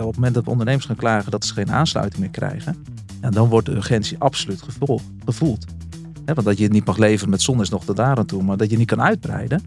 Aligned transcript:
op 0.00 0.06
het 0.06 0.16
moment 0.16 0.34
dat 0.34 0.48
ondernemers 0.48 0.86
gaan 0.86 0.96
klagen 0.96 1.30
dat 1.30 1.44
ze 1.44 1.52
geen 1.52 1.70
aansluiting 1.70 2.20
meer 2.20 2.30
krijgen, 2.30 2.76
dan 3.30 3.48
wordt 3.48 3.66
de 3.66 3.74
urgentie 3.74 4.18
absoluut 4.18 4.62
gevoel, 4.62 5.00
gevoeld. 5.24 5.66
Want 6.24 6.44
dat 6.44 6.58
je 6.58 6.64
het 6.64 6.72
niet 6.72 6.86
mag 6.86 6.96
leveren 6.96 7.30
met 7.30 7.42
zon 7.42 7.60
is 7.60 7.68
nog 7.68 7.84
tot 7.84 7.96
daar 7.96 8.16
aan 8.16 8.26
toe, 8.26 8.42
maar 8.42 8.56
dat 8.56 8.70
je 8.70 8.76
niet 8.76 8.86
kan 8.86 9.02
uitbreiden, 9.02 9.62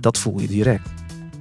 dat 0.00 0.18
voel 0.18 0.40
je 0.40 0.46
direct. 0.46 0.88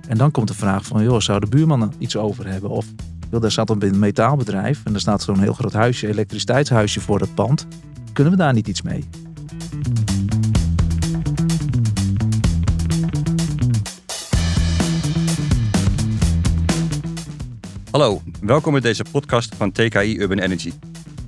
En 0.08 0.18
dan 0.18 0.32
komt 0.32 0.48
de 0.48 0.54
vraag 0.54 0.86
van, 0.86 1.04
joh, 1.04 1.20
zou 1.20 1.40
de 1.40 1.48
buurman 1.48 1.94
iets 1.98 2.18
over 2.18 2.48
hebben? 2.48 2.70
Of 2.70 2.86
joh, 3.32 3.42
daar 3.42 3.52
staat 3.52 3.70
een 3.70 4.00
metaalbedrijf 4.00 4.82
en 4.84 4.94
er 4.94 5.00
staat 5.00 5.22
zo'n 5.22 5.40
heel 5.40 5.54
groot 5.54 5.74
huisje, 5.74 6.08
elektriciteitshuisje 6.08 7.02
voor 7.02 7.20
dat 7.20 7.34
pand. 7.34 7.68
Kunnen 8.14 8.34
we 8.34 8.40
daar 8.40 8.54
niet 8.54 8.68
iets 8.68 8.82
mee? 8.82 9.04
Hallo, 17.94 18.22
welkom 18.42 18.72
bij 18.72 18.82
deze 18.82 19.06
podcast 19.12 19.56
van 19.56 19.72
TKI 19.72 20.20
Urban 20.20 20.40
Energy. 20.40 20.72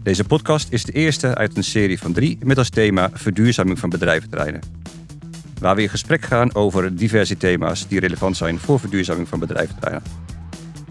Deze 0.04 0.24
podcast 0.24 0.72
is 0.72 0.84
de 0.84 0.92
eerste 0.92 1.36
uit 1.36 1.58
een 1.58 1.64
serie 1.64 2.00
van 2.00 2.14
drie 2.14 2.38
met 2.44 2.58
als 2.58 2.70
thema 2.70 3.10
verduurzaming 3.14 3.80
van 3.80 3.90
bedrijventerreinen. 3.90 4.62
Waar 5.60 5.76
we 5.76 5.82
in 5.82 5.90
gesprek 5.90 6.22
gaan 6.22 6.56
over 6.56 6.96
diverse 6.96 7.38
thema's 7.38 7.88
die 7.88 8.00
relevant 8.00 8.38
zijn 8.38 8.60
voor 8.60 8.80
verduurzaming 8.80 9.28
van 9.28 9.40
bedrijventerreinen. 9.40 10.04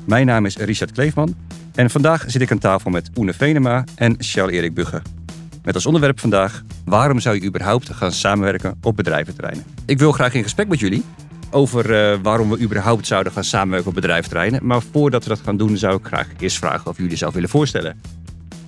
Mijn 0.04 0.26
naam 0.26 0.46
is 0.46 0.56
Richard 0.56 0.92
Kleefman 0.92 1.36
en 1.74 1.90
vandaag 1.90 2.24
zit 2.26 2.42
ik 2.42 2.50
aan 2.50 2.58
tafel 2.58 2.90
met 2.90 3.10
Oene 3.18 3.32
Venema 3.32 3.84
en 3.94 4.14
Charles-Erik 4.18 4.74
Bugge. 4.74 5.02
Met 5.62 5.74
als 5.74 5.86
onderwerp 5.86 6.20
vandaag, 6.20 6.62
waarom 6.84 7.20
zou 7.20 7.34
je 7.34 7.46
überhaupt 7.46 7.92
gaan 7.92 8.12
samenwerken 8.12 8.78
op 8.82 8.96
bedrijventerreinen? 8.96 9.64
Ik 9.86 9.98
wil 9.98 10.12
graag 10.12 10.34
in 10.34 10.42
gesprek 10.42 10.68
met 10.68 10.80
jullie 10.80 11.04
over 11.50 11.90
uh, 11.90 12.18
waarom 12.22 12.50
we 12.50 12.60
überhaupt 12.60 13.06
zouden 13.06 13.32
gaan 13.32 13.44
samenwerken 13.44 13.88
op 13.88 13.94
bedrijventerreinen. 13.94 14.66
Maar 14.66 14.82
voordat 14.92 15.22
we 15.22 15.28
dat 15.28 15.40
gaan 15.40 15.56
doen, 15.56 15.76
zou 15.76 15.96
ik 15.96 16.06
graag 16.06 16.28
eerst 16.38 16.58
vragen 16.58 16.90
of 16.90 16.96
jullie 16.96 17.16
zelf 17.16 17.34
willen 17.34 17.48
voorstellen. 17.48 18.00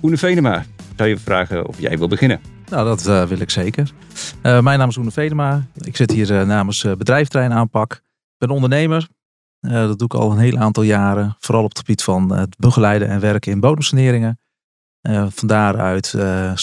Oene 0.01 0.17
Venema, 0.17 0.65
zou 0.95 1.09
je 1.09 1.17
vragen 1.17 1.67
of 1.67 1.79
jij 1.79 1.97
wil 1.97 2.07
beginnen? 2.07 2.39
Nou, 2.69 2.85
dat 2.85 3.07
uh, 3.07 3.23
wil 3.23 3.39
ik 3.39 3.49
zeker. 3.49 3.91
Uh, 4.43 4.59
mijn 4.61 4.79
naam 4.79 4.89
is 4.89 4.97
Oene 4.97 5.11
Venema. 5.11 5.65
Ik 5.73 5.95
zit 5.95 6.11
hier 6.11 6.45
namens 6.45 6.81
bedrijventerrein 6.81 7.53
aanpak. 7.53 7.93
Ik 7.93 8.47
ben 8.47 8.49
ondernemer. 8.49 9.07
dat 9.59 9.99
doe 9.99 10.07
ik 10.07 10.13
al 10.13 10.31
een 10.31 10.37
heel 10.37 10.57
aantal 10.57 10.83
jaren. 10.83 11.35
Vooral 11.39 11.63
op 11.63 11.69
het 11.69 11.79
gebied 11.79 12.03
van 12.03 12.33
het 12.33 12.55
begeleiden 12.57 13.07
en 13.07 13.19
werken 13.19 13.51
in 13.51 13.59
bodemsaneringen. 13.59 14.39
van 15.29 15.47
daaruit 15.47 16.15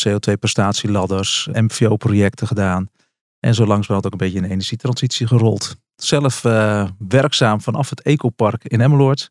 CO2-prestatieladders, 0.06 1.48
MVO-projecten 1.53 2.47
gedaan. 2.47 2.88
En 3.45 3.55
zo 3.55 3.67
langzamerhand 3.67 4.06
ook 4.06 4.12
een 4.12 4.27
beetje 4.27 4.37
in 4.37 4.42
de 4.42 4.48
energietransitie 4.48 5.27
gerold. 5.27 5.77
Zelf 5.97 6.45
uh, 6.45 6.89
werkzaam 6.98 7.61
vanaf 7.61 7.91
het 7.91 8.03
Ecopark 8.03 8.64
in 8.64 8.81
Emmeloord. 8.81 9.31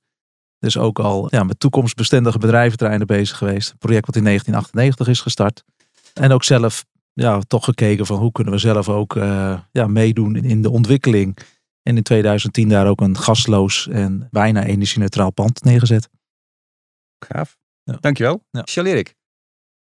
Dus 0.59 0.77
ook 0.77 0.99
al 0.99 1.27
ja, 1.29 1.43
met 1.43 1.59
toekomstbestendige 1.59 2.37
bedrijventerreinen 2.37 3.07
bezig 3.07 3.37
geweest. 3.37 3.71
Een 3.71 3.77
project 3.77 4.05
wat 4.05 4.15
in 4.15 4.23
1998 4.23 5.07
is 5.07 5.21
gestart. 5.21 5.63
En 6.13 6.31
ook 6.31 6.43
zelf 6.43 6.85
ja, 7.13 7.39
toch 7.39 7.63
gekeken 7.63 8.05
van 8.05 8.19
hoe 8.19 8.31
kunnen 8.31 8.53
we 8.53 8.59
zelf 8.59 8.89
ook 8.89 9.15
uh, 9.15 9.59
ja, 9.71 9.87
meedoen 9.87 10.35
in 10.35 10.61
de 10.61 10.69
ontwikkeling. 10.69 11.37
En 11.83 11.97
in 11.97 12.03
2010 12.03 12.69
daar 12.69 12.87
ook 12.87 13.01
een 13.01 13.17
gasloos 13.17 13.87
en 13.87 14.27
bijna 14.31 14.63
energie-neutraal 14.63 15.31
pand 15.31 15.63
neergezet. 15.63 16.09
Gaaf. 17.19 17.57
Ja. 17.83 17.97
Dankjewel. 17.99 18.43
Ja. 18.51 18.61
Charles-Erik. 18.63 19.15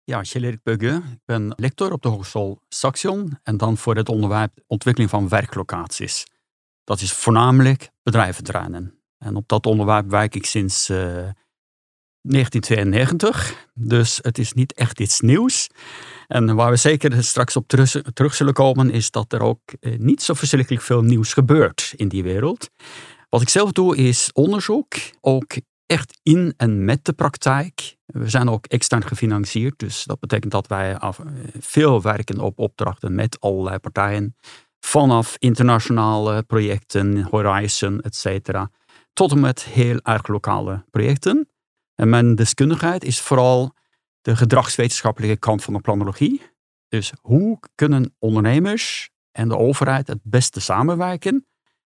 Ja, 0.10 0.22
Bugge. 0.64 1.02
Ik 1.12 1.20
ben 1.26 1.54
lector 1.56 1.92
op 1.92 2.02
de 2.02 2.08
Hogeschool 2.08 2.62
Saxion 2.70 3.38
en 3.44 3.58
dan 3.58 3.78
voor 3.78 3.96
het 3.96 4.10
onderwerp 4.10 4.54
ontwikkeling 4.68 5.12
van 5.12 5.30
werklocaties. 5.30 6.26
Dat 6.84 7.02
is 7.02 7.14
voornamelijk 7.14 7.90
bedrijventerreinen. 8.04 9.02
En 9.18 9.36
op 9.36 9.48
dat 9.48 9.66
onderwerp 9.66 10.10
werk 10.10 10.36
ik 10.36 10.46
sinds 10.46 10.90
uh, 10.90 10.98
1992, 12.22 13.68
dus 13.74 14.20
het 14.22 14.38
is 14.38 14.54
niet 14.54 14.74
echt 14.74 15.00
iets 15.00 15.20
nieuws. 15.20 15.70
En 16.28 16.56
waar 16.56 16.70
we 16.70 16.78
zeker 16.78 17.24
straks 17.24 17.56
op 17.56 17.68
terug, 18.14 18.36
zullen 18.36 18.54
komen, 18.54 18.92
is 18.92 19.12
dat 19.12 19.34
er 19.34 19.42
ook 19.42 19.62
uh, 19.80 20.00
niet 20.00 20.22
zo 20.22 20.34
verschrikkelijk 20.34 20.84
veel 20.84 21.02
nieuws 21.02 21.34
gebeurt 21.34 21.94
in 21.96 22.08
die 22.08 22.24
wereld. 22.24 22.70
Wat 23.30 23.42
ik 23.42 23.50
zelf 23.50 23.72
doe 23.72 23.98
is 23.98 24.30
onderzoek, 24.34 24.96
ook 25.22 25.56
echt 25.90 26.20
in 26.24 26.54
en 26.58 26.86
met 26.86 27.06
de 27.06 27.14
praktijk. 27.14 27.98
We 28.06 28.30
zijn 28.30 28.50
ook 28.50 28.66
extern 28.66 29.08
gefinancierd, 29.08 29.80
dus 29.80 30.04
dat 30.04 30.20
betekent 30.20 30.52
dat 30.52 30.68
wij 30.68 30.98
veel 31.60 32.02
werken 32.02 32.40
op 32.40 32.60
opdrachten 32.60 33.16
met 33.16 33.40
allerlei 33.40 33.78
partijen. 33.78 34.36
Vanaf 34.80 35.36
internationale 35.38 36.44
projecten, 36.44 37.24
Horizon, 37.24 38.02
etc. 38.02 38.50
Tot 39.14 39.32
en 39.32 39.40
met 39.40 39.64
heel 39.64 40.00
erg 40.04 40.28
lokale 40.28 40.86
projecten. 40.92 41.50
En 41.96 42.10
mijn 42.10 42.36
deskundigheid 42.36 43.04
is 43.04 43.22
vooral 43.22 43.74
de 44.22 44.36
gedragswetenschappelijke 44.36 45.38
kant 45.38 45.64
van 45.64 45.74
de 45.74 45.82
planologie. 45.82 46.42
Dus 46.88 47.14
hoe 47.22 47.60
kunnen 47.76 48.16
ondernemers 48.20 49.10
en 49.32 49.50
de 49.50 49.58
overheid 49.58 50.08
het 50.08 50.20
beste 50.24 50.60
samenwerken 50.60 51.48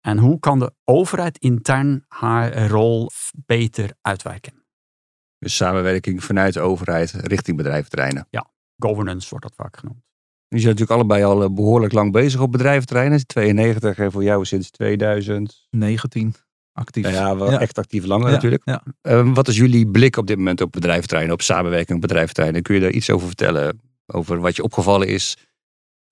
en 0.02 0.18
hoe 0.18 0.38
kan 0.38 0.58
de 0.58 0.72
overheid 0.84 1.38
intern 1.38 2.04
haar 2.08 2.66
rol 2.66 3.10
beter 3.46 3.90
uitwerken? 4.00 4.64
Dus 5.38 5.56
samenwerking 5.56 6.24
vanuit 6.24 6.54
de 6.54 6.60
overheid 6.60 7.10
richting 7.10 7.56
bedrijventerreinen. 7.56 8.26
Ja, 8.30 8.50
governance 8.76 9.30
wordt 9.30 9.44
dat 9.44 9.54
vaak 9.56 9.76
genoemd. 9.76 10.02
Je 10.48 10.58
zijn 10.58 10.72
natuurlijk 10.72 11.00
allebei 11.00 11.24
al 11.24 11.42
eh, 11.42 11.50
behoorlijk 11.50 11.92
lang 11.92 12.12
bezig 12.12 12.40
op 12.40 12.52
bedrijventerreinen. 12.52 13.26
92 13.26 13.98
en 13.98 14.12
voor 14.12 14.22
jou 14.22 14.44
sinds 14.44 14.70
2019 14.70 16.34
actief. 16.72 17.10
Ja, 17.10 17.36
wel 17.36 17.58
echt 17.58 17.78
actief 17.78 18.04
langer 18.04 18.30
natuurlijk. 18.30 18.62
Ja. 18.64 18.82
Uh, 19.02 19.34
wat 19.34 19.48
is 19.48 19.56
jullie 19.56 19.90
blik 19.90 20.16
op 20.16 20.26
dit 20.26 20.36
moment 20.36 20.60
op 20.60 20.72
bedrijventerreinen, 20.72 21.34
op 21.34 21.42
samenwerking 21.42 21.94
op 21.94 22.00
bedrijventerreinen? 22.00 22.62
Kun 22.62 22.74
je 22.74 22.80
daar 22.80 22.90
iets 22.90 23.10
over 23.10 23.26
vertellen? 23.26 23.80
Over 24.06 24.40
wat 24.40 24.56
je 24.56 24.62
opgevallen 24.62 25.08
is 25.08 25.36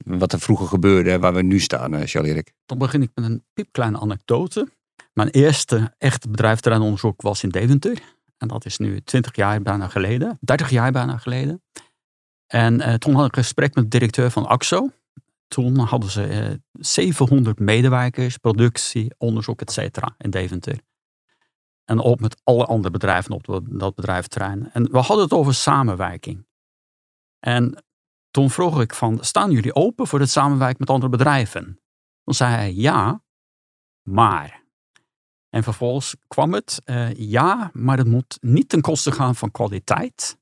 wat 0.05 0.33
er 0.33 0.41
vroeger 0.41 0.67
gebeurde 0.67 1.11
en 1.11 1.21
waar 1.21 1.35
we 1.35 1.43
nu 1.43 1.59
staan, 1.59 1.95
uh, 1.95 2.01
Charles-Erik? 2.05 2.53
Dan 2.67 2.79
begin 2.79 3.03
ik 3.03 3.11
met 3.15 3.25
een 3.25 3.45
piepkleine 3.53 4.01
anekdote. 4.01 4.69
Mijn 5.13 5.29
eerste 5.29 5.95
echte 5.99 6.29
bedrijventerreinonderzoek 6.29 7.23
was 7.23 7.43
in 7.43 7.49
Deventer. 7.49 8.03
En 8.39 8.49
dat 8.49 8.65
is 8.65 8.79
nu 8.79 9.01
20 9.01 9.37
jaar 9.37 9.63
bijna 9.63 9.89
geleden, 9.89 10.39
30 10.41 10.71
jaar 10.71 10.93
bijna 10.93 11.17
geleden. 11.17 11.63
En 12.47 12.75
uh, 12.75 12.95
toen 12.95 13.15
had 13.15 13.27
ik 13.27 13.37
een 13.37 13.43
gesprek 13.43 13.75
met 13.75 13.85
de 13.85 13.91
directeur 13.91 14.31
van 14.31 14.47
AXO. 14.47 14.91
Toen 15.49 15.79
hadden 15.79 16.11
ze 16.11 16.29
uh, 16.29 16.51
eh, 16.51 16.59
700 16.73 17.59
medewerkers, 17.59 18.37
productie, 18.37 19.15
onderzoek, 19.19 19.61
et 19.61 19.73
cetera, 19.73 20.15
in 20.19 20.31
Deventer. 20.31 20.81
En 21.85 22.03
ook 22.03 22.21
met 22.21 22.41
alle 22.45 22.65
andere 22.65 22.91
bedrijven 22.91 23.33
op 23.33 23.63
dat 23.69 23.95
bedrijventerrein. 23.95 24.71
En 24.73 24.91
we 24.91 24.99
hadden 24.99 25.25
het 25.25 25.33
over 25.33 25.55
samenwerking. 25.55 26.47
En 27.39 27.85
toen 28.31 28.51
vroeg 28.51 28.81
ik 28.81 28.95
van, 28.95 29.25
staan 29.25 29.51
jullie 29.51 29.75
open 29.75 30.07
voor 30.07 30.21
het 30.21 30.31
samenwerken 30.31 30.77
met 30.79 30.91
andere 30.91 31.11
bedrijven? 31.11 31.81
Toen 32.25 32.35
zei 32.35 32.55
hij 32.55 32.75
ja, 32.75 33.23
maar. 34.03 34.65
En 35.49 35.63
vervolgens 35.63 36.17
kwam 36.29 36.53
het, 36.53 36.81
uh, 36.85 37.15
ja, 37.15 37.71
maar 37.73 37.99
het 37.99 38.07
moet 38.07 38.39
niet 38.41 38.69
ten 38.69 38.81
koste 38.81 39.13
gaan 39.13 39.35
van 39.35 39.51
kwaliteit. 39.51 40.39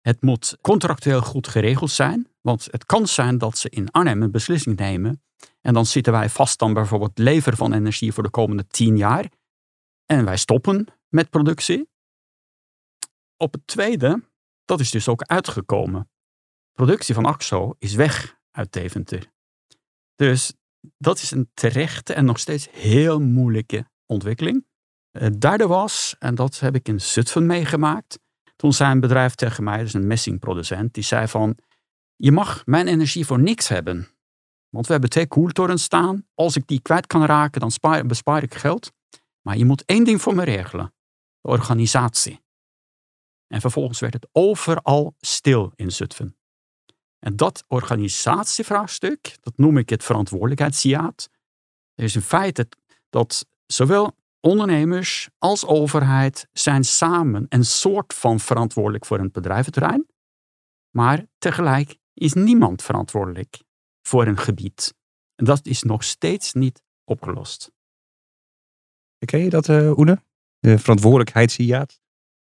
Het 0.00 0.22
moet 0.22 0.56
contractueel 0.60 1.20
goed 1.20 1.48
geregeld 1.48 1.90
zijn, 1.90 2.28
want 2.40 2.68
het 2.70 2.86
kan 2.86 3.06
zijn 3.06 3.38
dat 3.38 3.58
ze 3.58 3.68
in 3.68 3.90
Arnhem 3.90 4.22
een 4.22 4.30
beslissing 4.30 4.76
nemen 4.76 5.22
en 5.60 5.74
dan 5.74 5.86
zitten 5.86 6.12
wij 6.12 6.28
vast 6.28 6.62
aan 6.62 6.72
bijvoorbeeld 6.72 7.18
leveren 7.18 7.58
van 7.58 7.72
energie 7.72 8.12
voor 8.12 8.22
de 8.22 8.30
komende 8.30 8.66
tien 8.66 8.96
jaar 8.96 9.28
en 10.06 10.24
wij 10.24 10.36
stoppen 10.36 10.86
met 11.08 11.30
productie. 11.30 11.88
Op 13.36 13.52
het 13.52 13.66
tweede, 13.66 14.22
dat 14.64 14.80
is 14.80 14.90
dus 14.90 15.08
ook 15.08 15.22
uitgekomen 15.22 16.10
productie 16.76 17.14
van 17.14 17.24
AXO 17.24 17.74
is 17.78 17.94
weg 17.94 18.38
uit 18.50 18.72
Deventer. 18.72 19.32
Dus 20.14 20.52
dat 20.98 21.18
is 21.18 21.30
een 21.30 21.50
terechte 21.54 22.12
en 22.12 22.24
nog 22.24 22.38
steeds 22.38 22.68
heel 22.70 23.20
moeilijke 23.20 23.88
ontwikkeling. 24.06 24.66
Het 25.10 25.40
derde 25.40 25.66
was, 25.66 26.16
en 26.18 26.34
dat 26.34 26.58
heb 26.58 26.74
ik 26.74 26.88
in 26.88 27.00
Zutphen 27.00 27.46
meegemaakt, 27.46 28.18
toen 28.56 28.72
zei 28.72 28.92
een 28.92 29.00
bedrijf 29.00 29.34
tegen 29.34 29.64
mij, 29.64 29.78
dus 29.78 29.94
een 29.94 30.06
messingproducent, 30.06 30.94
die 30.94 31.04
zei 31.04 31.28
van, 31.28 31.58
je 32.16 32.32
mag 32.32 32.66
mijn 32.66 32.88
energie 32.88 33.26
voor 33.26 33.40
niks 33.40 33.68
hebben. 33.68 34.08
Want 34.68 34.86
we 34.86 34.92
hebben 34.92 35.10
twee 35.10 35.26
koeltorens 35.26 35.82
staan. 35.82 36.26
Als 36.34 36.56
ik 36.56 36.66
die 36.66 36.80
kwijt 36.80 37.06
kan 37.06 37.24
raken, 37.24 37.60
dan 37.60 37.70
spaar, 37.70 38.06
bespaar 38.06 38.42
ik 38.42 38.54
geld. 38.54 38.92
Maar 39.40 39.56
je 39.56 39.64
moet 39.64 39.84
één 39.84 40.04
ding 40.04 40.22
voor 40.22 40.34
me 40.34 40.44
regelen. 40.44 40.94
De 41.40 41.48
organisatie. 41.48 42.44
En 43.46 43.60
vervolgens 43.60 44.00
werd 44.00 44.14
het 44.14 44.28
overal 44.32 45.14
stil 45.20 45.72
in 45.74 45.92
Zutphen. 45.92 46.36
En 47.18 47.36
dat 47.36 47.64
organisatievraagstuk, 47.68 49.36
dat 49.40 49.56
noem 49.56 49.78
ik 49.78 49.88
het 49.88 50.04
verantwoordelijkheidsjaat. 50.04 51.30
Er 51.94 52.04
is 52.04 52.14
in 52.14 52.22
feite 52.22 52.68
dat 53.10 53.46
zowel 53.66 54.16
ondernemers 54.40 55.28
als 55.38 55.66
overheid 55.66 56.48
zijn 56.52 56.84
samen 56.84 57.46
een 57.48 57.64
soort 57.64 58.14
van 58.14 58.40
verantwoordelijk 58.40 59.06
voor 59.06 59.18
een 59.18 59.30
bedrijventerrein. 59.32 60.06
Maar 60.90 61.26
tegelijk 61.38 61.96
is 62.14 62.32
niemand 62.32 62.82
verantwoordelijk 62.82 63.62
voor 64.02 64.26
een 64.26 64.38
gebied. 64.38 64.94
En 65.34 65.44
dat 65.44 65.66
is 65.66 65.82
nog 65.82 66.04
steeds 66.04 66.52
niet 66.52 66.82
opgelost. 67.04 67.70
Ken 69.18 69.40
je 69.40 69.50
dat, 69.50 69.68
uh, 69.68 69.98
Oene? 69.98 70.22
de 70.58 70.78
verantwoordelijkheidshiaat? 70.78 72.00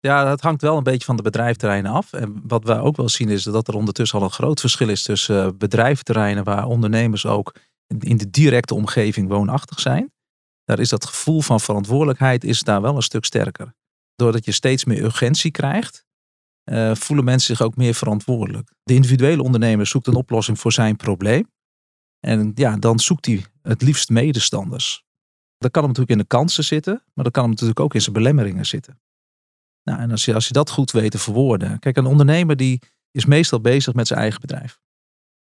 Ja, 0.01 0.25
dat 0.25 0.41
hangt 0.41 0.63
wel 0.63 0.77
een 0.77 0.83
beetje 0.83 1.05
van 1.05 1.17
de 1.17 1.23
bedrijfterreinen 1.23 1.93
af. 1.93 2.13
En 2.13 2.43
wat 2.47 2.65
we 2.65 2.79
ook 2.79 2.97
wel 2.97 3.09
zien 3.09 3.29
is 3.29 3.43
dat 3.43 3.69
er 3.69 3.75
ondertussen 3.75 4.19
al 4.19 4.25
een 4.25 4.31
groot 4.31 4.61
verschil 4.61 4.89
is 4.89 5.03
tussen 5.03 5.47
uh, 5.47 5.53
bedrijfterreinen 5.59 6.45
waar 6.45 6.67
ondernemers 6.67 7.27
ook 7.27 7.55
in 7.99 8.17
de 8.17 8.31
directe 8.31 8.75
omgeving 8.75 9.29
woonachtig 9.29 9.81
zijn. 9.81 10.13
Daar 10.65 10.79
is 10.79 10.89
dat 10.89 11.07
gevoel 11.07 11.41
van 11.41 11.61
verantwoordelijkheid 11.61 12.45
is 12.45 12.63
daar 12.63 12.83
wel 12.83 12.97
een 12.97 13.03
stuk 13.03 13.25
sterker. 13.25 13.75
Doordat 14.15 14.45
je 14.45 14.53
steeds 14.53 14.85
meer 14.85 15.03
urgentie 15.03 15.51
krijgt, 15.51 16.05
uh, 16.71 16.95
voelen 16.95 17.25
mensen 17.25 17.57
zich 17.57 17.67
ook 17.67 17.77
meer 17.77 17.95
verantwoordelijk. 17.95 18.73
De 18.83 18.95
individuele 18.95 19.43
ondernemer 19.43 19.87
zoekt 19.87 20.07
een 20.07 20.15
oplossing 20.15 20.59
voor 20.59 20.73
zijn 20.73 20.97
probleem. 20.97 21.51
En 22.21 22.53
ja, 22.55 22.77
dan 22.77 22.99
zoekt 22.99 23.27
hij 23.27 23.45
het 23.63 23.83
liefst 23.83 24.09
medestanders. 24.09 25.05
Dat 25.59 25.71
kan 25.71 25.83
hem 25.83 25.93
natuurlijk 25.93 26.21
in 26.21 26.27
de 26.29 26.37
kansen 26.37 26.65
zitten, 26.65 27.03
maar 27.15 27.25
dat 27.25 27.33
kan 27.33 27.43
hem 27.43 27.53
natuurlijk 27.53 27.81
ook 27.81 27.95
in 27.95 28.01
zijn 28.01 28.15
belemmeringen 28.15 28.67
zitten. 28.67 29.01
Nou, 29.87 30.01
en 30.01 30.11
als 30.11 30.25
je, 30.25 30.35
als 30.35 30.47
je 30.47 30.53
dat 30.53 30.71
goed 30.71 30.91
weet 30.91 31.11
te 31.11 31.19
verwoorden. 31.19 31.79
Kijk, 31.79 31.97
een 31.97 32.07
ondernemer 32.07 32.57
die 32.57 32.83
is 33.11 33.25
meestal 33.25 33.61
bezig 33.61 33.95
met 33.95 34.07
zijn 34.07 34.21
eigen 34.21 34.41
bedrijf. 34.41 34.79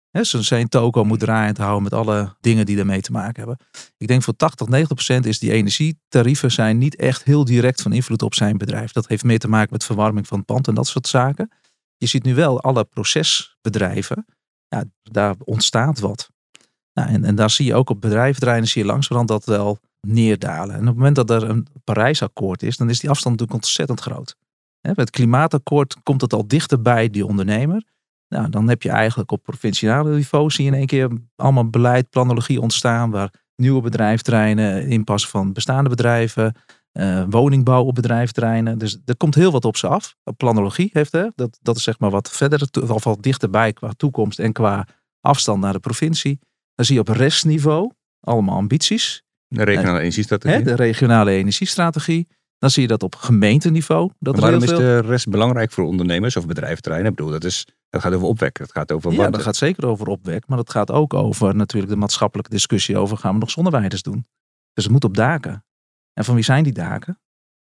He, 0.09 0.23
zijn 0.23 0.67
toko 0.67 1.03
moet 1.03 1.19
draaiend 1.19 1.57
houden 1.57 1.83
met 1.83 1.93
alle 1.93 2.35
dingen 2.39 2.65
die 2.65 2.77
ermee 2.77 3.01
te 3.01 3.11
maken 3.11 3.35
hebben. 3.35 3.65
Ik 3.97 4.07
denk 4.07 4.23
voor 4.23 4.35
80, 4.35 4.67
90 4.67 4.95
procent 4.95 5.25
is 5.25 5.39
die 5.39 5.51
energietarieven 5.51 6.51
zijn 6.51 6.77
niet 6.77 6.95
echt 6.95 7.23
heel 7.23 7.45
direct 7.45 7.81
van 7.81 7.93
invloed 7.93 8.21
op 8.21 8.33
zijn 8.33 8.57
bedrijf. 8.57 8.91
Dat 8.91 9.07
heeft 9.07 9.23
meer 9.23 9.39
te 9.39 9.47
maken 9.47 9.69
met 9.71 9.83
verwarming 9.83 10.27
van 10.27 10.37
het 10.37 10.45
pand 10.45 10.67
en 10.67 10.75
dat 10.75 10.87
soort 10.87 11.07
zaken. 11.07 11.51
Je 11.97 12.05
ziet 12.05 12.23
nu 12.23 12.35
wel 12.35 12.61
alle 12.61 12.83
procesbedrijven, 12.83 14.25
ja, 14.67 14.83
daar 15.03 15.35
ontstaat 15.43 15.99
wat. 15.99 16.29
Nou, 16.97 17.09
en, 17.09 17.23
en 17.23 17.35
daar 17.35 17.49
zie 17.49 17.65
je 17.65 17.75
ook 17.75 17.89
op 17.89 18.01
bedrijventerreinen 18.01 18.67
zie 18.67 18.81
je 18.81 18.87
langzamerhand 18.87 19.29
dat 19.29 19.45
wel 19.45 19.77
neerdalen. 20.07 20.75
En 20.75 20.81
op 20.81 20.87
het 20.87 20.95
moment 20.95 21.15
dat 21.15 21.29
er 21.29 21.49
een 21.49 21.67
Parijsakkoord 21.83 22.63
is, 22.63 22.77
dan 22.77 22.89
is 22.89 22.99
die 22.99 23.09
afstand 23.09 23.39
natuurlijk 23.39 23.63
ontzettend 23.63 23.99
groot. 23.99 24.35
Met 24.81 24.97
het 24.97 25.09
klimaatakkoord 25.09 25.95
komt 26.03 26.21
het 26.21 26.33
al 26.33 26.47
dichter 26.47 26.81
bij 26.81 27.09
die 27.09 27.25
ondernemer. 27.25 27.83
Nou, 28.27 28.49
dan 28.49 28.69
heb 28.69 28.81
je 28.81 28.89
eigenlijk 28.89 29.31
op 29.31 29.43
provinciale 29.43 30.15
niveau 30.15 30.51
zie 30.51 30.63
je 30.65 30.71
in 30.71 30.77
één 30.77 30.87
keer 30.87 31.09
allemaal 31.35 31.69
beleid, 31.69 32.09
planologie 32.09 32.61
ontstaan, 32.61 33.11
waar 33.11 33.33
nieuwe 33.55 33.81
bedrijfterreinen 33.81 34.87
inpassen 34.87 35.29
van 35.29 35.53
bestaande 35.53 35.89
bedrijven, 35.89 36.55
uh, 36.93 37.23
woningbouw 37.29 37.83
op 37.83 37.95
bedrijfterreinen. 37.95 38.77
Dus 38.77 38.97
er 39.05 39.17
komt 39.17 39.35
heel 39.35 39.51
wat 39.51 39.65
op 39.65 39.77
ze 39.77 39.87
af. 39.87 40.15
Planologie 40.37 40.89
heeft 40.93 41.11
hè, 41.11 41.27
dat, 41.35 41.59
dat 41.61 41.75
is 41.75 41.83
zeg 41.83 41.99
maar 41.99 42.09
wat 42.09 42.29
verder, 42.29 42.67
wat 43.03 43.17
dichterbij 43.19 43.73
qua 43.73 43.91
toekomst 43.97 44.39
en 44.39 44.53
qua 44.53 44.87
afstand 45.21 45.61
naar 45.61 45.73
de 45.73 45.79
provincie. 45.79 46.39
Dan 46.77 46.85
zie 46.85 46.95
je 46.95 47.01
op 47.01 47.07
restniveau 47.07 47.91
allemaal 48.19 48.55
ambities. 48.55 49.23
De 49.47 49.63
regionale 49.63 49.99
energiestrategie. 49.99 50.57
Hè, 50.57 50.63
de 50.63 50.75
regionale 50.75 51.31
energiestrategie. 51.31 52.27
Dan 52.57 52.69
zie 52.69 52.81
je 52.81 52.87
dat 52.87 53.03
op 53.03 53.15
gemeenteniveau. 53.15 54.11
Dat 54.19 54.39
waarom 54.39 54.63
is 54.63 54.69
de 54.69 54.99
rest 54.99 55.29
belangrijk 55.29 55.71
voor 55.71 55.85
ondernemers 55.85 56.35
of 56.35 56.45
bedrijventerreinen? 56.47 57.11
Ik 57.11 57.17
bedoel, 57.17 57.31
dat, 57.31 57.43
is, 57.43 57.67
dat 57.89 58.01
gaat 58.01 58.13
over 58.13 58.27
opwek. 58.27 58.57
Dat 58.57 58.71
gaat 58.71 58.91
over 58.91 59.13
Ja, 59.13 59.29
dat 59.29 59.41
gaat 59.41 59.55
zeker 59.55 59.85
over 59.85 60.07
opwek. 60.07 60.47
Maar 60.47 60.57
dat 60.57 60.69
gaat 60.69 60.91
ook 60.91 61.13
over 61.13 61.55
natuurlijk 61.55 61.91
de 61.91 61.99
maatschappelijke 61.99 62.51
discussie 62.51 62.97
over 62.97 63.17
gaan 63.17 63.33
we 63.33 63.39
nog 63.39 63.51
zonneweiders 63.51 64.01
doen. 64.01 64.25
Dus 64.73 64.83
het 64.83 64.93
moet 64.93 65.03
op 65.03 65.15
daken. 65.15 65.65
En 66.13 66.25
van 66.25 66.35
wie 66.35 66.43
zijn 66.43 66.63
die 66.63 66.73
daken? 66.73 67.19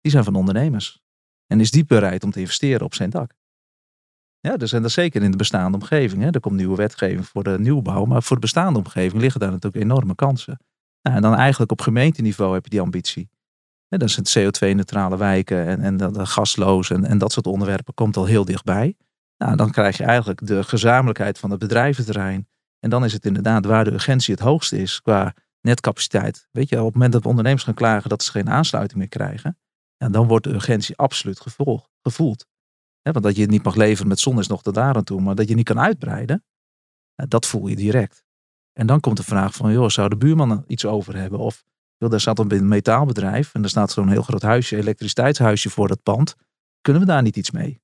Die 0.01 0.11
zijn 0.11 0.23
van 0.23 0.35
ondernemers. 0.35 1.01
En 1.47 1.59
is 1.59 1.71
die 1.71 1.85
bereid 1.85 2.23
om 2.23 2.31
te 2.31 2.39
investeren 2.39 2.85
op 2.85 2.93
zijn 2.93 3.09
dak? 3.09 3.33
Ja, 4.47 4.57
dus 4.57 4.71
en 4.71 4.81
dat 4.81 4.91
zeker 4.91 5.21
in 5.21 5.31
de 5.31 5.37
bestaande 5.37 5.77
omgeving. 5.77 6.21
Hè. 6.21 6.29
Er 6.29 6.39
komt 6.39 6.55
nieuwe 6.55 6.75
wetgeving 6.75 7.27
voor 7.27 7.43
de 7.43 7.59
nieuwbouw. 7.59 8.05
Maar 8.05 8.23
voor 8.23 8.35
de 8.35 8.41
bestaande 8.41 8.79
omgeving 8.79 9.21
liggen 9.21 9.39
daar 9.39 9.51
natuurlijk 9.51 9.83
enorme 9.83 10.15
kansen. 10.15 10.59
Nou, 11.01 11.15
en 11.15 11.21
dan 11.21 11.35
eigenlijk 11.35 11.71
op 11.71 11.81
gemeenteniveau 11.81 12.53
heb 12.53 12.63
je 12.63 12.69
die 12.69 12.81
ambitie. 12.81 13.29
Ja, 13.87 13.97
dat 13.97 14.09
zijn 14.09 14.53
CO2-neutrale 14.53 15.17
wijken 15.17 15.65
en, 15.65 15.81
en 15.81 15.97
de, 15.97 16.25
gasloos 16.25 16.89
en, 16.89 17.05
en 17.05 17.17
dat 17.17 17.31
soort 17.31 17.47
onderwerpen 17.47 17.93
komt 17.93 18.17
al 18.17 18.25
heel 18.25 18.45
dichtbij. 18.45 18.95
Nou, 19.37 19.55
dan 19.55 19.71
krijg 19.71 19.97
je 19.97 20.03
eigenlijk 20.03 20.47
de 20.47 20.63
gezamenlijkheid 20.63 21.39
van 21.39 21.49
het 21.49 21.59
bedrijventerrein. 21.59 22.47
En 22.79 22.89
dan 22.89 23.03
is 23.03 23.13
het 23.13 23.25
inderdaad 23.25 23.65
waar 23.65 23.83
de 23.83 23.91
urgentie 23.91 24.33
het 24.33 24.43
hoogste 24.43 24.77
is 24.77 25.01
qua 25.01 25.33
netcapaciteit. 25.61 26.47
Weet 26.51 26.69
je, 26.69 26.79
op 26.79 26.85
het 26.85 26.93
moment 26.93 27.13
dat 27.13 27.25
ondernemers 27.25 27.63
gaan 27.63 27.73
klagen 27.73 28.09
dat 28.09 28.23
ze 28.23 28.31
geen 28.31 28.49
aansluiting 28.49 28.99
meer 28.99 29.09
krijgen, 29.09 29.57
ja, 29.97 30.09
dan 30.09 30.27
wordt 30.27 30.43
de 30.43 30.53
urgentie 30.53 30.97
absoluut 30.97 31.41
gevoeld. 32.01 32.47
Want 33.11 33.25
dat 33.25 33.35
je 33.35 33.41
het 33.41 33.51
niet 33.51 33.63
mag 33.63 33.75
leveren 33.75 34.07
met 34.07 34.19
zon 34.19 34.39
is 34.39 34.47
nog 34.47 34.63
tot 34.63 34.73
daar 34.73 34.95
aan 34.95 35.03
toe, 35.03 35.21
maar 35.21 35.35
dat 35.35 35.47
je 35.47 35.55
niet 35.55 35.65
kan 35.65 35.79
uitbreiden, 35.79 36.43
dat 37.15 37.45
voel 37.45 37.67
je 37.67 37.75
direct. 37.75 38.23
En 38.73 38.87
dan 38.87 38.99
komt 38.99 39.17
de 39.17 39.23
vraag 39.23 39.55
van, 39.55 39.71
joh, 39.71 39.89
zou 39.89 40.09
de 40.09 40.17
buurman 40.17 40.63
iets 40.67 40.85
over 40.85 41.15
hebben? 41.15 41.39
Of 41.39 41.63
joh, 41.97 42.09
daar 42.09 42.19
staat 42.19 42.39
een 42.39 42.67
metaalbedrijf 42.67 43.53
en 43.53 43.63
er 43.63 43.69
staat 43.69 43.91
zo'n 43.91 44.09
heel 44.09 44.21
groot 44.21 44.41
huisje, 44.41 44.77
elektriciteitshuisje 44.77 45.69
voor 45.69 45.87
dat 45.87 46.03
pand. 46.03 46.35
Kunnen 46.81 47.01
we 47.01 47.07
daar 47.07 47.21
niet 47.21 47.37
iets 47.37 47.51
mee? 47.51 47.81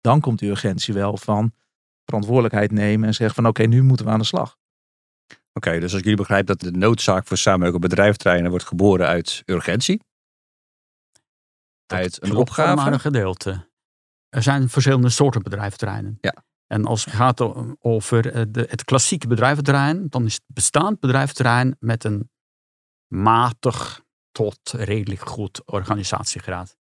Dan 0.00 0.20
komt 0.20 0.38
die 0.38 0.50
urgentie 0.50 0.94
wel 0.94 1.16
van 1.16 1.52
verantwoordelijkheid 2.04 2.70
nemen 2.70 3.06
en 3.06 3.14
zeggen 3.14 3.34
van 3.34 3.46
oké, 3.46 3.62
nu 3.62 3.82
moeten 3.82 4.06
we 4.06 4.12
aan 4.12 4.18
de 4.18 4.24
slag. 4.24 4.58
Oké, 5.52 5.80
dus 5.80 5.92
als 5.92 6.02
jullie 6.02 6.16
begrijpen 6.16 6.58
dat 6.58 6.72
de 6.72 6.78
noodzaak 6.78 7.26
voor 7.26 7.36
samenwerking 7.36 8.44
op 8.44 8.50
wordt 8.50 8.64
geboren 8.64 9.06
uit 9.06 9.42
urgentie. 9.46 10.02
Uit 11.86 12.22
een 12.22 12.36
opgave. 12.36 12.74
Maar 12.74 12.92
een 12.92 13.00
gedeelte. 13.00 13.70
Er 14.28 14.42
zijn 14.42 14.68
verschillende 14.68 15.08
soorten 15.08 15.42
bedrijftreinen. 15.42 16.18
Ja. 16.20 16.44
En 16.66 16.84
als 16.84 17.04
het 17.04 17.14
gaat 17.14 17.40
over 17.78 18.32
eh, 18.32 18.42
de, 18.48 18.66
het 18.68 18.84
klassieke 18.84 19.26
bedrijventerrein, 19.26 20.08
dan 20.08 20.24
is 20.24 20.34
het 20.34 20.42
bestaand 20.46 21.00
bedrijventerrein 21.00 21.76
met 21.78 22.04
een 22.04 22.30
matig 23.06 24.02
tot 24.32 24.70
redelijk 24.70 25.28
goed 25.28 25.66
organisatiegraad. 25.66 26.76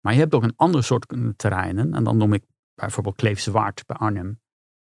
Maar 0.00 0.12
je 0.12 0.18
hebt 0.18 0.34
ook 0.34 0.42
een 0.42 0.56
ander 0.56 0.84
soort 0.84 1.14
terreinen, 1.36 1.94
en 1.94 2.04
dan 2.04 2.16
noem 2.16 2.32
ik 2.32 2.44
bijvoorbeeld 2.74 3.16
Kleefse 3.16 3.50
Waard 3.50 3.86
bij 3.86 3.96
Arnhem. 3.96 4.40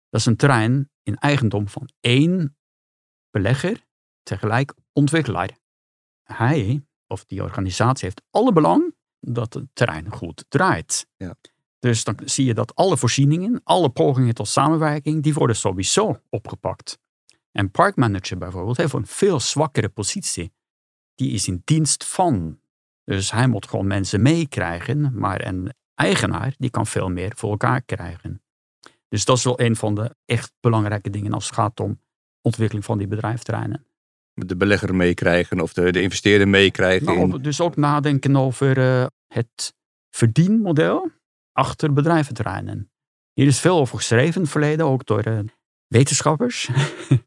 Dat 0.09 0.19
is 0.19 0.25
een 0.25 0.35
terrein 0.35 0.91
in 1.03 1.15
eigendom 1.15 1.67
van 1.67 1.89
één 1.99 2.57
belegger, 3.29 3.85
tegelijk 4.23 4.73
ontwikkelaar. 4.93 5.57
Hij 6.23 6.83
of 7.07 7.25
die 7.25 7.43
organisatie 7.43 8.05
heeft 8.05 8.21
alle 8.29 8.53
belang 8.53 8.95
dat 9.19 9.53
het 9.53 9.65
terrein 9.73 10.11
goed 10.11 10.45
draait. 10.47 11.07
Ja. 11.17 11.35
Dus 11.79 12.03
dan 12.03 12.19
zie 12.25 12.45
je 12.45 12.53
dat 12.53 12.75
alle 12.75 12.97
voorzieningen, 12.97 13.61
alle 13.63 13.89
pogingen 13.89 14.33
tot 14.33 14.47
samenwerking, 14.47 15.23
die 15.23 15.33
worden 15.33 15.55
sowieso 15.55 16.21
opgepakt. 16.29 16.99
En 17.51 17.71
parkmanager 17.71 18.37
bijvoorbeeld 18.37 18.77
heeft 18.77 18.93
een 18.93 19.07
veel 19.07 19.39
zwakkere 19.39 19.89
positie. 19.89 20.51
Die 21.15 21.31
is 21.31 21.47
in 21.47 21.61
dienst 21.63 22.05
van. 22.05 22.59
Dus 23.03 23.31
hij 23.31 23.47
moet 23.47 23.67
gewoon 23.67 23.87
mensen 23.87 24.21
meekrijgen, 24.21 25.19
maar 25.19 25.45
een 25.45 25.73
eigenaar 25.95 26.53
die 26.57 26.69
kan 26.69 26.87
veel 26.87 27.09
meer 27.09 27.31
voor 27.35 27.49
elkaar 27.49 27.81
krijgen. 27.81 28.41
Dus 29.07 29.25
dat 29.25 29.37
is 29.37 29.43
wel 29.43 29.59
een 29.59 29.75
van 29.75 29.95
de 29.95 30.15
echt 30.25 30.53
belangrijke 30.59 31.09
dingen 31.09 31.33
als 31.33 31.45
het 31.45 31.55
gaat 31.55 31.79
om 31.79 32.01
ontwikkeling 32.41 32.85
van 32.85 32.97
die 32.97 33.07
bedrijfterreinen. 33.07 33.85
De 34.45 34.55
belegger 34.57 34.95
meekrijgen 34.95 35.59
of 35.59 35.73
de, 35.73 35.91
de 35.91 36.01
investeerder 36.01 36.47
meekrijgen. 36.47 37.05
Nou, 37.05 37.41
dus 37.41 37.61
ook 37.61 37.75
nadenken 37.75 38.35
over 38.35 38.77
uh, 38.77 39.05
het 39.27 39.73
verdienmodel 40.09 41.11
achter 41.51 41.93
bedrijventerreinen. 41.93 42.91
Hier 43.33 43.47
is 43.47 43.59
veel 43.59 43.79
over 43.79 43.97
geschreven 43.97 44.35
in 44.35 44.41
het 44.41 44.49
verleden, 44.49 44.85
ook 44.85 45.05
door 45.05 45.27
uh, 45.27 45.39
wetenschappers. 45.87 46.69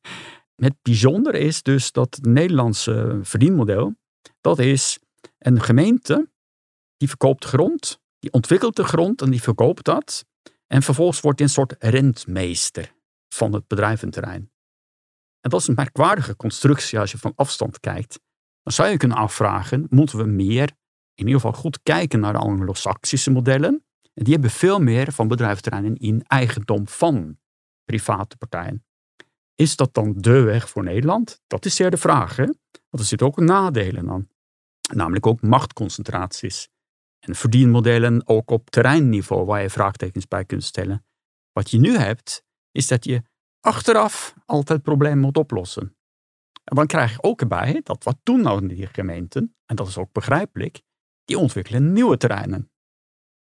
het 0.55 0.75
bijzondere 0.83 1.39
is 1.39 1.63
dus 1.63 1.93
dat 1.93 2.15
het 2.15 2.27
Nederlandse 2.27 3.19
verdienmodel, 3.23 3.95
dat 4.41 4.59
is 4.59 4.99
een 5.39 5.61
gemeente 5.61 6.31
die 6.97 7.09
verkoopt 7.09 7.45
grond, 7.45 8.01
die 8.19 8.33
ontwikkelt 8.33 8.77
de 8.77 8.85
grond 8.85 9.23
en 9.23 9.31
die 9.31 9.43
verkoopt 9.43 9.85
dat. 9.85 10.25
En 10.67 10.83
vervolgens 10.83 11.21
wordt 11.21 11.39
hij 11.39 11.49
een 11.49 11.55
soort 11.55 11.75
rentmeester 11.79 12.95
van 13.29 13.53
het 13.53 13.67
bedrijventerrein. 13.67 14.52
En 15.43 15.51
dat 15.51 15.61
is 15.61 15.69
een 15.69 15.75
merkwaardige 15.75 16.37
constructie 16.37 16.99
als 16.99 17.11
je 17.11 17.19
van 17.19 17.33
afstand 17.35 17.81
kijkt. 17.81 18.21
Dan 18.63 18.73
zou 18.73 18.89
je 18.89 18.97
kunnen 18.97 19.17
afvragen, 19.17 19.87
moeten 19.91 20.19
we 20.19 20.25
meer, 20.25 20.71
in 21.15 21.27
ieder 21.27 21.41
geval 21.41 21.61
goed 21.61 21.83
kijken 21.83 22.21
naar 22.21 22.33
de 22.33 22.39
anglo-saxische 22.39 23.31
modellen, 23.31 23.85
en 24.15 24.25
die 24.25 24.33
hebben 24.33 24.51
veel 24.51 24.79
meer 24.79 25.13
van 25.13 25.29
bedrijventerreinen 25.29 25.97
in 25.97 26.23
eigendom 26.27 26.89
van 26.89 27.39
private 27.85 28.37
partijen. 28.37 28.85
Is 29.55 29.77
dat 29.77 29.95
dan 29.95 30.15
de 30.17 30.41
weg 30.41 30.69
voor 30.69 30.83
Nederland? 30.83 31.41
Dat 31.47 31.65
is 31.65 31.75
zeer 31.75 31.91
de 31.91 31.97
vraag. 31.97 32.37
Hè? 32.37 32.45
Want 32.45 33.03
er 33.03 33.05
zitten 33.05 33.27
ook 33.27 33.37
nadelen 33.37 34.11
aan. 34.11 34.29
Namelijk 34.95 35.27
ook 35.27 35.43
machtconcentraties. 35.43 36.69
En 37.19 37.35
verdienmodellen 37.35 38.29
ook 38.29 38.51
op 38.51 38.71
terreinniveau 38.71 39.45
waar 39.45 39.63
je 39.63 39.71
vraagtekens 39.71 40.29
bij 40.29 40.45
kunt 40.45 40.65
stellen. 40.65 41.07
Wat 41.53 41.71
je 41.71 41.79
nu 41.79 41.97
hebt, 41.97 42.45
is 42.71 42.87
dat 42.87 43.05
je 43.05 43.23
achteraf 43.63 44.35
altijd 44.47 44.83
problemen 44.83 45.19
moet 45.19 45.37
oplossen. 45.37 45.97
En 46.65 46.77
dan 46.77 46.87
krijg 46.87 47.13
je 47.13 47.23
ook 47.23 47.41
erbij 47.41 47.81
dat 47.83 48.05
wat 48.05 48.19
doen 48.23 48.41
nou 48.41 48.67
die 48.67 48.87
gemeenten, 48.87 49.57
en 49.67 49.77
dat 49.77 49.89
is 49.89 49.99
ook 49.99 50.13
begrijpelijk, 50.13 50.83
die 51.25 51.39
ontwikkelen 51.39 51.93
nieuwe 51.93 52.17
terreinen. 52.17 52.71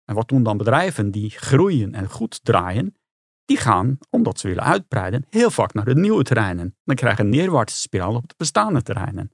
En 0.04 0.14
wat 0.14 0.28
doen 0.28 0.42
dan 0.42 0.56
bedrijven 0.56 1.10
die 1.10 1.30
groeien 1.30 1.94
en 1.94 2.10
goed 2.10 2.44
draaien? 2.44 2.96
Die 3.44 3.56
gaan, 3.56 3.98
omdat 4.10 4.38
ze 4.38 4.48
willen 4.48 4.64
uitbreiden, 4.64 5.26
heel 5.28 5.50
vaak 5.50 5.74
naar 5.74 5.84
de 5.84 5.94
nieuwe 5.94 6.22
terreinen. 6.22 6.76
Dan 6.84 6.96
krijg 6.96 7.16
je 7.16 7.22
een 7.22 7.28
neerwaartse 7.28 7.78
spiraal 7.78 8.14
op 8.14 8.28
de 8.28 8.34
bestaande 8.36 8.82
terreinen. 8.82 9.30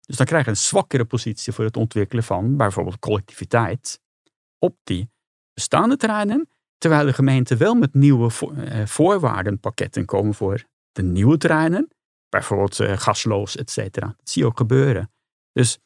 Dus 0.00 0.16
dan 0.16 0.26
krijg 0.26 0.44
je 0.44 0.50
een 0.50 0.56
zwakkere 0.56 1.04
positie 1.04 1.52
voor 1.52 1.64
het 1.64 1.76
ontwikkelen 1.76 2.24
van 2.24 2.56
bijvoorbeeld 2.56 2.98
collectiviteit 2.98 4.00
op 4.58 4.76
die 4.84 5.10
bestaande 5.54 5.96
terreinen, 5.96 6.48
terwijl 6.78 7.06
de 7.06 7.12
gemeente 7.12 7.56
wel 7.56 7.74
met 7.74 7.94
nieuwe 7.94 8.30
eh, 8.56 8.86
voorwaardenpakketten 8.86 10.04
komen 10.04 10.34
voor 10.34 10.64
de 10.92 11.02
nieuwe 11.02 11.36
terreinen, 11.36 11.88
bijvoorbeeld 12.28 12.80
eh, 12.80 12.98
gasloos, 12.98 13.56
et 13.56 13.70
cetera. 13.70 14.06
Dat 14.06 14.30
zie 14.30 14.42
je 14.42 14.48
ook 14.48 14.56
gebeuren. 14.56 15.12
Dus 15.52 15.78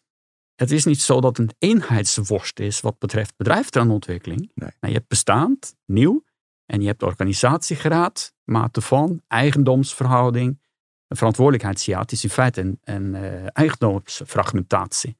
het 0.54 0.70
is 0.70 0.84
niet 0.84 1.00
zo 1.00 1.20
dat 1.20 1.36
het 1.36 1.48
een 1.48 1.56
eenheidsworst 1.58 2.58
is 2.58 2.80
wat 2.80 2.98
betreft 2.98 3.36
bedrijfsterreinontwikkeling. 3.36 4.50
Nee. 4.54 4.70
je 4.80 4.92
hebt 4.92 5.08
bestaand, 5.08 5.76
nieuw, 5.86 6.24
en 6.66 6.80
je 6.80 6.86
hebt 6.86 7.02
organisatiegraad, 7.02 8.34
mate 8.44 8.80
van, 8.80 9.22
eigendomsverhouding, 9.26 10.60
verantwoordelijkheidsjaat 11.08 12.12
is 12.12 12.24
in 12.24 12.30
feite 12.30 12.60
een, 12.60 12.78
een 12.84 13.14
uh, 13.14 13.46
eigendomsfragmentatie. 13.52 15.18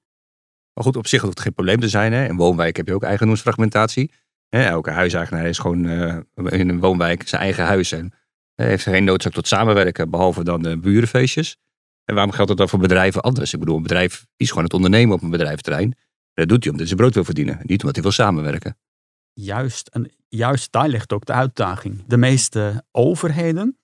Maar 0.72 0.84
goed, 0.84 0.96
op 0.96 1.06
zich 1.06 1.20
hoeft 1.20 1.32
het 1.32 1.42
geen 1.42 1.54
probleem 1.54 1.80
te 1.80 1.88
zijn. 1.88 2.12
Hè? 2.12 2.28
In 2.28 2.36
woonwijk 2.36 2.76
heb 2.76 2.86
je 2.86 2.94
ook 2.94 3.02
eigendomsfragmentatie. 3.02 4.12
Hè? 4.50 4.62
Elke 4.62 4.90
huiseigenaar 4.90 5.47
is 5.47 5.59
gewoon 5.59 5.85
uh, 5.85 6.19
in 6.35 6.69
een 6.69 6.80
woonwijk 6.80 7.28
zijn 7.28 7.42
eigen 7.42 7.64
huis 7.64 7.92
en 7.92 8.12
heeft 8.54 8.83
geen 8.83 9.04
noodzaak 9.04 9.33
tot 9.33 9.47
samenwerken, 9.47 10.11
behalve 10.11 10.45
dan 10.45 10.62
de 10.62 10.78
burenfeestjes. 10.78 11.57
En 12.04 12.14
waarom 12.14 12.33
geldt 12.33 12.49
dat 12.49 12.59
dan 12.59 12.69
voor 12.69 12.78
bedrijven 12.78 13.23
anders? 13.23 13.52
Ik 13.52 13.59
bedoel, 13.59 13.76
een 13.76 13.83
bedrijf 13.83 14.26
is 14.37 14.49
gewoon 14.49 14.64
het 14.64 14.73
ondernemen 14.75 15.14
op 15.14 15.23
een 15.23 15.30
bedrijventerrein. 15.30 15.97
Dat 16.35 16.49
doet 16.49 16.64
hij 16.64 16.73
omdat 16.73 16.78
hij 16.78 16.87
zijn 16.87 16.97
brood 16.97 17.14
wil 17.14 17.25
verdienen, 17.25 17.59
niet 17.62 17.80
omdat 17.80 17.95
hij 17.95 18.02
wil 18.02 18.12
samenwerken. 18.12 18.78
Juist, 19.33 19.90
juist 20.28 20.73
daar 20.73 20.88
ligt 20.88 21.12
ook 21.12 21.25
de 21.25 21.33
uitdaging. 21.33 22.04
De 22.07 22.16
meeste 22.16 22.85
overheden 22.90 23.78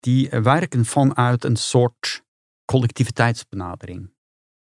die 0.00 0.28
werken 0.30 0.84
vanuit 0.84 1.44
een 1.44 1.56
soort 1.56 2.24
collectiviteitsbenadering. 2.64 4.14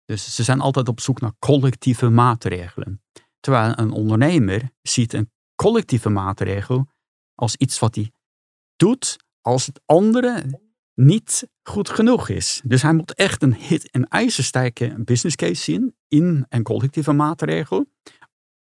Dus 0.06 0.36
ze 0.36 0.44
zijn 0.44 0.60
altijd 0.60 0.88
op 0.88 1.00
zoek 1.00 1.22
naar 1.22 1.34
collectieve 1.40 2.10
maatregelen. 2.10 3.02
Terwijl 3.46 3.74
een 3.76 3.92
ondernemer 3.92 4.72
ziet 4.82 5.14
een 5.14 5.32
collectieve 5.56 6.10
maatregel 6.10 6.88
als 7.36 7.56
iets 7.56 7.80
wat 7.80 7.96
hij 7.96 8.12
doet 8.76 9.18
als 9.42 9.66
het 9.66 9.82
andere 9.86 10.62
niet 10.94 11.50
goed 11.64 11.90
genoeg 11.90 12.30
is. 12.30 12.62
Dus 12.64 12.82
hij 12.82 12.94
moet 12.94 13.14
echt 13.14 13.42
een, 13.42 13.56
hit, 13.56 13.96
een 13.96 14.08
ijzersterke 14.08 14.96
business 14.98 15.36
case 15.36 15.62
zien 15.62 15.96
in 16.08 16.46
een 16.50 16.64
collectieve 16.64 17.12
maatregel. 17.12 17.86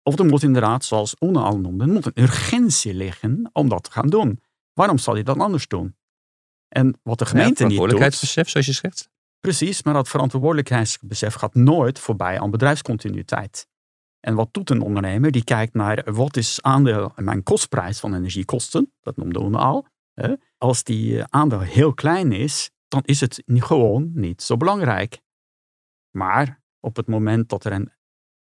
Of 0.02 0.19
er 0.19 0.25
moet 0.25 0.43
inderdaad, 0.43 0.85
zoals 0.85 1.16
Oene 1.21 1.38
al 1.40 1.59
noemde, 1.59 1.87
moet 1.87 2.07
een 2.07 2.23
urgentie 2.23 2.95
liggen 2.95 3.50
om 3.52 3.69
dat 3.69 3.83
te 3.85 3.90
gaan 3.90 4.09
doen. 4.09 4.40
Waarom 4.73 4.99
zal 4.99 5.14
hij 5.14 5.23
dat 5.23 5.38
anders 5.38 5.69
doen? 5.69 5.97
En 6.69 6.99
wat 7.02 7.19
de 7.19 7.26
gemeente 7.26 7.50
ja, 7.50 7.54
verantwoordelijkheidsbesef, 7.54 8.49
zoals 8.49 8.66
je 8.66 8.73
zegt. 8.73 9.09
Precies, 9.40 9.83
maar 9.83 9.95
dat 9.95 10.09
verantwoordelijkheidsbesef 10.09 11.35
gaat 11.35 11.54
nooit 11.54 11.99
voorbij 11.99 12.40
aan 12.40 12.50
bedrijfscontinuïteit. 12.50 13.73
En 14.25 14.35
wat 14.35 14.49
doet 14.54 14.71
een 14.71 14.81
ondernemer? 14.81 15.31
Die 15.31 15.45
kijkt 15.45 15.75
naar 15.75 16.12
wat 16.12 16.37
is 16.37 16.62
aandeel 16.62 17.12
mijn 17.16 17.43
kostprijs 17.43 18.00
van 18.00 18.14
energiekosten. 18.14 18.93
Dat 19.00 19.16
noemde 19.16 19.50
we 19.50 19.57
al. 19.57 19.87
Als 20.59 20.83
die 20.83 21.19
eh, 21.19 21.25
aandeel 21.28 21.61
heel 21.61 21.95
klein 21.95 22.33
is, 22.33 22.71
dan 22.88 23.02
is 23.04 23.21
het 23.21 23.43
gewoon 23.47 24.11
niet 24.14 24.43
zo 24.43 24.57
belangrijk. 24.57 25.21
Maar 26.11 26.62
op 26.81 26.97
het 26.97 27.07
moment 27.07 27.49
dat 27.49 27.64
er 27.64 27.73
een 27.73 27.93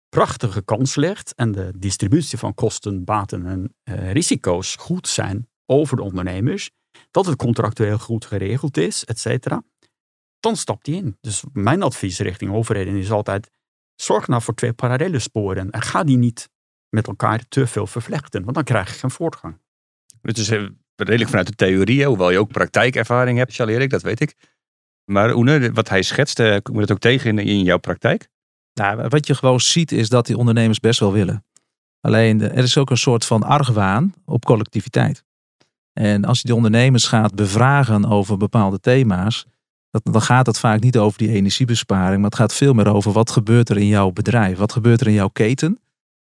prachtige 0.09 0.63
kans 0.63 0.95
ligt 0.95 1.35
en 1.35 1.53
de 1.53 1.73
distributie 1.77 2.39
van 2.39 2.55
kosten, 2.55 3.05
baten 3.05 3.47
en 3.47 3.75
uh, 3.85 4.13
risico's 4.13 4.77
goed 4.77 5.09
zijn 5.09 5.49
over 5.67 5.97
de 5.97 6.03
ondernemers, 6.03 6.71
dat 7.11 7.27
het 7.27 7.37
contractueel 7.37 7.99
goed 7.99 8.25
geregeld 8.25 8.77
is, 8.77 9.05
et 9.05 9.19
cetera, 9.19 9.63
dan 10.41 10.57
stapt 10.57 10.87
hij 10.87 10.97
in. 10.97 11.17
Dus 11.21 11.45
mijn 11.53 11.83
advies 11.83 12.19
richting 12.19 12.53
overheden 12.53 12.95
is 12.95 13.11
altijd, 13.11 13.51
zorg 14.03 14.29
nou 14.29 14.43
voor 14.43 14.55
twee 14.55 14.73
parallele 14.73 15.19
sporen 15.19 15.71
en 15.71 15.83
ga 15.83 16.05
die 16.05 16.17
niet 16.17 16.49
met 16.89 17.07
elkaar 17.07 17.45
te 17.49 17.67
veel 17.67 17.87
vervlechten, 17.87 18.43
want 18.43 18.55
dan 18.55 18.65
krijg 18.65 18.93
je 18.93 18.99
geen 18.99 19.11
voortgang. 19.11 19.59
Het 20.23 20.39
is 20.39 20.49
redelijk 20.97 21.29
vanuit 21.31 21.47
de 21.47 21.55
theorie, 21.55 22.07
hoewel 22.07 22.31
je 22.31 22.39
ook 22.39 22.53
praktijkervaring 22.53 23.39
hebt, 23.39 23.55
Charles 23.55 23.89
dat 23.89 24.03
weet 24.03 24.21
ik. 24.21 24.35
Maar 25.05 25.35
Oene, 25.35 25.73
wat 25.73 25.89
hij 25.89 26.03
schetst, 26.03 26.37
kom 26.63 26.75
je 26.75 26.81
dat 26.81 26.91
ook 26.91 26.99
tegen 26.99 27.39
in, 27.39 27.47
in 27.47 27.63
jouw 27.63 27.79
praktijk? 27.79 28.29
Nou, 28.75 29.09
wat 29.09 29.27
je 29.27 29.35
gewoon 29.35 29.61
ziet 29.61 29.93
is 29.93 30.09
dat 30.09 30.27
die 30.27 30.37
ondernemers 30.37 30.81
best 30.81 31.01
wel 31.01 31.13
willen. 31.13 31.45
Alleen 32.01 32.41
er 32.41 32.65
is 32.65 32.79
ook 32.79 32.91
een 32.91 32.97
soort 32.97 33.25
van 33.25 33.43
argwaan 33.43 34.15
op 34.25 34.45
collectiviteit. 34.45 35.25
En 35.93 36.25
als 36.25 36.41
je 36.41 36.49
de 36.49 36.55
ondernemers 36.55 37.07
gaat 37.07 37.35
bevragen 37.35 38.05
over 38.05 38.37
bepaalde 38.37 38.81
thema's, 38.81 39.47
dan 39.91 40.23
gaat 40.23 40.47
het 40.47 40.59
vaak 40.59 40.81
niet 40.81 40.99
over 40.99 41.19
die 41.19 41.31
energiebesparing, 41.31 42.17
maar 42.21 42.31
het 42.31 42.39
gaat 42.39 42.55
veel 42.55 42.73
meer 42.73 42.93
over 42.93 43.13
wat 43.13 43.31
gebeurt 43.31 43.69
er 43.69 43.77
in 43.77 43.87
jouw 43.87 44.11
bedrijf, 44.11 44.59
wat 44.59 44.73
gebeurt 44.73 45.01
er 45.01 45.07
in 45.07 45.13
jouw 45.13 45.29
keten, 45.29 45.81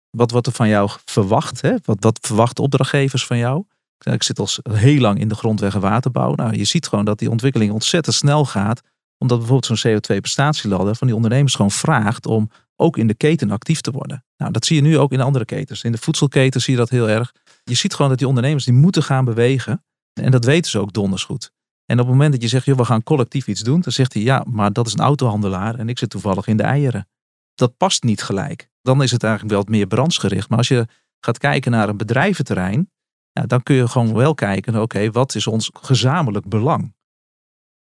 wat 0.10 0.32
wordt 0.32 0.48
er 0.48 0.54
van 0.54 0.68
jou 0.68 0.90
verwacht, 1.06 1.62
hè? 1.62 1.76
Wat, 1.84 1.98
wat 2.00 2.20
verwachten 2.22 2.64
opdrachtgevers 2.64 3.26
van 3.26 3.38
jou. 3.38 3.64
Ik 4.00 4.24
zit 4.24 4.40
al 4.40 4.48
heel 4.70 5.00
lang 5.00 5.20
in 5.20 5.28
de 5.28 5.36
grondweg- 5.36 5.74
en 5.74 5.80
waterbouw. 5.80 6.34
Nou, 6.34 6.56
je 6.58 6.66
ziet 6.66 6.88
gewoon 6.88 7.06
dat 7.06 7.20
die 7.20 7.30
ontwikkeling 7.30 7.72
ontzettend 7.72 8.16
snel 8.16 8.46
gaat, 8.46 8.82
omdat 9.18 9.38
bijvoorbeeld 9.38 9.80
zo'n 9.80 9.92
CO2-prestatieladder 9.92 10.96
van 10.96 11.08
die 11.08 11.16
ondernemers 11.16 11.56
gewoon 11.56 11.72
vraagt 11.72 12.26
om 12.26 12.50
ook 12.76 12.98
in 12.98 13.08
de 13.08 13.14
keten 13.14 13.52
actief 13.52 13.82
te 13.82 13.92
worden. 13.92 14.24
Nou, 14.38 14.52
dat 14.52 14.66
zie 14.66 14.76
je 14.76 14.82
nu 14.82 14.98
ook 14.98 15.12
in 15.12 15.22
andere 15.22 15.46
ketens. 15.46 15.84
In 15.84 15.92
de 15.92 15.98
voedselketen 15.98 16.62
zie 16.62 16.74
je 16.74 16.80
dat 16.80 16.90
heel 16.90 17.10
erg. 17.10 17.34
Je 17.64 17.76
ziet 17.76 17.94
gewoon 17.94 18.10
dat 18.10 18.20
die 18.20 18.28
ondernemers 18.28 18.66
die 18.66 18.74
moeten 18.74 19.04
gaan 19.04 19.26
bewegen. 19.26 19.84
En 20.14 20.32
dat 20.32 20.46
weten 20.46 20.72
ze 20.72 20.80
ook 20.80 20.94
donders 20.94 21.24
goed. 21.24 21.52
En 21.86 22.00
op 22.00 22.06
het 22.06 22.16
moment 22.16 22.32
dat 22.32 22.42
je 22.42 22.48
zegt, 22.48 22.66
joh, 22.66 22.78
we 22.78 22.86
gaan 22.86 23.04
collectief 23.04 23.48
iets 23.48 23.62
doen, 23.62 23.82
dan 23.82 23.92
zegt 23.92 24.14
hij, 24.14 24.22
ja, 24.22 24.46
maar 24.50 24.74
dat 24.74 24.88
is 24.88 24.94
een 24.94 25.00
autohandelaar 25.00 25.76
en 25.76 25.90
ik 25.90 25.98
zit 25.98 26.10
toevallig 26.10 26.48
in 26.48 26.58
de 26.58 26.64
eieren. 26.64 27.08
Dat 27.56 27.78
past 27.78 28.04
niet 28.04 28.24
gelijk. 28.24 28.70
Dan 28.82 29.04
is 29.04 29.12
het 29.12 29.24
eigenlijk 29.24 29.54
wel 29.54 29.64
meer 29.68 29.88
brandsgericht. 29.88 30.50
Maar 30.50 30.58
als 30.58 30.68
je 30.68 30.88
gaat 31.20 31.38
kijken 31.38 31.72
naar 31.72 31.90
een 31.90 31.98
bedrijventerrein, 31.98 32.92
dan 33.32 33.64
kun 33.64 33.76
je 33.76 33.88
gewoon 33.88 34.14
wel 34.14 34.34
kijken, 34.34 34.82
oké, 34.82 35.12
wat 35.12 35.36
is 35.36 35.48
ons 35.48 35.70
gezamenlijk 35.74 36.50
belang? 36.50 36.94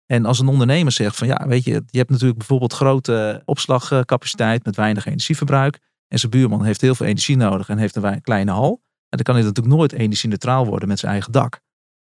En 0.06 0.24
als 0.24 0.38
een 0.38 0.48
ondernemer 0.48 0.92
zegt 0.92 1.16
van 1.16 1.26
ja, 1.26 1.46
weet 1.46 1.64
je, 1.64 1.70
je 1.86 1.98
hebt 1.98 2.10
natuurlijk 2.10 2.38
bijvoorbeeld 2.38 2.72
grote 2.72 3.42
opslagcapaciteit 3.44 4.64
met 4.64 4.76
weinig 4.76 5.06
energieverbruik. 5.06 5.78
En 6.08 6.18
zijn 6.18 6.30
buurman 6.30 6.64
heeft 6.64 6.80
heel 6.80 6.94
veel 6.94 7.06
energie 7.06 7.36
nodig 7.36 7.68
en 7.68 7.78
heeft 7.78 7.96
een 7.96 8.20
kleine 8.20 8.50
hal. 8.50 8.82
En 8.82 9.16
dan 9.16 9.22
kan 9.22 9.34
hij 9.34 9.44
natuurlijk 9.44 9.74
nooit 9.74 9.92
energie-neutraal 9.92 10.66
worden 10.66 10.88
met 10.88 10.98
zijn 10.98 11.12
eigen 11.12 11.32
dak. 11.32 11.60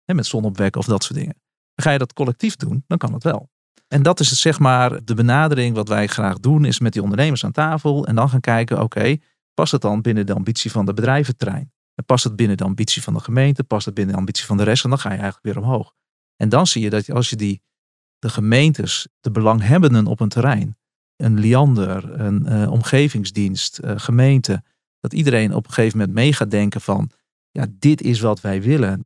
En 0.06 0.16
met 0.16 0.26
zonopwek 0.26 0.76
of 0.76 0.86
dat 0.86 1.04
soort 1.04 1.20
dingen. 1.20 1.36
Ga 1.82 1.92
je 1.92 1.98
dat 1.98 2.14
collectief 2.14 2.56
doen, 2.56 2.84
dan 2.88 2.98
kan 2.98 3.14
het 3.14 3.24
wel. 3.24 3.50
En 3.88 4.04
dat 4.04 4.20
is 4.20 4.42
zeg 4.42 4.60
maar 4.60 5.04
de 5.06 5.14
benadering 5.14 5.76
wat 5.76 5.88
wij 5.88 6.08
graag 6.08 6.40
doen, 6.40 6.66
is 6.66 6.80
met 6.80 6.94
die 6.94 7.02
ondernemers 7.02 7.46
aan 7.46 7.52
tafel 7.52 8.06
en 8.06 8.16
dan 8.16 8.30
gaan 8.30 8.40
kijken, 8.40 8.82
oké, 8.82 9.18
past 9.54 9.72
het 9.72 9.82
dan 9.82 10.02
binnen 10.02 10.26
de 10.26 10.34
ambitie 10.34 10.72
van 10.72 10.86
de 10.86 10.94
bedrijventrein? 10.94 11.72
En 11.96 12.06
past 12.06 12.24
het 12.24 12.36
binnen 12.36 12.58
de 12.58 12.64
ambitie 12.64 13.04
van 13.04 13.14
de 13.14 13.20
gemeente? 13.20 13.64
Past 13.64 13.86
het 13.86 13.94
binnen 13.94 14.14
de 14.14 14.20
ambitie 14.20 14.46
van 14.46 14.58
de 14.58 14.64
rest? 14.64 14.84
En 14.84 14.90
dan 14.90 15.00
ga 15.00 15.10
je 15.10 15.20
eigenlijk 15.20 15.46
weer 15.46 15.64
omhoog. 15.64 15.94
En 16.36 16.50
dan 16.50 16.68
zie 16.68 16.82
je 16.82 16.90
dat 16.90 17.12
als 17.12 17.30
je 17.30 17.36
die, 17.36 17.62
de 18.20 18.30
gemeentes, 18.30 19.08
de 19.20 19.32
belanghebbenden 19.32 20.06
op 20.06 20.20
een 20.20 20.30
terrein, 20.30 20.78
een 21.16 21.40
liander, 21.40 22.20
een 22.20 22.46
uh, 22.48 22.72
omgevingsdienst, 22.72 23.80
uh, 23.84 23.92
gemeente, 23.96 24.64
dat 25.00 25.14
iedereen 25.14 25.54
op 25.54 25.68
een 25.68 25.74
gegeven 25.74 25.98
moment 25.98 26.16
mee 26.16 26.34
gaat 26.34 26.52
denken 26.52 26.82
van, 26.82 27.10
ja, 27.52 27.66
dit 27.70 28.02
is 28.02 28.20
wat 28.20 28.42
wij 28.42 28.62
willen 28.62 29.06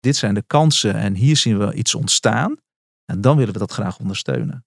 dit 0.00 0.16
zijn 0.16 0.34
de 0.34 0.44
kansen 0.46 0.94
en 0.94 1.14
hier 1.14 1.36
zien 1.36 1.58
we 1.58 1.74
iets 1.74 1.94
ontstaan. 1.94 2.56
En 3.04 3.20
dan 3.20 3.36
willen 3.36 3.52
we 3.52 3.58
dat 3.58 3.72
graag 3.72 3.98
ondersteunen. 3.98 4.64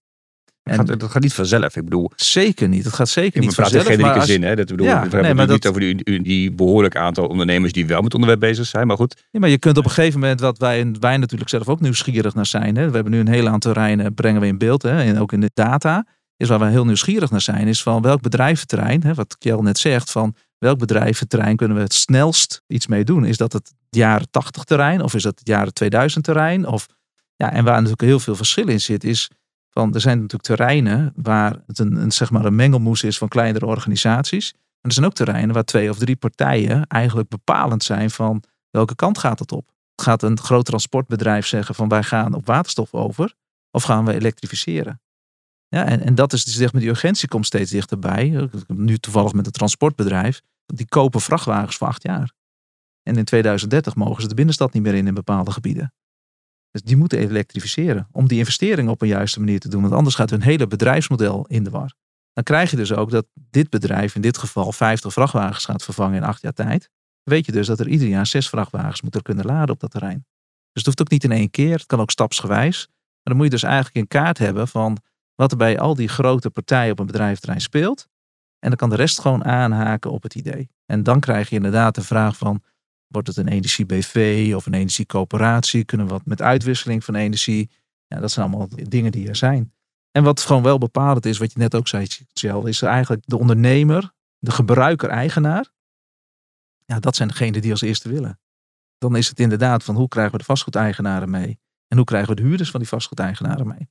En 0.63 0.85
dat 0.85 1.03
gaat 1.03 1.21
niet 1.21 1.33
vanzelf. 1.33 1.75
Ik 1.75 1.83
bedoel, 1.83 2.11
zeker 2.15 2.67
niet. 2.67 2.83
Het 2.83 2.93
gaat 2.93 3.09
zeker 3.09 3.41
niet 3.41 3.53
vanzelf. 3.53 3.89
In 3.89 4.05
geen 4.05 4.21
zin. 4.21 4.43
Hè? 4.43 4.55
Dat 4.55 4.67
bedoel, 4.67 4.85
ja, 4.85 5.09
we 5.09 5.15
hebben 5.15 5.37
het 5.37 5.49
niet 5.49 5.67
over 5.67 5.81
die, 5.81 6.21
die, 6.21 6.51
behoorlijk 6.51 6.95
aantal 6.95 7.27
ondernemers 7.27 7.73
die 7.73 7.87
wel 7.87 8.01
met 8.01 8.13
onderwerp 8.13 8.39
bezig 8.39 8.65
zijn. 8.65 8.87
Maar 8.87 8.97
goed. 8.97 9.23
Ja, 9.31 9.39
maar 9.39 9.49
je 9.49 9.57
kunt 9.57 9.77
op 9.77 9.83
een 9.85 9.91
gegeven 9.91 10.19
moment, 10.19 10.39
wat 10.39 10.57
wij, 10.57 10.95
wij 10.99 11.17
natuurlijk 11.17 11.49
zelf 11.49 11.67
ook 11.67 11.79
nieuwsgierig 11.79 12.33
naar 12.33 12.45
zijn. 12.45 12.75
Hè? 12.75 12.87
We 12.87 12.95
hebben 12.95 13.11
nu 13.11 13.19
een 13.19 13.27
heel 13.27 13.47
aantal 13.47 13.73
terreinen, 13.73 14.13
brengen 14.13 14.41
we 14.41 14.47
in 14.47 14.57
beeld. 14.57 14.81
Hè? 14.81 15.03
En 15.03 15.19
ook 15.19 15.31
in 15.31 15.41
de 15.41 15.51
data. 15.53 16.05
Is 16.37 16.49
waar 16.49 16.59
we 16.59 16.65
heel 16.65 16.85
nieuwsgierig 16.85 17.31
naar 17.31 17.41
zijn. 17.41 17.67
Is 17.67 17.83
van 17.83 18.01
welk 18.01 18.21
bedrijventerrein, 18.21 19.03
hè, 19.03 19.13
wat 19.13 19.37
Kjell 19.37 19.59
net 19.59 19.77
zegt. 19.77 20.11
Van 20.11 20.35
welk 20.57 20.79
bedrijventerrein 20.79 21.55
kunnen 21.55 21.77
we 21.77 21.83
het 21.83 21.93
snelst 21.93 22.61
iets 22.67 22.87
mee 22.87 23.03
doen? 23.03 23.25
Is 23.25 23.37
dat 23.37 23.53
het 23.53 23.73
jaren 23.95 24.29
80 24.29 24.63
terrein 24.63 25.01
of 25.01 25.13
is 25.13 25.23
dat 25.23 25.39
het 25.39 25.47
jaren 25.47 25.73
2000 25.73 26.23
terrein? 26.23 26.67
Of, 26.67 26.87
ja, 27.35 27.51
en 27.51 27.63
waar 27.63 27.75
natuurlijk 27.75 28.01
heel 28.01 28.19
veel 28.19 28.35
verschil 28.35 28.67
in 28.67 28.81
zit, 28.81 29.03
is 29.03 29.29
van 29.69 29.93
er 29.93 30.01
zijn 30.01 30.15
natuurlijk 30.15 30.43
terreinen 30.43 31.13
waar 31.15 31.55
het 31.67 31.79
een, 31.79 31.95
een, 31.95 32.11
zeg 32.11 32.31
maar 32.31 32.45
een 32.45 32.55
mengelmoes 32.55 33.03
is 33.03 33.17
van 33.17 33.27
kleinere 33.27 33.65
organisaties. 33.65 34.51
En 34.51 34.89
er 34.89 34.93
zijn 34.93 35.05
ook 35.05 35.13
terreinen 35.13 35.53
waar 35.53 35.63
twee 35.63 35.89
of 35.89 35.97
drie 35.97 36.15
partijen 36.15 36.87
eigenlijk 36.87 37.29
bepalend 37.29 37.83
zijn 37.83 38.11
van 38.11 38.43
welke 38.69 38.95
kant 38.95 39.17
gaat 39.17 39.39
het 39.39 39.51
op. 39.51 39.71
Gaat 39.95 40.23
een 40.23 40.39
groot 40.39 40.65
transportbedrijf 40.65 41.45
zeggen 41.45 41.75
van 41.75 41.87
wij 41.87 42.03
gaan 42.03 42.33
op 42.33 42.45
waterstof 42.45 42.93
over 42.93 43.33
of 43.71 43.83
gaan 43.83 44.05
we 44.05 44.13
elektrificeren? 44.13 45.01
Ja, 45.67 45.85
en, 45.85 46.01
en 46.01 46.15
dat 46.15 46.33
is 46.33 46.45
dus 46.45 46.55
zeg 46.55 46.71
die 46.71 46.89
urgentie 46.89 47.27
komt 47.27 47.45
steeds 47.45 47.71
dichterbij. 47.71 48.49
Nu 48.67 48.97
toevallig 48.97 49.33
met 49.33 49.45
het 49.45 49.53
transportbedrijf. 49.53 50.41
Die 50.65 50.87
kopen 50.87 51.21
vrachtwagens 51.21 51.75
voor 51.75 51.87
acht 51.87 52.03
jaar. 52.03 52.31
En 53.03 53.17
in 53.17 53.23
2030 53.23 53.95
mogen 53.95 54.21
ze 54.21 54.27
de 54.27 54.35
binnenstad 54.35 54.73
niet 54.73 54.83
meer 54.83 54.93
in 54.93 55.07
in 55.07 55.13
bepaalde 55.13 55.51
gebieden. 55.51 55.93
Dus 56.71 56.81
die 56.81 56.97
moeten 56.97 57.19
elektrificeren 57.19 58.07
om 58.11 58.27
die 58.27 58.37
investering 58.37 58.89
op 58.89 59.01
een 59.01 59.07
juiste 59.07 59.39
manier 59.39 59.59
te 59.59 59.69
doen. 59.69 59.81
Want 59.81 59.93
anders 59.93 60.15
gaat 60.15 60.29
hun 60.29 60.41
hele 60.41 60.67
bedrijfsmodel 60.67 61.45
in 61.47 61.63
de 61.63 61.69
war. 61.69 61.93
dan 62.33 62.43
krijg 62.43 62.71
je 62.71 62.77
dus 62.77 62.93
ook 62.93 63.11
dat 63.11 63.25
dit 63.33 63.69
bedrijf 63.69 64.15
in 64.15 64.21
dit 64.21 64.37
geval 64.37 64.71
50 64.71 65.13
vrachtwagens 65.13 65.65
gaat 65.65 65.83
vervangen 65.83 66.15
in 66.15 66.23
acht 66.23 66.41
jaar 66.41 66.53
tijd. 66.53 66.89
Weet 67.23 67.45
je 67.45 67.51
dus 67.51 67.67
dat 67.67 67.79
er 67.79 67.87
ieder 67.87 68.07
jaar 68.07 68.27
zes 68.27 68.49
vrachtwagens 68.49 69.01
moeten 69.01 69.21
kunnen 69.21 69.45
laden 69.45 69.69
op 69.69 69.79
dat 69.79 69.91
terrein. 69.91 70.25
Dus 70.71 70.83
het 70.83 70.85
hoeft 70.85 71.01
ook 71.01 71.09
niet 71.09 71.23
in 71.23 71.31
één 71.31 71.49
keer, 71.49 71.73
het 71.73 71.85
kan 71.85 71.99
ook 71.99 72.11
stapsgewijs. 72.11 72.87
Maar 72.87 73.33
dan 73.33 73.35
moet 73.35 73.45
je 73.45 73.51
dus 73.51 73.63
eigenlijk 73.63 73.95
in 73.95 74.07
kaart 74.07 74.37
hebben 74.37 74.67
van 74.67 74.97
wat 75.35 75.51
er 75.51 75.57
bij 75.57 75.79
al 75.79 75.95
die 75.95 76.07
grote 76.07 76.49
partijen 76.49 76.91
op 76.91 76.99
een 76.99 77.05
bedrijventerrein 77.05 77.61
speelt. 77.61 78.07
En 78.59 78.69
dan 78.69 78.77
kan 78.77 78.89
de 78.89 78.95
rest 78.95 79.21
gewoon 79.21 79.45
aanhaken 79.45 80.11
op 80.11 80.23
het 80.23 80.35
idee. 80.35 80.69
En 80.85 81.03
dan 81.03 81.19
krijg 81.19 81.49
je 81.49 81.55
inderdaad 81.55 81.95
de 81.95 82.01
vraag 82.01 82.37
van, 82.37 82.63
wordt 83.13 83.27
het 83.27 83.37
een 83.37 83.47
energie-BV 83.47 84.51
of 84.55 84.65
een 84.65 84.73
energiecoöperatie? 84.73 85.85
Kunnen 85.85 86.07
we 86.07 86.13
wat 86.13 86.25
met 86.25 86.41
uitwisseling 86.41 87.03
van 87.03 87.15
energie? 87.15 87.69
Ja, 88.07 88.19
dat 88.19 88.31
zijn 88.31 88.45
allemaal 88.45 88.67
dingen 88.89 89.11
die 89.11 89.27
er 89.27 89.35
zijn. 89.35 89.73
En 90.11 90.23
wat 90.23 90.41
gewoon 90.41 90.63
wel 90.63 90.77
bepalend 90.77 91.25
is, 91.25 91.37
wat 91.37 91.53
je 91.53 91.59
net 91.59 91.75
ook 91.75 91.87
zei, 91.87 92.07
Chel, 92.33 92.65
is 92.65 92.81
eigenlijk 92.81 93.23
de 93.25 93.37
ondernemer, 93.37 94.13
de 94.39 94.51
gebruiker-eigenaar. 94.51 95.71
Ja, 96.85 96.99
dat 96.99 97.15
zijn 97.15 97.27
degenen 97.27 97.61
die 97.61 97.71
als 97.71 97.81
eerste 97.81 98.09
willen. 98.09 98.39
Dan 98.97 99.15
is 99.15 99.27
het 99.27 99.39
inderdaad 99.39 99.83
van 99.83 99.95
hoe 99.95 100.07
krijgen 100.07 100.31
we 100.31 100.37
de 100.37 100.43
vastgoedeigenaren 100.43 101.29
mee? 101.29 101.59
En 101.87 101.97
hoe 101.97 102.05
krijgen 102.05 102.29
we 102.29 102.35
de 102.35 102.47
huurders 102.47 102.71
van 102.71 102.79
die 102.79 102.89
vastgoedeigenaren 102.89 103.67
mee? 103.67 103.89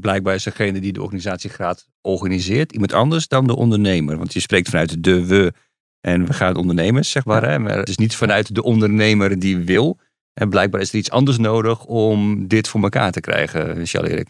Blijkbaar 0.00 0.34
is 0.34 0.42
degene 0.42 0.80
die 0.80 0.92
de 0.92 1.02
organisatiegraad 1.02 1.88
organiseert 2.00 2.72
iemand 2.72 2.92
anders 2.92 3.28
dan 3.28 3.46
de 3.46 3.56
ondernemer. 3.56 4.18
Want 4.18 4.32
je 4.32 4.40
spreekt 4.40 4.68
vanuit 4.68 5.04
de 5.04 5.26
we 5.26 5.52
en 6.02 6.26
we 6.26 6.32
gaan 6.32 6.56
ondernemers, 6.56 7.10
zeg 7.10 7.24
maar. 7.24 7.48
Hè? 7.48 7.58
Maar 7.58 7.76
het 7.76 7.88
is 7.88 7.96
niet 7.96 8.16
vanuit 8.16 8.54
de 8.54 8.62
ondernemer 8.62 9.38
die 9.38 9.58
wil. 9.58 9.98
En 10.32 10.48
blijkbaar 10.48 10.80
is 10.80 10.92
er 10.92 10.98
iets 10.98 11.10
anders 11.10 11.38
nodig 11.38 11.84
om 11.84 12.48
dit 12.48 12.68
voor 12.68 12.82
elkaar 12.82 13.12
te 13.12 13.20
krijgen, 13.20 13.76
Michel 13.76 14.04
Erik. 14.04 14.28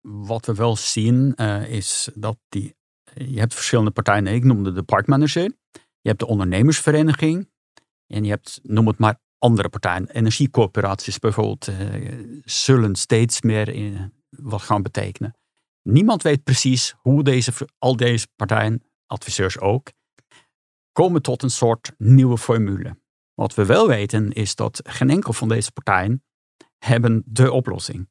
Wat 0.00 0.46
we 0.46 0.54
wel 0.54 0.76
zien 0.76 1.32
uh, 1.36 1.70
is 1.70 2.08
dat 2.14 2.38
die, 2.48 2.76
je 3.14 3.38
hebt 3.38 3.54
verschillende 3.54 3.90
partijen. 3.90 4.26
Ik 4.26 4.44
noemde 4.44 4.72
de 4.72 4.82
parkmanager. 4.82 5.42
Je 6.00 6.08
hebt 6.08 6.18
de 6.18 6.26
ondernemersvereniging. 6.26 7.50
En 8.06 8.24
je 8.24 8.30
hebt, 8.30 8.60
noem 8.62 8.86
het 8.86 8.98
maar, 8.98 9.20
andere 9.38 9.68
partijen. 9.68 10.10
Energiecoöperaties 10.10 11.18
bijvoorbeeld 11.18 11.68
uh, 11.68 11.76
zullen 12.44 12.94
steeds 12.94 13.42
meer 13.42 13.68
in, 13.68 14.12
wat 14.30 14.62
gaan 14.62 14.82
betekenen. 14.82 15.36
Niemand 15.82 16.22
weet 16.22 16.44
precies 16.44 16.94
hoe 16.98 17.22
deze, 17.22 17.52
al 17.78 17.96
deze 17.96 18.26
partijen, 18.36 18.82
adviseurs 19.06 19.58
ook, 19.58 19.90
komen 20.98 21.22
tot 21.22 21.42
een 21.42 21.50
soort 21.50 21.92
nieuwe 21.98 22.38
formule. 22.38 22.98
Wat 23.34 23.54
we 23.54 23.66
wel 23.66 23.88
weten 23.88 24.32
is 24.32 24.54
dat 24.54 24.80
geen 24.82 25.10
enkel 25.10 25.32
van 25.32 25.48
deze 25.48 25.72
partijen 25.72 26.24
hebben 26.78 27.22
de 27.26 27.52
oplossing. 27.52 28.08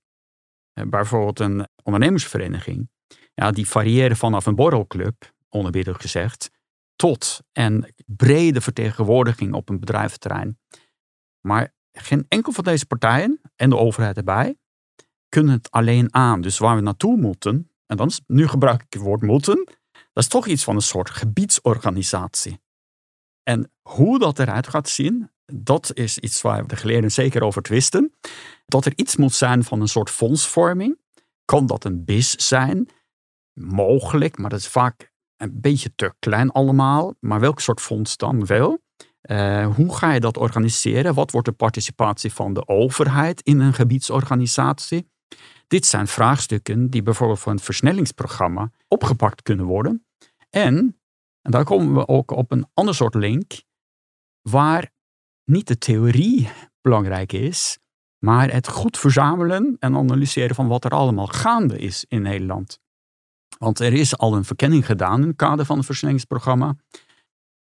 Uh, 0.74 0.86
bijvoorbeeld 0.90 1.40
een 1.40 1.68
ondernemersvereniging, 1.84 2.90
ja, 3.34 3.52
die 3.52 3.68
variëren 3.68 4.18
vanaf 4.18 4.46
een 4.46 4.56
borrelclub, 4.56 5.34
onerbiedig 5.50 6.02
gezegd, 6.02 6.52
tot 6.96 7.42
een 7.54 7.94
brede 8.06 8.62
vertegenwoordiging 8.62 9.54
op 9.54 9.70
een 9.70 9.80
bedrijventerrein. 9.80 10.60
Maar 11.42 11.74
geen 11.92 12.26
enkel 12.28 12.52
van 12.52 12.64
deze 12.64 12.86
partijen 12.86 13.42
en 13.56 13.70
de 13.70 13.78
overheid 13.78 14.18
erbij 14.18 14.58
kunnen 15.30 15.54
het 15.54 15.72
alleen 15.72 16.14
aan. 16.14 16.42
Dus 16.42 16.58
waar 16.58 16.76
we 16.76 16.82
naartoe 16.82 17.18
moeten, 17.18 17.72
en 17.86 17.98
dan 17.98 18.12
nu 18.28 18.48
gebruik 18.48 18.82
ik 18.82 18.94
het 18.94 19.02
woord 19.02 19.22
moeten, 19.22 19.64
dat 19.92 20.24
is 20.24 20.28
toch 20.28 20.48
iets 20.48 20.64
van 20.64 20.76
een 20.76 20.82
soort 20.82 21.10
gebiedsorganisatie. 21.10 22.66
En 23.48 23.72
hoe 23.82 24.20
dat 24.20 24.40
eruit 24.40 24.68
gaat 24.68 24.90
zien, 24.90 25.32
dat 25.46 25.92
is 25.94 26.18
iets 26.18 26.42
waar 26.42 26.68
de 26.68 26.76
geleerden 26.76 27.12
zeker 27.12 27.44
over 27.44 27.62
twisten. 27.62 28.14
Dat 28.66 28.86
er 28.86 28.94
iets 28.96 29.16
moet 29.16 29.34
zijn 29.34 29.64
van 29.64 29.82
een 29.82 29.88
soort 29.88 30.10
fondsvorming. 30.10 31.00
Kan 31.46 31.66
dat 31.66 31.84
een 31.84 32.06
BIS 32.06 32.32
zijn? 32.32 32.90
Mogelijk, 33.54 34.38
maar 34.38 34.50
dat 34.50 34.60
is 34.60 34.68
vaak 34.68 35.12
een 35.38 35.62
beetje 35.62 35.96
te 35.96 36.14
klein 36.20 36.52
allemaal. 36.52 37.14
Maar 37.20 37.40
welk 37.40 37.60
soort 37.60 37.82
fonds 37.82 38.18
dan 38.18 38.46
wel? 38.46 38.80
Uh, 39.22 39.76
hoe 39.76 39.96
ga 39.96 40.14
je 40.14 40.20
dat 40.20 40.38
organiseren? 40.38 41.14
Wat 41.14 41.32
wordt 41.32 41.48
de 41.48 41.54
participatie 41.54 42.34
van 42.34 42.54
de 42.54 42.68
overheid 42.68 43.42
in 43.42 43.60
een 43.60 43.74
gebiedsorganisatie? 43.74 45.10
Dit 45.68 45.86
zijn 45.86 46.08
vraagstukken 46.08 46.90
die 46.90 47.02
bijvoorbeeld 47.02 47.40
voor 47.40 47.52
een 47.52 47.60
versnellingsprogramma 47.60 48.72
opgepakt 48.88 49.42
kunnen 49.42 49.66
worden. 49.66 50.06
En, 50.50 50.97
en 51.48 51.54
daar 51.54 51.64
komen 51.64 51.94
we 51.94 52.08
ook 52.08 52.32
op 52.32 52.52
een 52.52 52.68
ander 52.74 52.96
soort 52.96 53.14
link, 53.14 53.64
waar 54.42 54.92
niet 55.44 55.68
de 55.68 55.78
theorie 55.78 56.50
belangrijk 56.82 57.34
is, 57.34 57.80
maar 58.18 58.52
het 58.52 58.68
goed 58.68 58.98
verzamelen 58.98 59.76
en 59.80 59.96
analyseren 59.96 60.56
van 60.56 60.68
wat 60.68 60.86
er 60.86 60.92
allemaal 60.92 61.28
gaande 61.28 61.78
is 61.78 62.06
in 62.08 62.22
Nederland. 62.22 62.80
Want 63.58 63.80
er 63.80 63.94
is 63.94 64.18
al 64.18 64.36
een 64.36 64.46
verkenning 64.46 64.86
gedaan 64.86 65.22
in 65.22 65.28
het 65.28 65.36
kader 65.36 65.66
van 65.66 65.78
het 65.78 65.86
versnellingsprogramma. 65.86 66.76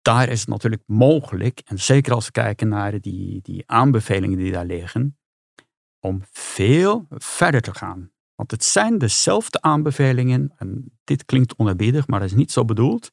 Daar 0.01 0.29
is 0.29 0.39
het 0.39 0.49
natuurlijk 0.49 0.83
mogelijk, 0.85 1.61
en 1.65 1.79
zeker 1.79 2.13
als 2.13 2.25
we 2.25 2.31
kijken 2.31 2.67
naar 2.67 3.01
die, 3.01 3.41
die 3.41 3.63
aanbevelingen 3.65 4.37
die 4.37 4.51
daar 4.51 4.65
liggen, 4.65 5.17
om 5.99 6.21
veel 6.31 7.05
verder 7.09 7.61
te 7.61 7.73
gaan. 7.73 8.11
Want 8.35 8.51
het 8.51 8.63
zijn 8.63 8.97
dezelfde 8.97 9.61
aanbevelingen, 9.61 10.53
en 10.55 10.99
dit 11.03 11.25
klinkt 11.25 11.57
onerbiedig, 11.57 12.07
maar 12.07 12.19
dat 12.19 12.29
is 12.29 12.35
niet 12.35 12.51
zo 12.51 12.65
bedoeld. 12.65 13.11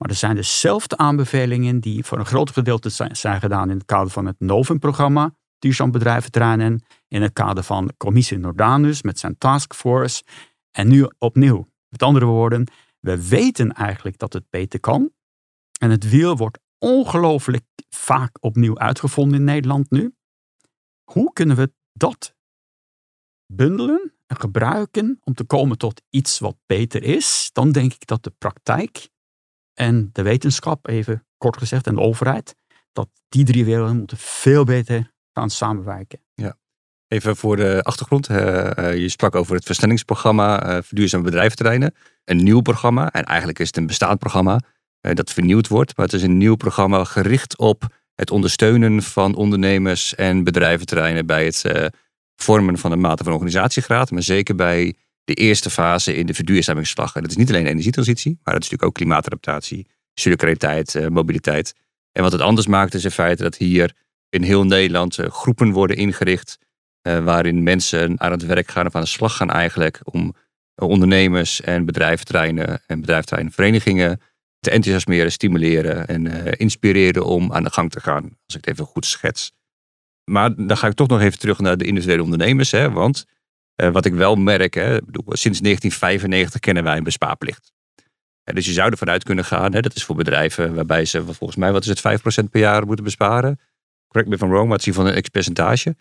Maar 0.00 0.10
er 0.10 0.16
zijn 0.16 0.34
dezelfde 0.34 0.96
aanbevelingen 0.96 1.80
die 1.80 2.04
voor 2.04 2.18
een 2.18 2.26
groot 2.26 2.50
gedeelte 2.50 2.88
zijn, 3.12 3.40
gedaan 3.40 3.70
in 3.70 3.76
het 3.76 3.84
kader 3.84 4.10
van 4.10 4.26
het 4.26 4.36
Novum-programma, 4.38 5.34
Duurzaam 5.58 5.90
Bedrijventerreinen, 5.90 6.84
in 7.08 7.22
het 7.22 7.32
kader 7.32 7.62
van 7.62 7.92
Commissie 7.96 8.38
Nordanus 8.38 9.02
met 9.02 9.18
zijn 9.18 9.38
taskforce. 9.38 10.22
En 10.70 10.88
nu 10.88 11.10
opnieuw. 11.18 11.68
Met 11.88 12.02
andere 12.02 12.24
woorden, 12.24 12.66
we 13.00 13.28
weten 13.28 13.72
eigenlijk 13.72 14.18
dat 14.18 14.32
het 14.32 14.44
beter 14.50 14.80
kan. 14.80 15.10
En 15.80 15.90
het 15.90 16.10
wiel 16.10 16.36
wordt 16.36 16.58
ongelooflijk 16.78 17.64
vaak 17.88 18.36
opnieuw 18.40 18.78
uitgevonden 18.78 19.38
in 19.38 19.44
Nederland 19.44 19.90
nu. 19.90 20.14
Hoe 21.04 21.32
kunnen 21.32 21.56
we 21.56 21.72
dat 21.92 22.34
bundelen 23.46 24.12
en 24.26 24.36
gebruiken 24.36 25.18
om 25.24 25.34
te 25.34 25.44
komen 25.44 25.78
tot 25.78 26.02
iets 26.10 26.38
wat 26.38 26.56
beter 26.66 27.02
is? 27.02 27.50
Dan 27.52 27.72
denk 27.72 27.92
ik 27.92 28.06
dat 28.06 28.22
de 28.22 28.32
praktijk 28.38 29.08
en 29.80 30.10
de 30.12 30.22
wetenschap, 30.22 30.88
even 30.88 31.26
kort 31.38 31.56
gezegd, 31.56 31.86
en 31.86 31.94
de 31.94 32.00
overheid, 32.00 32.54
dat 32.92 33.08
die 33.28 33.44
drie 33.44 33.64
werelden 33.64 33.96
moeten 33.96 34.16
veel 34.16 34.64
beter 34.64 35.12
gaan 35.32 35.50
samenwerken. 35.50 36.20
Ja. 36.34 36.56
Even 37.08 37.36
voor 37.36 37.56
de 37.56 37.82
achtergrond. 37.82 38.30
Uh, 38.30 38.36
je 38.96 39.08
sprak 39.08 39.34
over 39.34 39.54
het 39.54 39.64
versnellingsprogramma 39.64 40.76
uh, 40.76 40.82
Verduurzame 40.82 41.24
Bedrijventerreinen. 41.24 41.94
Een 42.24 42.42
nieuw 42.42 42.60
programma. 42.60 43.10
En 43.12 43.24
eigenlijk 43.24 43.58
is 43.58 43.66
het 43.66 43.76
een 43.76 43.86
bestaand 43.86 44.18
programma 44.18 44.60
dat 45.00 45.30
vernieuwd 45.30 45.68
wordt. 45.68 45.96
Maar 45.96 46.06
het 46.06 46.14
is 46.14 46.22
een 46.22 46.36
nieuw 46.36 46.56
programma 46.56 47.04
gericht 47.04 47.58
op 47.58 47.86
het 48.14 48.30
ondersteunen 48.30 49.02
van 49.02 49.34
ondernemers 49.34 50.14
en 50.14 50.44
bedrijventerreinen 50.44 51.26
bij 51.26 51.44
het 51.44 51.90
vormen 52.36 52.78
van 52.78 52.92
een 52.92 53.00
mate 53.00 53.24
van 53.24 53.32
organisatiegraad. 53.32 54.10
Maar 54.10 54.22
zeker 54.22 54.54
bij 54.54 54.94
de 55.24 55.34
eerste 55.34 55.70
fase 55.70 56.14
in 56.14 56.26
de 56.26 56.34
verduurzamingsslag. 56.34 57.14
En 57.14 57.22
dat 57.22 57.30
is 57.30 57.36
niet 57.36 57.48
alleen 57.48 57.66
energietransitie, 57.66 58.38
maar 58.42 58.54
dat 58.54 58.62
is 58.62 58.70
natuurlijk 58.70 58.88
ook 58.88 59.04
klimaatadaptatie, 59.04 59.86
circulariteit, 60.14 61.10
mobiliteit. 61.10 61.74
En 62.12 62.22
wat 62.22 62.32
het 62.32 62.40
anders 62.40 62.66
maakt 62.66 62.94
is 62.94 63.04
in 63.04 63.10
feite 63.10 63.42
dat 63.42 63.56
hier 63.56 63.94
in 64.28 64.42
heel 64.42 64.64
Nederland 64.64 65.14
groepen 65.14 65.70
worden 65.70 65.96
ingericht 65.96 66.58
uh, 67.02 67.24
waarin 67.24 67.62
mensen 67.62 68.20
aan 68.20 68.30
het 68.30 68.46
werk 68.46 68.70
gaan 68.70 68.86
of 68.86 68.94
aan 68.94 69.02
de 69.02 69.08
slag 69.08 69.36
gaan 69.36 69.50
eigenlijk 69.50 70.00
om 70.04 70.34
ondernemers 70.74 71.60
en 71.60 71.84
bedrijventerreinen 71.84 72.82
en 72.86 73.00
bedrijventerreinverenigingen 73.00 74.20
te 74.60 74.70
enthousiasmeren, 74.70 75.32
stimuleren 75.32 76.06
en 76.06 76.56
inspireren 76.58 77.24
om 77.24 77.52
aan 77.52 77.64
de 77.64 77.70
gang 77.70 77.90
te 77.90 78.00
gaan. 78.00 78.22
Als 78.22 78.54
ik 78.56 78.64
het 78.64 78.66
even 78.66 78.84
goed 78.84 79.06
schets. 79.06 79.52
Maar 80.24 80.54
dan 80.54 80.76
ga 80.76 80.86
ik 80.86 80.92
toch 80.92 81.08
nog 81.08 81.20
even 81.20 81.38
terug 81.38 81.58
naar 81.58 81.76
de 81.76 81.84
individuele 81.84 82.22
ondernemers. 82.22 82.70
Hè, 82.70 82.90
want 82.90 83.26
wat 83.88 84.04
ik 84.04 84.14
wel 84.14 84.34
merk, 84.36 84.74
hè, 84.74 85.02
bedoel, 85.02 85.24
sinds 85.26 85.60
1995 85.60 86.60
kennen 86.60 86.84
wij 86.84 86.96
een 86.96 87.02
bespaarplicht. 87.02 87.72
dus 88.44 88.66
je 88.66 88.72
zou 88.72 88.90
ervan 88.90 89.10
uit 89.10 89.24
kunnen 89.24 89.44
gaan, 89.44 89.72
hè, 89.72 89.80
dat 89.80 89.94
is 89.94 90.04
voor 90.04 90.16
bedrijven 90.16 90.74
waarbij 90.74 91.04
ze 91.04 91.24
volgens 91.24 91.56
mij, 91.56 91.72
wat 91.72 91.82
is 91.82 91.88
het, 91.88 92.00
5% 92.00 92.50
per 92.50 92.60
jaar 92.60 92.86
moeten 92.86 93.04
besparen. 93.04 93.60
Correct 94.06 94.28
me 94.28 94.36
if 94.36 94.42
I'm 94.42 94.48
wrong, 94.48 94.68
maar 94.68 94.76
het 94.78 94.86
is 94.86 94.94
van 94.94 95.06
een 95.06 95.22
x-percentage. 95.22 95.96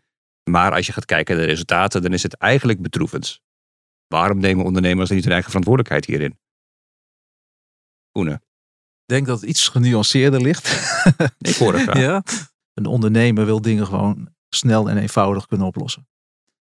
Maar 0.49 0.73
als 0.73 0.85
je 0.85 0.93
gaat 0.93 1.05
kijken 1.05 1.35
naar 1.35 1.45
de 1.45 1.51
resultaten, 1.51 2.01
dan 2.01 2.13
is 2.13 2.23
het 2.23 2.33
eigenlijk 2.33 2.81
bedroevend. 2.81 3.41
Waarom 4.07 4.39
nemen 4.39 4.65
ondernemers 4.65 5.09
niet 5.09 5.23
hun 5.23 5.31
eigen 5.31 5.49
verantwoordelijkheid 5.49 6.05
hierin? 6.05 6.39
Oene. 8.17 8.33
Ik 8.33 9.15
denk 9.15 9.27
dat 9.27 9.39
het 9.39 9.49
iets 9.49 9.67
genuanceerder 9.67 10.41
ligt. 10.41 10.67
Ik 11.37 11.55
hoor 11.55 11.73
het 11.73 11.81
graag. 11.81 11.99
Ja? 12.07 12.23
Een 12.73 12.85
ondernemer 12.85 13.45
wil 13.45 13.61
dingen 13.61 13.85
gewoon 13.85 14.29
snel 14.49 14.89
en 14.89 14.97
eenvoudig 14.97 15.45
kunnen 15.45 15.67
oplossen. 15.67 16.07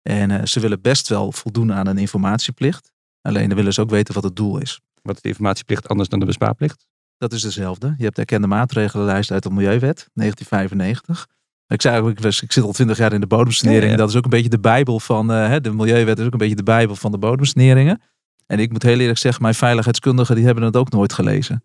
En 0.09 0.29
uh, 0.29 0.43
ze 0.43 0.59
willen 0.59 0.81
best 0.81 1.07
wel 1.07 1.31
voldoen 1.31 1.73
aan 1.73 1.87
een 1.87 1.97
informatieplicht. 1.97 2.91
Alleen 3.21 3.47
dan 3.47 3.57
willen 3.57 3.73
ze 3.73 3.81
ook 3.81 3.89
weten 3.89 4.13
wat 4.13 4.23
het 4.23 4.35
doel 4.35 4.57
is. 4.57 4.81
Wat 5.01 5.15
is 5.15 5.21
de 5.21 5.27
informatieplicht 5.27 5.87
anders 5.87 6.09
dan 6.09 6.19
de 6.19 6.25
bespaarplicht? 6.25 6.85
Dat 7.17 7.33
is 7.33 7.41
dezelfde. 7.41 7.93
Je 7.97 8.03
hebt 8.03 8.15
de 8.15 8.21
erkende 8.21 8.47
maatregelenlijst 8.47 9.31
uit 9.31 9.43
de 9.43 9.49
Milieuwet 9.49 10.09
1995. 10.13 11.27
Ik 11.67 11.81
zei 11.81 11.93
eigenlijk, 11.93 12.41
ik 12.41 12.51
zit 12.51 12.63
al 12.63 12.71
twintig 12.71 12.97
jaar 12.97 13.13
in 13.13 13.19
de 13.19 13.27
bodemsanering. 13.27 13.95
Dat 13.95 14.09
is 14.09 14.15
ook 14.15 14.23
een 14.23 14.29
beetje 14.29 14.49
de 14.49 14.59
bijbel 14.59 14.99
van, 14.99 15.31
uh, 15.31 15.55
de 15.61 15.71
Milieuwet 15.71 16.19
is 16.19 16.25
ook 16.25 16.31
een 16.31 16.37
beetje 16.37 16.55
de 16.55 16.63
bijbel 16.63 16.95
van 16.95 17.11
de 17.11 17.17
bodemsaneringen. 17.17 18.01
En 18.45 18.59
ik 18.59 18.71
moet 18.71 18.83
heel 18.83 18.99
eerlijk 18.99 19.19
zeggen, 19.19 19.41
mijn 19.41 19.55
veiligheidskundigen 19.55 20.35
die 20.35 20.45
hebben 20.45 20.63
het 20.63 20.75
ook 20.75 20.91
nooit 20.91 21.13
gelezen. 21.13 21.63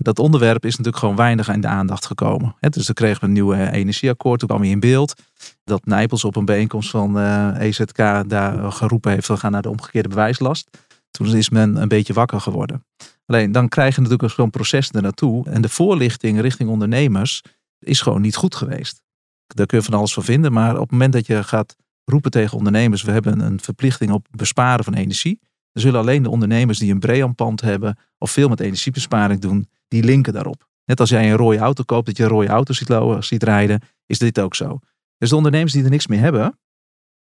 Dat 0.00 0.18
onderwerp 0.18 0.64
is 0.64 0.70
natuurlijk 0.70 0.96
gewoon 0.96 1.16
weinig 1.16 1.48
in 1.48 1.60
de 1.60 1.66
aandacht 1.66 2.06
gekomen. 2.06 2.54
dus 2.60 2.86
dan 2.86 2.94
kregen 2.94 3.20
we 3.20 3.26
een 3.26 3.32
nieuwe 3.32 3.70
energieakkoord, 3.70 4.38
toen 4.38 4.48
kwam 4.48 4.60
hij 4.60 4.70
in 4.70 4.80
beeld. 4.80 5.22
Dat 5.64 5.86
Nijpels 5.86 6.24
op 6.24 6.36
een 6.36 6.44
bijeenkomst 6.44 6.90
van 6.90 7.18
EZK 7.56 7.96
daar 8.26 8.72
geroepen 8.72 9.12
heeft, 9.12 9.28
we 9.28 9.36
gaan 9.36 9.52
naar 9.52 9.62
de 9.62 9.70
omgekeerde 9.70 10.08
bewijslast. 10.08 10.68
Toen 11.10 11.36
is 11.36 11.50
men 11.50 11.76
een 11.76 11.88
beetje 11.88 12.12
wakker 12.12 12.40
geworden. 12.40 12.84
Alleen 13.26 13.52
dan 13.52 13.68
krijg 13.68 13.94
je 13.94 14.00
natuurlijk 14.00 14.32
zo'n 14.32 14.50
proces 14.50 14.90
ernaartoe. 14.90 15.46
En 15.48 15.62
de 15.62 15.68
voorlichting 15.68 16.40
richting 16.40 16.70
ondernemers 16.70 17.42
is 17.78 18.00
gewoon 18.00 18.20
niet 18.20 18.36
goed 18.36 18.54
geweest. 18.54 19.02
Daar 19.46 19.66
kun 19.66 19.78
je 19.78 19.84
van 19.84 19.94
alles 19.94 20.12
van 20.12 20.22
vinden. 20.22 20.52
Maar 20.52 20.74
op 20.74 20.80
het 20.80 20.90
moment 20.90 21.12
dat 21.12 21.26
je 21.26 21.44
gaat 21.44 21.76
roepen 22.04 22.30
tegen 22.30 22.56
ondernemers, 22.56 23.02
we 23.02 23.10
hebben 23.10 23.40
een 23.40 23.60
verplichting 23.60 24.10
op 24.10 24.26
besparen 24.30 24.84
van 24.84 24.94
energie. 24.94 25.38
Dan 25.72 25.82
zullen 25.82 26.00
alleen 26.00 26.22
de 26.22 26.30
ondernemers 26.30 26.78
die 26.78 26.92
een 26.92 26.98
Breampand 26.98 27.60
hebben 27.60 27.98
of 28.18 28.30
veel 28.30 28.48
met 28.48 28.60
energiebesparing 28.60 29.40
doen, 29.40 29.68
die 29.88 30.02
linken 30.04 30.32
daarop. 30.32 30.68
Net 30.84 31.00
als 31.00 31.10
jij 31.10 31.30
een 31.30 31.36
rode 31.36 31.58
auto 31.58 31.84
koopt, 31.84 32.06
dat 32.06 32.16
je 32.16 32.22
een 32.22 32.28
rode 32.28 32.48
auto 32.48 32.72
ziet, 32.72 32.92
ziet 33.20 33.42
rijden, 33.42 33.80
is 34.06 34.18
dit 34.18 34.40
ook 34.40 34.54
zo. 34.54 34.78
Dus 35.18 35.28
de 35.28 35.36
ondernemers 35.36 35.72
die 35.72 35.84
er 35.84 35.90
niks 35.90 36.06
meer 36.06 36.20
hebben, 36.20 36.58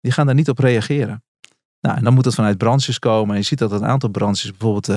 die 0.01 0.12
gaan 0.12 0.27
daar 0.27 0.35
niet 0.35 0.49
op 0.49 0.59
reageren. 0.59 1.25
Nou, 1.81 1.96
en 1.96 2.05
dan 2.05 2.14
moet 2.14 2.25
het 2.25 2.35
vanuit 2.35 2.59
branches 2.59 2.99
komen. 2.99 3.31
En 3.31 3.40
je 3.40 3.46
ziet 3.46 3.59
dat 3.59 3.73
een 3.73 3.87
aantal 3.87 4.09
branches, 4.09 4.51
bijvoorbeeld, 4.51 4.88
uh, 4.88 4.96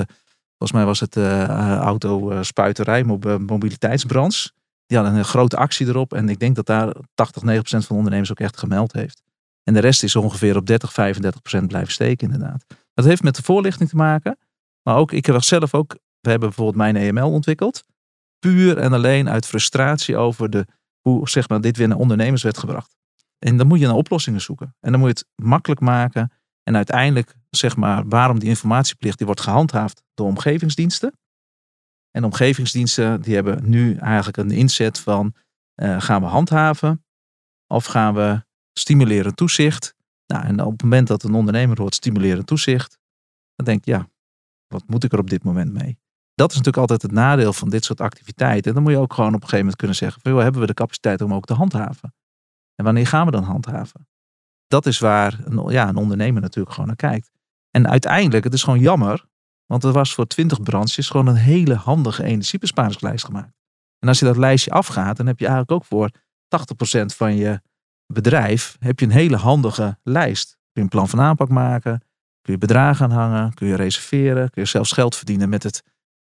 volgens 0.56 0.72
mij 0.72 0.84
was 0.84 1.00
het 1.00 1.16
uh, 1.16 1.76
autospuiterij, 1.76 3.04
mobiliteitsbranche. 3.38 4.50
Die 4.86 4.98
hadden 4.98 5.16
een 5.16 5.24
grote 5.24 5.56
actie 5.56 5.86
erop. 5.86 6.14
En 6.14 6.28
ik 6.28 6.38
denk 6.38 6.56
dat 6.56 6.66
daar 6.66 6.94
80, 7.14 7.42
90 7.42 7.60
procent 7.60 7.86
van 7.86 7.96
de 7.96 8.02
ondernemers 8.02 8.30
ook 8.30 8.40
echt 8.40 8.58
gemeld 8.58 8.92
heeft. 8.92 9.22
En 9.62 9.74
de 9.74 9.80
rest 9.80 10.02
is 10.02 10.16
ongeveer 10.16 10.56
op 10.56 10.66
30, 10.66 10.92
35 10.92 11.40
procent 11.40 11.68
blijven 11.68 11.92
steken 11.92 12.32
inderdaad. 12.32 12.64
Dat 12.94 13.04
heeft 13.04 13.22
met 13.22 13.36
de 13.36 13.42
voorlichting 13.42 13.88
te 13.88 13.96
maken. 13.96 14.38
Maar 14.82 14.96
ook, 14.96 15.12
ik 15.12 15.26
heb 15.26 15.42
zelf 15.42 15.74
ook, 15.74 15.96
we 16.24 16.30
hebben 16.30 16.48
bijvoorbeeld 16.48 16.76
mijn 16.76 16.96
EML 16.96 17.30
ontwikkeld. 17.30 17.84
Puur 18.38 18.78
en 18.78 18.92
alleen 18.92 19.28
uit 19.28 19.46
frustratie 19.46 20.16
over 20.16 20.50
de, 20.50 20.66
hoe 21.00 21.28
zeg 21.28 21.48
maar, 21.48 21.60
dit 21.60 21.76
weer 21.76 21.88
naar 21.88 21.98
ondernemers 21.98 22.42
werd 22.42 22.58
gebracht. 22.58 22.96
En 23.38 23.56
dan 23.56 23.66
moet 23.66 23.80
je 23.80 23.86
naar 23.86 23.94
oplossingen 23.94 24.40
zoeken. 24.40 24.76
En 24.80 24.90
dan 24.90 25.00
moet 25.00 25.18
je 25.18 25.24
het 25.24 25.46
makkelijk 25.46 25.80
maken. 25.80 26.32
En 26.62 26.76
uiteindelijk, 26.76 27.34
zeg 27.50 27.76
maar, 27.76 28.08
waarom 28.08 28.38
die 28.38 28.48
informatieplicht, 28.48 29.16
die 29.16 29.26
wordt 29.26 29.40
gehandhaafd 29.40 30.02
door 30.14 30.26
omgevingsdiensten. 30.26 31.18
En 32.10 32.24
omgevingsdiensten, 32.24 33.20
die 33.20 33.34
hebben 33.34 33.70
nu 33.70 33.96
eigenlijk 33.96 34.36
een 34.36 34.50
inzet 34.50 34.98
van, 34.98 35.34
uh, 35.82 36.00
gaan 36.00 36.20
we 36.20 36.26
handhaven 36.26 37.04
of 37.66 37.84
gaan 37.84 38.14
we 38.14 38.44
stimuleren 38.72 39.34
toezicht? 39.34 39.94
Nou, 40.26 40.44
en 40.44 40.60
op 40.60 40.72
het 40.72 40.82
moment 40.82 41.08
dat 41.08 41.22
een 41.22 41.34
ondernemer 41.34 41.80
hoort 41.80 41.94
stimuleren 41.94 42.44
toezicht, 42.44 42.98
dan 43.54 43.66
denk 43.66 43.84
je, 43.84 43.90
ja, 43.90 44.08
wat 44.66 44.84
moet 44.86 45.04
ik 45.04 45.12
er 45.12 45.18
op 45.18 45.30
dit 45.30 45.44
moment 45.44 45.72
mee? 45.72 45.98
Dat 46.34 46.50
is 46.50 46.56
natuurlijk 46.56 46.90
altijd 46.90 47.02
het 47.02 47.12
nadeel 47.12 47.52
van 47.52 47.68
dit 47.68 47.84
soort 47.84 48.00
activiteiten. 48.00 48.68
En 48.68 48.74
dan 48.74 48.82
moet 48.82 48.92
je 48.92 48.98
ook 48.98 49.12
gewoon 49.12 49.28
op 49.28 49.34
een 49.34 49.40
gegeven 49.40 49.58
moment 49.58 49.76
kunnen 49.76 49.96
zeggen, 49.96 50.20
van, 50.22 50.42
hebben 50.42 50.60
we 50.60 50.66
de 50.66 50.74
capaciteit 50.74 51.20
om 51.20 51.34
ook 51.34 51.44
te 51.44 51.54
handhaven? 51.54 52.14
En 52.74 52.84
wanneer 52.84 53.06
gaan 53.06 53.26
we 53.26 53.32
dan 53.32 53.42
handhaven? 53.42 54.08
Dat 54.66 54.86
is 54.86 54.98
waar 54.98 55.40
een, 55.44 55.70
ja, 55.70 55.88
een 55.88 55.96
ondernemer 55.96 56.42
natuurlijk 56.42 56.74
gewoon 56.74 56.86
naar 56.86 57.10
kijkt. 57.10 57.30
En 57.70 57.88
uiteindelijk, 57.88 58.44
het 58.44 58.54
is 58.54 58.62
gewoon 58.62 58.80
jammer, 58.80 59.26
want 59.66 59.84
er 59.84 59.92
was 59.92 60.14
voor 60.14 60.26
20 60.26 60.62
branches 60.62 61.08
gewoon 61.08 61.26
een 61.26 61.34
hele 61.34 61.74
handige 61.74 62.24
energiebesparingslijst 62.24 63.24
gemaakt. 63.24 63.56
En 63.98 64.08
als 64.08 64.18
je 64.18 64.24
dat 64.24 64.36
lijstje 64.36 64.70
afgaat, 64.70 65.16
dan 65.16 65.26
heb 65.26 65.38
je 65.38 65.46
eigenlijk 65.46 65.74
ook 65.74 65.84
voor 65.84 66.10
80% 67.02 67.04
van 67.16 67.36
je 67.36 67.60
bedrijf 68.06 68.76
heb 68.78 69.00
je 69.00 69.06
een 69.06 69.12
hele 69.12 69.36
handige 69.36 69.98
lijst. 70.02 70.48
Kun 70.48 70.56
je 70.72 70.80
een 70.80 70.88
plan 70.88 71.08
van 71.08 71.20
aanpak 71.20 71.48
maken, 71.48 72.02
kun 72.40 72.52
je 72.52 72.58
bedragen 72.58 73.12
aanhangen, 73.12 73.54
kun 73.54 73.66
je 73.66 73.74
reserveren, 73.74 74.50
kun 74.50 74.62
je 74.62 74.68
zelfs 74.68 74.92
geld 74.92 75.16
verdienen 75.16 75.48
met 75.48 75.62
het 75.62 75.82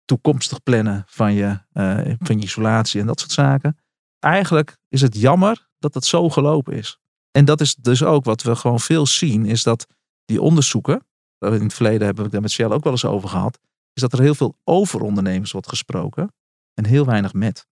toekomstig 0.09 0.63
plannen 0.63 1.03
van 1.07 1.33
je, 1.33 1.59
uh, 1.73 2.15
van 2.19 2.37
je 2.39 2.43
isolatie 2.43 3.01
en 3.01 3.07
dat 3.07 3.19
soort 3.19 3.31
zaken. 3.31 3.77
Eigenlijk 4.19 4.77
is 4.87 5.01
het 5.01 5.15
jammer 5.15 5.69
dat 5.77 5.93
het 5.93 6.05
zo 6.05 6.29
gelopen 6.29 6.73
is. 6.73 6.99
En 7.31 7.45
dat 7.45 7.61
is 7.61 7.75
dus 7.75 8.03
ook 8.03 8.23
wat 8.25 8.41
we 8.41 8.55
gewoon 8.55 8.79
veel 8.79 9.05
zien, 9.05 9.45
is 9.45 9.63
dat 9.63 9.87
die 10.25 10.41
onderzoeken, 10.41 11.07
in 11.39 11.51
het 11.51 11.73
verleden 11.73 12.05
hebben 12.05 12.23
we 12.23 12.29
daar 12.29 12.41
met 12.41 12.51
Shell 12.51 12.65
ook 12.65 12.83
wel 12.83 12.91
eens 12.91 13.05
over 13.05 13.29
gehad, 13.29 13.59
is 13.93 14.01
dat 14.01 14.13
er 14.13 14.21
heel 14.21 14.35
veel 14.35 14.57
over 14.63 15.01
ondernemers 15.01 15.51
wordt 15.51 15.67
gesproken 15.67 16.33
en 16.73 16.85
heel 16.85 17.05
weinig 17.05 17.33
met. 17.33 17.67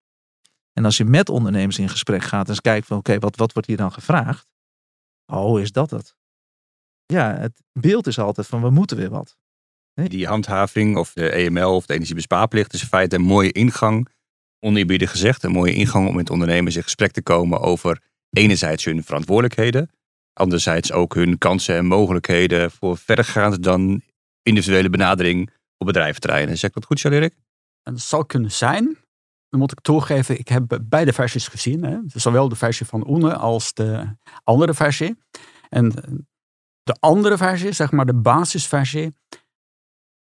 En 0.73 0.85
als 0.85 0.97
je 0.97 1.05
met 1.05 1.29
ondernemers 1.29 1.79
in 1.79 1.89
gesprek 1.89 2.21
gaat 2.21 2.49
en 2.49 2.61
kijkt 2.61 2.87
van 2.87 2.97
oké, 2.97 3.19
wat, 3.19 3.35
wat 3.35 3.53
wordt 3.53 3.67
hier 3.67 3.77
dan 3.77 3.91
gevraagd? 3.91 4.47
Oh, 5.25 5.59
is 5.59 5.71
dat 5.71 5.89
het? 5.89 6.15
Ja, 7.05 7.35
het 7.35 7.63
beeld 7.71 8.07
is 8.07 8.19
altijd 8.19 8.47
van 8.47 8.61
we 8.61 8.69
moeten 8.69 8.97
weer 8.97 9.09
wat. 9.09 9.37
Die 10.03 10.27
handhaving 10.27 10.97
of 10.97 11.13
de 11.13 11.29
EML 11.29 11.75
of 11.75 11.85
de 11.85 11.93
energiebespaarplicht 11.93 12.73
is 12.73 12.81
in 12.81 12.87
feite 12.87 13.15
een 13.15 13.21
mooie 13.21 13.51
ingang, 13.51 14.07
oneerbiedig 14.59 15.11
gezegd, 15.11 15.43
een 15.43 15.51
mooie 15.51 15.73
ingang 15.73 16.07
om 16.07 16.15
met 16.15 16.29
ondernemers 16.29 16.75
in 16.75 16.83
gesprek 16.83 17.11
te 17.11 17.21
komen 17.21 17.59
over 17.59 18.01
enerzijds 18.29 18.85
hun 18.85 19.03
verantwoordelijkheden, 19.03 19.89
anderzijds 20.33 20.91
ook 20.91 21.15
hun 21.15 21.37
kansen 21.37 21.75
en 21.75 21.85
mogelijkheden 21.85 22.71
voor 22.71 22.97
verdergaand 22.97 23.63
dan 23.63 24.01
individuele 24.41 24.89
benadering 24.89 25.49
op 25.77 25.87
bedrijventerreinen. 25.87 26.57
Zeg 26.57 26.69
ik 26.69 26.75
dat 26.75 26.85
goed, 26.85 26.99
Jan-Erik? 26.99 27.33
Dat 27.83 27.99
zou 27.99 28.25
kunnen 28.25 28.51
zijn. 28.51 28.97
Dan 29.49 29.59
moet 29.59 29.71
ik 29.71 29.79
toegeven, 29.79 30.39
ik 30.39 30.47
heb 30.47 30.79
beide 30.83 31.13
versies 31.13 31.47
gezien. 31.47 31.83
Hè. 31.83 31.97
Zowel 32.07 32.49
de 32.49 32.55
versie 32.55 32.85
van 32.85 33.09
Oene 33.09 33.35
als 33.35 33.73
de 33.73 34.15
andere 34.43 34.73
versie. 34.73 35.17
En 35.69 35.89
de 36.83 36.95
andere 36.99 37.37
versie, 37.37 37.71
zeg 37.71 37.91
maar 37.91 38.05
de 38.05 38.15
basisversie, 38.15 39.13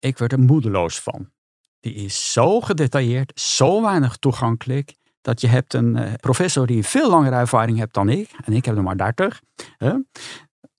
ik 0.04 0.18
werd 0.18 0.32
er 0.32 0.40
moedeloos 0.40 1.00
van. 1.00 1.32
Die 1.80 1.94
is 1.94 2.32
zo 2.32 2.62
gedetailleerd, 2.62 3.40
zo 3.40 3.82
weinig 3.82 4.18
toegankelijk 4.18 4.96
dat 5.22 5.42
je 5.42 5.48
hebt 5.48 5.74
een 5.74 5.96
uh, 5.96 6.14
professor 6.14 6.68
die 6.68 6.84
veel 6.84 7.10
langere 7.10 7.36
ervaring 7.36 7.78
hebt 7.78 7.94
dan 7.94 8.10
ik, 8.10 8.32
en 8.44 8.54
ik 8.54 8.66
heb 8.66 8.76
er 8.76 8.84
maar 8.84 8.98
30, 8.98 9.42
hè, 9.78 9.94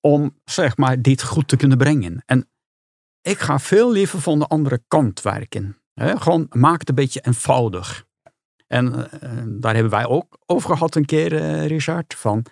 om 0.01 0.41
zeg 0.45 0.77
maar 0.77 1.03
dit 1.03 1.23
goed 1.23 1.49
te 1.49 1.57
kunnen 1.57 1.79
brengen. 1.79 2.23
En 2.27 2.49
ik 3.21 3.39
ga 3.39 3.59
veel 3.59 3.93
liever 3.93 4.21
van 4.21 4.39
de 4.39 4.47
andere 4.47 4.83
kant 4.89 5.23
werken. 5.23 5.79
Hè. 5.95 6.21
Gewoon 6.21 6.47
maak 6.51 6.81
het 6.81 6.89
een 6.89 6.95
beetje 6.95 7.21
eenvoudig. 7.21 8.05
En 8.67 8.87
uh, 8.87 9.43
daar 9.61 9.75
hebben 9.75 9.93
wij 9.93 10.07
ook 10.07 10.39
over 10.47 10.71
gehad 10.71 10.95
een 10.95 11.05
keer, 11.05 11.33
uh, 11.33 11.67
Richard, 11.67 12.15
van 12.15 12.47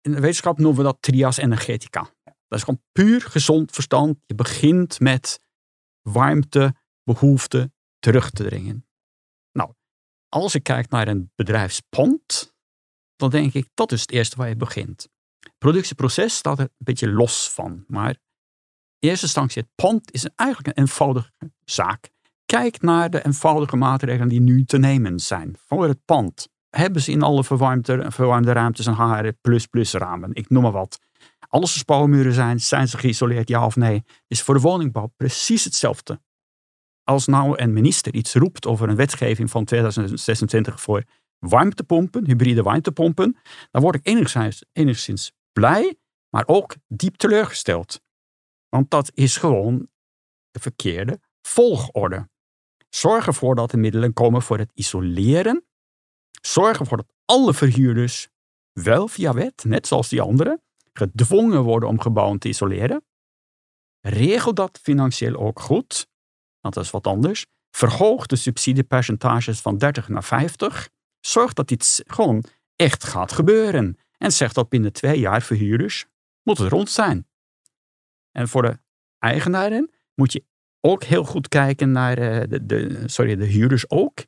in 0.00 0.12
de 0.12 0.20
wetenschap 0.20 0.58
noemen 0.58 0.76
we 0.76 0.82
dat 0.82 0.98
trias 1.00 1.36
energetica. 1.36 2.10
Dat 2.24 2.58
is 2.58 2.64
gewoon 2.64 2.82
puur 2.92 3.20
gezond 3.20 3.72
verstand. 3.72 4.18
Je 4.26 4.34
begint 4.34 5.00
met 5.00 5.40
warmte, 6.12 6.74
behoefte 7.02 7.72
terug 7.98 8.30
te 8.30 8.44
dringen 8.44 8.86
als 10.28 10.54
ik 10.54 10.62
kijk 10.62 10.88
naar 10.88 11.08
een 11.08 11.30
bedrijfspand, 11.34 12.54
dan 13.16 13.30
denk 13.30 13.52
ik 13.52 13.68
dat 13.74 13.92
is 13.92 14.00
het 14.00 14.10
eerste 14.10 14.36
waar 14.36 14.48
je 14.48 14.56
begint. 14.56 15.08
Productieproces 15.58 16.36
staat 16.36 16.58
er 16.58 16.64
een 16.64 16.84
beetje 16.84 17.12
los 17.12 17.50
van, 17.50 17.84
maar 17.86 18.16
eerste 18.98 19.24
instantie 19.24 19.62
het 19.62 19.70
pand 19.74 20.12
is 20.12 20.28
eigenlijk 20.34 20.68
een 20.76 20.82
eenvoudige 20.82 21.30
zaak. 21.64 22.10
Kijk 22.44 22.80
naar 22.80 23.10
de 23.10 23.24
eenvoudige 23.24 23.76
maatregelen 23.76 24.28
die 24.28 24.40
nu 24.40 24.64
te 24.64 24.78
nemen 24.78 25.20
zijn 25.20 25.56
voor 25.66 25.88
het 25.88 26.04
pand. 26.04 26.48
Hebben 26.70 27.02
ze 27.02 27.10
in 27.10 27.22
alle 27.22 27.44
verwarmde, 27.44 28.10
verwarmde 28.10 28.52
ruimtes 28.52 28.86
een 28.86 28.94
HR++ 28.94 29.32
ramen? 29.98 30.34
Ik 30.34 30.48
noem 30.48 30.62
maar 30.62 30.72
wat. 30.72 30.98
Alles 31.48 31.72
de 31.72 31.78
spouwmuren 31.78 32.32
zijn, 32.32 32.60
zijn 32.60 32.88
ze 32.88 32.98
geïsoleerd, 32.98 33.48
ja 33.48 33.66
of 33.66 33.76
nee? 33.76 34.04
Is 34.26 34.42
voor 34.42 34.54
de 34.54 34.60
woningbouw 34.60 35.12
precies 35.16 35.64
hetzelfde 35.64 36.20
als 37.06 37.26
nou 37.26 37.58
een 37.58 37.72
minister 37.72 38.14
iets 38.14 38.34
roept 38.34 38.66
over 38.66 38.88
een 38.88 38.96
wetgeving 38.96 39.50
van 39.50 39.64
2026 39.64 40.80
voor 40.80 41.04
warmtepompen, 41.38 42.26
hybride 42.26 42.62
warmtepompen, 42.62 43.36
dan 43.70 43.82
word 43.82 43.94
ik 43.94 44.06
enigszins, 44.06 44.64
enigszins 44.72 45.32
blij, 45.52 45.96
maar 46.30 46.44
ook 46.46 46.76
diep 46.88 47.16
teleurgesteld. 47.16 48.00
Want 48.68 48.90
dat 48.90 49.10
is 49.14 49.36
gewoon 49.36 49.88
de 50.50 50.60
verkeerde 50.60 51.20
volgorde. 51.42 52.28
Zorg 52.88 53.26
ervoor 53.26 53.54
dat 53.54 53.72
er 53.72 53.78
middelen 53.78 54.12
komen 54.12 54.42
voor 54.42 54.58
het 54.58 54.70
isoleren. 54.74 55.66
Zorg 56.40 56.78
ervoor 56.78 56.96
dat 56.96 57.12
alle 57.24 57.54
verhuurders 57.54 58.28
wel 58.72 59.08
via 59.08 59.32
wet, 59.32 59.64
net 59.64 59.86
zoals 59.86 60.08
die 60.08 60.20
anderen, 60.20 60.62
gedwongen 60.96 61.62
worden 61.62 61.88
om 61.88 62.00
gebouwen 62.00 62.38
te 62.38 62.48
isoleren. 62.48 63.04
Regel 64.00 64.54
dat 64.54 64.78
financieel 64.82 65.36
ook 65.36 65.60
goed 65.60 66.06
dat 66.74 66.84
is 66.84 66.90
wat 66.90 67.06
anders. 67.06 67.46
Verhoog 67.70 68.26
de 68.26 68.36
subsidiepercentages 68.36 69.60
van 69.60 69.78
30 69.78 70.08
naar 70.08 70.24
50. 70.24 70.88
Zorg 71.20 71.52
dat 71.52 71.68
dit 71.68 72.02
gewoon 72.06 72.44
echt 72.76 73.04
gaat 73.04 73.32
gebeuren. 73.32 73.98
En 74.18 74.32
zeg 74.32 74.52
dat 74.52 74.68
binnen 74.68 74.92
twee 74.92 75.18
jaar 75.18 75.42
verhuurders 75.42 76.06
moet 76.42 76.58
het 76.58 76.70
rond 76.70 76.90
zijn. 76.90 77.26
En 78.32 78.48
voor 78.48 78.62
de 78.62 78.78
eigenaren 79.18 79.90
moet 80.14 80.32
je 80.32 80.44
ook 80.80 81.04
heel 81.04 81.24
goed 81.24 81.48
kijken 81.48 81.90
naar 81.90 82.18
eh, 82.18 82.48
de, 82.48 82.66
de, 82.66 83.02
sorry, 83.08 83.36
de 83.36 83.44
huurders 83.44 83.90
ook, 83.90 84.24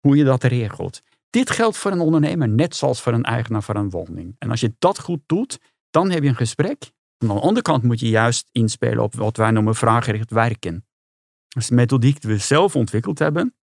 hoe 0.00 0.16
je 0.16 0.24
dat 0.24 0.42
regelt. 0.42 1.02
Dit 1.30 1.50
geldt 1.50 1.76
voor 1.76 1.90
een 1.90 2.00
ondernemer 2.00 2.48
net 2.48 2.76
zoals 2.76 3.02
voor 3.02 3.12
een 3.12 3.24
eigenaar 3.24 3.62
van 3.62 3.76
een 3.76 3.90
woning. 3.90 4.36
En 4.38 4.50
als 4.50 4.60
je 4.60 4.74
dat 4.78 4.98
goed 4.98 5.20
doet, 5.26 5.58
dan 5.92 6.10
heb 6.10 6.22
je 6.22 6.28
een 6.28 6.36
gesprek 6.36 6.92
aan 7.22 7.36
de 7.36 7.42
andere 7.42 7.62
kant 7.62 7.82
moet 7.82 8.00
je 8.00 8.08
juist 8.08 8.48
inspelen 8.52 9.02
op 9.02 9.14
wat 9.14 9.36
wij 9.36 9.50
noemen 9.50 9.74
vraaggericht 9.74 10.30
werken. 10.30 10.86
Dat 11.48 11.62
is 11.62 11.70
een 11.70 11.76
methodiek 11.76 12.20
die 12.20 12.30
we 12.30 12.38
zelf 12.38 12.76
ontwikkeld 12.76 13.18
hebben. 13.18 13.54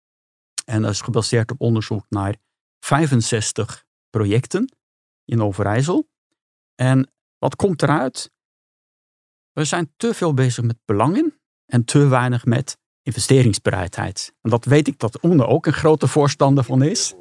En 0.65 0.83
dat 0.83 0.91
is 0.91 1.01
gebaseerd 1.01 1.51
op 1.51 1.61
onderzoek 1.61 2.07
naar 2.09 2.37
65 2.81 3.85
projecten 4.11 4.77
in 5.25 5.43
Overijssel. 5.43 6.09
En 6.75 7.11
wat 7.39 7.57
komt 7.57 7.83
eruit? 7.83 8.31
We 9.53 9.65
zijn 9.65 9.93
te 9.97 10.15
veel 10.15 10.35
bezig 10.35 10.65
met 10.65 10.79
belangen 10.85 11.41
en 11.67 11.85
te 11.85 12.07
weinig 12.07 12.45
met 12.45 12.79
investeringsbereidheid. 13.03 14.35
En 14.41 14.51
dat 14.51 14.65
weet 14.65 14.89
ik 14.89 14.99
dat 14.99 15.25
Oene 15.25 15.47
ook 15.47 15.67
een 15.67 15.73
grote 15.73 16.07
voorstander 16.07 16.65
van 16.65 16.83
is. 16.83 17.15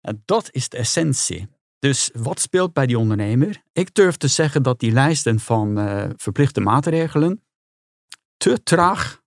En 0.00 0.22
dat 0.24 0.48
is 0.52 0.68
de 0.68 0.76
essentie. 0.76 1.48
Dus 1.80 2.10
wat 2.12 2.40
speelt 2.40 2.72
bij 2.72 2.86
die 2.86 2.98
ondernemer? 2.98 3.62
Ik 3.72 3.94
durf 3.94 4.16
te 4.16 4.28
zeggen 4.28 4.62
dat 4.62 4.80
die 4.80 4.92
lijsten 4.92 5.40
van 5.40 5.78
uh, 5.78 6.08
verplichte 6.16 6.60
maatregelen 6.60 7.44
te 8.36 8.62
traag 8.62 9.22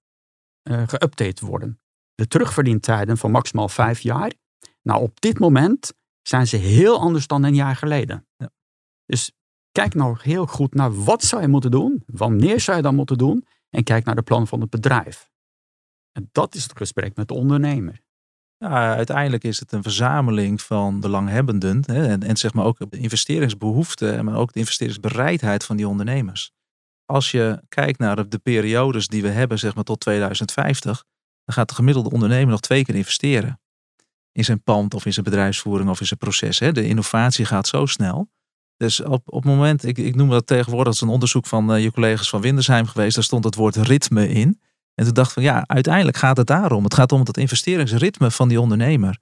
uh, 0.69 0.83
geüpdate 0.87 1.45
worden. 1.45 1.79
De 2.15 2.27
terugverdientijden 2.27 3.17
van 3.17 3.31
maximaal 3.31 3.69
vijf 3.69 3.99
jaar. 3.99 4.33
Nou, 4.81 5.01
op 5.01 5.21
dit 5.21 5.39
moment 5.39 5.93
zijn 6.21 6.47
ze 6.47 6.57
heel 6.57 6.99
anders 6.99 7.27
dan 7.27 7.43
een 7.43 7.55
jaar 7.55 7.75
geleden. 7.75 8.27
Ja. 8.37 8.49
Dus 9.05 9.31
kijk 9.71 9.93
nou 9.93 10.17
heel 10.21 10.45
goed 10.45 10.73
naar 10.73 11.03
wat 11.03 11.23
zou 11.23 11.41
je 11.41 11.47
moeten 11.47 11.71
doen, 11.71 12.03
wanneer 12.05 12.59
zou 12.59 12.77
je 12.77 12.83
dat 12.83 12.93
moeten 12.93 13.17
doen 13.17 13.47
en 13.69 13.83
kijk 13.83 14.05
naar 14.05 14.15
de 14.15 14.21
plan 14.21 14.47
van 14.47 14.61
het 14.61 14.69
bedrijf. 14.69 15.31
En 16.11 16.29
dat 16.31 16.55
is 16.55 16.63
het 16.63 16.77
gesprek 16.77 17.15
met 17.15 17.27
de 17.27 17.33
ondernemer. 17.33 18.01
Uiteindelijk 18.69 19.43
is 19.43 19.59
het 19.59 19.71
een 19.71 19.83
verzameling 19.83 20.61
van 20.61 20.99
belanghebbenden 20.99 21.83
hè, 21.85 22.07
en, 22.07 22.23
en 22.23 22.37
zeg 22.37 22.53
maar 22.53 22.65
ook 22.65 22.91
de 22.91 22.97
investeringsbehoeften, 22.97 24.25
maar 24.25 24.35
ook 24.35 24.53
de 24.53 24.59
investeringsbereidheid 24.59 25.63
van 25.65 25.77
die 25.77 25.87
ondernemers. 25.87 26.51
Als 27.05 27.31
je 27.31 27.61
kijkt 27.67 27.99
naar 27.99 28.29
de 28.29 28.37
periodes 28.37 29.07
die 29.07 29.21
we 29.21 29.29
hebben, 29.29 29.59
zeg 29.59 29.75
maar 29.75 29.83
tot 29.83 29.99
2050, 29.99 31.03
dan 31.45 31.55
gaat 31.55 31.69
de 31.69 31.75
gemiddelde 31.75 32.09
ondernemer 32.09 32.49
nog 32.49 32.59
twee 32.59 32.83
keer 32.83 32.95
investeren. 32.95 33.59
In 34.31 34.43
zijn 34.43 34.63
pand 34.63 34.93
of 34.93 35.05
in 35.05 35.13
zijn 35.13 35.25
bedrijfsvoering 35.25 35.89
of 35.89 35.99
in 35.99 36.05
zijn 36.05 36.19
proces. 36.19 36.59
Hè. 36.59 36.71
De 36.71 36.87
innovatie 36.87 37.45
gaat 37.45 37.67
zo 37.67 37.85
snel. 37.85 38.29
Dus 38.77 39.01
op, 39.01 39.21
op 39.25 39.43
het 39.43 39.51
moment, 39.51 39.85
ik, 39.85 39.97
ik 39.97 40.15
noem 40.15 40.29
dat 40.29 40.47
tegenwoordig, 40.47 40.85
dat 40.85 40.93
is 40.93 41.01
een 41.01 41.13
onderzoek 41.13 41.45
van 41.45 41.75
uh, 41.75 41.83
je 41.83 41.91
collega's 41.91 42.29
van 42.29 42.41
Windersheim 42.41 42.85
geweest, 42.85 43.15
daar 43.15 43.23
stond 43.23 43.43
het 43.43 43.55
woord 43.55 43.75
ritme 43.75 44.29
in. 44.29 44.61
En 44.95 45.05
toen 45.05 45.13
dacht 45.13 45.27
ik 45.27 45.33
van 45.33 45.43
ja, 45.43 45.63
uiteindelijk 45.67 46.17
gaat 46.17 46.37
het 46.37 46.47
daarom. 46.47 46.83
Het 46.83 46.93
gaat 46.93 47.11
om 47.11 47.19
het 47.19 47.37
investeringsritme 47.37 48.31
van 48.31 48.47
die 48.47 48.61
ondernemer. 48.61 49.19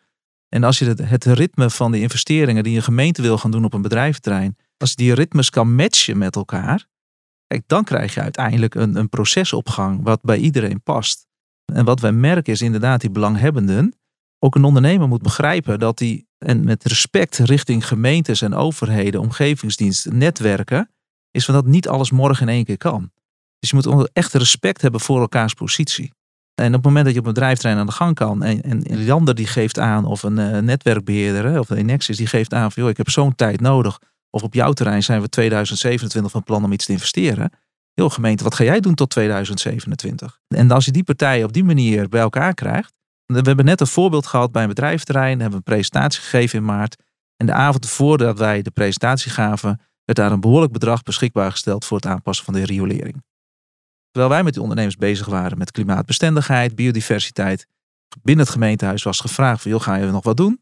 En 0.50 0.64
als 0.64 0.80
je 0.80 0.86
het, 0.86 1.10
het 1.10 1.26
ritme 1.26 1.70
van 1.70 1.92
de 1.92 2.00
investeringen 2.00 2.64
die 2.64 2.76
een 2.76 2.84
gemeente 2.84 3.22
wil 3.22 3.38
gaan 3.38 3.52
doen 3.52 3.66
op 3.66 3.74
een 3.74 3.82
bedrijventerrein, 3.82 4.58
als 4.78 4.90
je 4.90 4.96
die 4.96 5.14
ritmes 5.14 5.50
kan 5.50 5.76
matchen 5.76 6.18
met 6.18 6.36
elkaar, 6.36 6.86
kijk, 7.48 7.64
dan 7.68 7.84
krijg 7.84 8.14
je 8.14 8.22
uiteindelijk 8.22 8.76
een, 8.76 8.96
een 8.96 9.10
procesopgang 9.10 10.04
wat 10.04 10.22
bij 10.22 10.38
iedereen 10.38 10.82
past. 10.84 11.28
En 11.74 11.86
wat 11.86 12.00
wij 12.00 12.12
merken 12.12 12.54
is 12.54 12.62
inderdaad 12.62 13.02
die 13.02 13.10
belanghebbenden. 13.10 13.94
Ook 14.40 14.56
een 14.56 14.64
ondernemer 14.64 15.08
moet 15.08 15.22
begrijpen 15.22 15.80
dat 15.80 15.98
die, 15.98 16.28
en 16.38 16.64
met 16.64 16.84
respect 16.84 17.38
richting 17.38 17.88
gemeentes 17.88 18.42
en 18.42 18.54
overheden, 18.54 19.22
omgevingsdiensten, 19.22 20.18
netwerken, 20.18 20.90
is 21.32 21.46
van 21.46 21.54
dat 21.54 21.66
niet 21.66 21.88
alles 21.88 22.12
morgen 22.12 22.48
in 22.48 22.54
één 22.54 22.66
keer 22.66 22.78
kan. 22.78 23.12
Dus 23.62 23.70
je 23.70 23.76
moet 23.76 24.10
echt 24.14 24.34
respect 24.34 24.82
hebben 24.82 25.00
voor 25.00 25.20
elkaars 25.20 25.54
positie. 25.54 26.14
En 26.56 26.68
op 26.68 26.74
het 26.74 26.84
moment 26.84 27.06
dat 27.06 27.14
je 27.14 27.20
op 27.20 27.26
een 27.26 27.34
bedrijfterrein 27.34 27.80
aan 27.80 27.86
de 27.86 27.92
gang 27.92 28.16
kan 28.16 28.44
en, 28.44 28.62
en 28.62 28.92
een 28.92 29.12
ander 29.12 29.36
die 29.36 29.48
geeft 29.48 29.80
aan, 29.80 30.06
of 30.06 30.24
een 30.24 30.38
uh, 30.38 30.58
netwerkbeheerder 30.58 31.60
of 31.60 31.70
een 31.70 31.86
Nexus 31.86 32.18
die 32.18 32.28
geeft 32.28 32.54
aan 32.54 32.72
van 32.72 32.84
joh, 32.84 32.92
ik 32.92 32.98
heb 32.98 33.10
zo'n 33.10 33.36
tijd 33.36 33.62
nodig. 33.62 34.00
Of 34.30 34.44
op 34.44 34.54
jouw 34.54 34.72
terrein 34.72 35.04
zijn 35.04 35.22
we 35.22 35.30
2027 35.30 36.32
van 36.32 36.44
plan 36.44 36.64
om 36.64 36.72
iets 36.72 36.86
te 36.86 36.92
investeren. 36.92 37.52
Heel 37.94 38.10
gemeente, 38.10 38.44
wat 38.44 38.56
ga 38.56 38.64
jij 38.64 38.80
doen 38.80 38.96
tot 38.96 39.10
2027? 39.10 40.40
En 40.48 40.72
als 40.72 40.86
je 40.86 40.92
die 40.92 41.04
partijen 41.04 41.46
op 41.46 41.54
die 41.54 41.64
manier 41.64 42.10
bij 42.10 42.22
elkaar 42.22 42.54
krijgt. 42.54 42.94
We 43.26 43.42
hebben 43.42 43.66
net 43.66 43.82
een 43.82 43.88
voorbeeld 43.88 44.28
gehad 44.28 44.52
bij 44.52 44.62
een 44.62 44.68
bedrijfterrein. 44.68 45.40
Hebben 45.40 45.50
we 45.50 45.56
een 45.56 45.76
presentatie 45.76 46.22
gegeven 46.22 46.60
in 46.60 46.66
maart. 46.66 46.96
En 47.38 47.46
de 47.46 47.54
avond 47.54 47.90
voordat 47.90 48.38
wij 48.38 48.62
de 48.62 48.72
presentatie 48.72 49.32
gaven, 49.32 49.82
werd 50.06 50.20
daar 50.20 50.32
een 50.32 50.40
behoorlijk 50.40 50.72
bedrag 50.72 51.04
beschikbaar 51.04 51.52
gesteld 51.52 51.86
voor 51.86 51.98
het 51.98 52.06
aanpassen 52.06 52.46
van 52.46 52.54
de 52.54 52.66
riolering. 52.66 53.24
Terwijl 54.12 54.34
wij 54.34 54.44
met 54.44 54.54
die 54.54 54.62
ondernemers 54.62 54.96
bezig 54.96 55.28
waren 55.28 55.58
met 55.58 55.72
klimaatbestendigheid, 55.72 56.76
biodiversiteit. 56.76 57.68
Binnen 58.22 58.46
het 58.46 58.54
gemeentehuis 58.54 59.04
was 59.04 59.20
gevraagd 59.20 59.62
van, 59.62 59.82
ga 59.82 59.96
je 59.96 60.06
nog 60.06 60.24
wat 60.24 60.38
doen? 60.38 60.62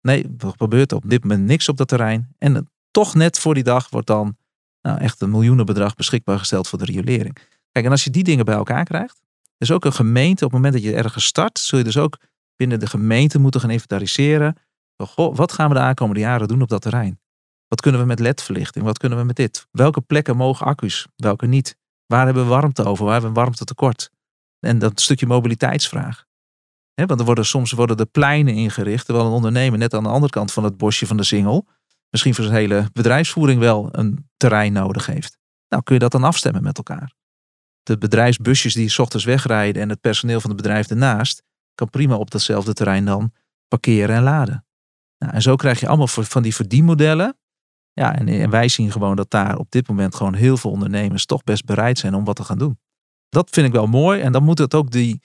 Nee, 0.00 0.34
er 0.38 0.52
gebeurt 0.56 0.92
op 0.92 1.10
dit 1.10 1.22
moment 1.22 1.46
niks 1.46 1.68
op 1.68 1.76
dat 1.76 1.88
terrein. 1.88 2.34
En 2.38 2.70
toch 2.90 3.14
net 3.14 3.38
voor 3.38 3.54
die 3.54 3.62
dag 3.62 3.90
wordt 3.90 4.06
dan 4.06 4.36
nou, 4.82 4.98
echt 4.98 5.20
een 5.20 5.30
miljoenenbedrag 5.30 5.94
beschikbaar 5.94 6.38
gesteld 6.38 6.68
voor 6.68 6.78
de 6.78 6.84
riolering. 6.84 7.38
Kijk, 7.72 7.84
en 7.84 7.90
als 7.90 8.04
je 8.04 8.10
die 8.10 8.24
dingen 8.24 8.44
bij 8.44 8.54
elkaar 8.54 8.84
krijgt, 8.84 9.22
is 9.58 9.70
ook 9.70 9.84
een 9.84 9.92
gemeente, 9.92 10.44
op 10.44 10.52
het 10.52 10.60
moment 10.60 10.72
dat 10.82 10.82
je 10.82 10.96
ergens 10.96 11.24
start, 11.24 11.58
zul 11.58 11.78
je 11.78 11.84
dus 11.84 11.96
ook 11.96 12.16
binnen 12.56 12.80
de 12.80 12.86
gemeente 12.86 13.38
moeten 13.38 13.60
gaan 13.60 13.70
inventariseren. 13.70 14.56
Wat 15.14 15.52
gaan 15.52 15.68
we 15.68 15.74
de 15.74 15.80
aankomende 15.80 16.20
jaren 16.20 16.48
doen 16.48 16.62
op 16.62 16.68
dat 16.68 16.82
terrein? 16.82 17.20
Wat 17.68 17.80
kunnen 17.80 18.00
we 18.00 18.06
met 18.06 18.18
LED-verlichting? 18.18 18.84
Wat 18.84 18.98
kunnen 18.98 19.18
we 19.18 19.24
met 19.24 19.36
dit? 19.36 19.66
Welke 19.70 20.00
plekken 20.00 20.36
mogen 20.36 20.66
accu's? 20.66 21.06
Welke 21.16 21.46
niet? 21.46 21.76
Waar 22.10 22.24
hebben 22.24 22.42
we 22.42 22.48
warmte 22.48 22.84
over? 22.84 23.04
Waar 23.04 23.12
hebben 23.12 23.32
we 23.32 23.40
warmte 23.40 23.64
tekort? 23.64 24.10
En 24.58 24.78
dat 24.78 25.00
stukje 25.00 25.26
mobiliteitsvraag. 25.26 26.24
want 26.94 27.20
er 27.20 27.26
worden, 27.26 27.46
soms 27.46 27.72
worden 27.72 27.96
de 27.96 28.06
pleinen 28.06 28.54
ingericht, 28.54 29.04
terwijl 29.04 29.26
een 29.26 29.32
ondernemer 29.32 29.78
net 29.78 29.94
aan 29.94 30.02
de 30.02 30.08
andere 30.08 30.32
kant 30.32 30.52
van 30.52 30.64
het 30.64 30.76
bosje 30.76 31.06
van 31.06 31.16
de 31.16 31.22
singel 31.22 31.68
misschien 32.10 32.34
voor 32.34 32.44
zijn 32.44 32.56
hele 32.56 32.88
bedrijfsvoering 32.92 33.60
wel 33.60 33.88
een 33.92 34.28
terrein 34.36 34.72
nodig 34.72 35.06
heeft. 35.06 35.38
Nou, 35.68 35.82
kun 35.82 35.94
je 35.94 36.00
dat 36.00 36.12
dan 36.12 36.24
afstemmen 36.24 36.62
met 36.62 36.76
elkaar? 36.76 37.14
De 37.82 37.98
bedrijfsbusjes 37.98 38.74
die 38.74 38.88
s 38.88 38.98
ochtends 38.98 39.24
wegrijden 39.24 39.82
en 39.82 39.88
het 39.88 40.00
personeel 40.00 40.40
van 40.40 40.50
het 40.50 40.62
bedrijf 40.62 40.90
ernaast, 40.90 41.42
kan 41.74 41.90
prima 41.90 42.16
op 42.16 42.30
datzelfde 42.30 42.72
terrein 42.72 43.04
dan 43.04 43.32
parkeren 43.68 44.16
en 44.16 44.22
laden. 44.22 44.64
Nou, 45.18 45.32
en 45.32 45.42
zo 45.42 45.56
krijg 45.56 45.80
je 45.80 45.88
allemaal 45.88 46.06
van 46.06 46.42
die 46.42 46.54
verdienmodellen 46.54 47.38
ja, 47.92 48.14
en, 48.16 48.50
wij 48.50 48.68
zien 48.68 48.92
gewoon 48.92 49.16
dat 49.16 49.30
daar 49.30 49.58
op 49.58 49.70
dit 49.70 49.88
moment 49.88 50.14
gewoon 50.14 50.34
heel 50.34 50.56
veel 50.56 50.70
ondernemers 50.70 51.26
toch 51.26 51.44
best 51.44 51.64
bereid 51.64 51.98
zijn 51.98 52.14
om 52.14 52.24
wat 52.24 52.36
te 52.36 52.44
gaan 52.44 52.58
doen. 52.58 52.78
Dat 53.28 53.50
vind 53.50 53.66
ik 53.66 53.72
wel 53.72 53.86
mooi. 53.86 54.20
En 54.20 54.32
dan 54.32 54.42
moet 54.42 54.58
het 54.58 54.74
ook 54.74 54.90
die, 54.90 55.22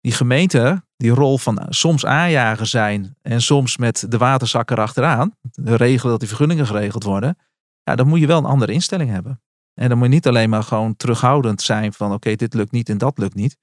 die 0.00 0.12
gemeente, 0.12 0.82
die 0.96 1.10
rol 1.10 1.38
van 1.38 1.66
soms 1.68 2.06
aanjager 2.06 2.66
zijn 2.66 3.16
en 3.22 3.42
soms 3.42 3.76
met 3.76 4.06
de 4.08 4.18
waterzak 4.18 4.70
erachteraan, 4.70 5.34
regelen 5.62 6.10
dat 6.10 6.20
die 6.20 6.28
vergunningen 6.28 6.66
geregeld 6.66 7.02
worden. 7.02 7.38
Ja, 7.82 7.94
dan 7.94 8.08
moet 8.08 8.20
je 8.20 8.26
wel 8.26 8.38
een 8.38 8.44
andere 8.44 8.72
instelling 8.72 9.10
hebben. 9.10 9.42
En 9.74 9.88
dan 9.88 9.98
moet 9.98 10.06
je 10.06 10.12
niet 10.12 10.26
alleen 10.26 10.50
maar 10.50 10.62
gewoon 10.62 10.96
terughoudend 10.96 11.62
zijn 11.62 11.92
van 11.92 12.12
oké, 12.12 12.34
dit 12.34 12.54
lukt 12.54 12.72
niet 12.72 12.88
en 12.88 12.98
dat 12.98 13.18
lukt 13.18 13.34
niet. 13.34 13.56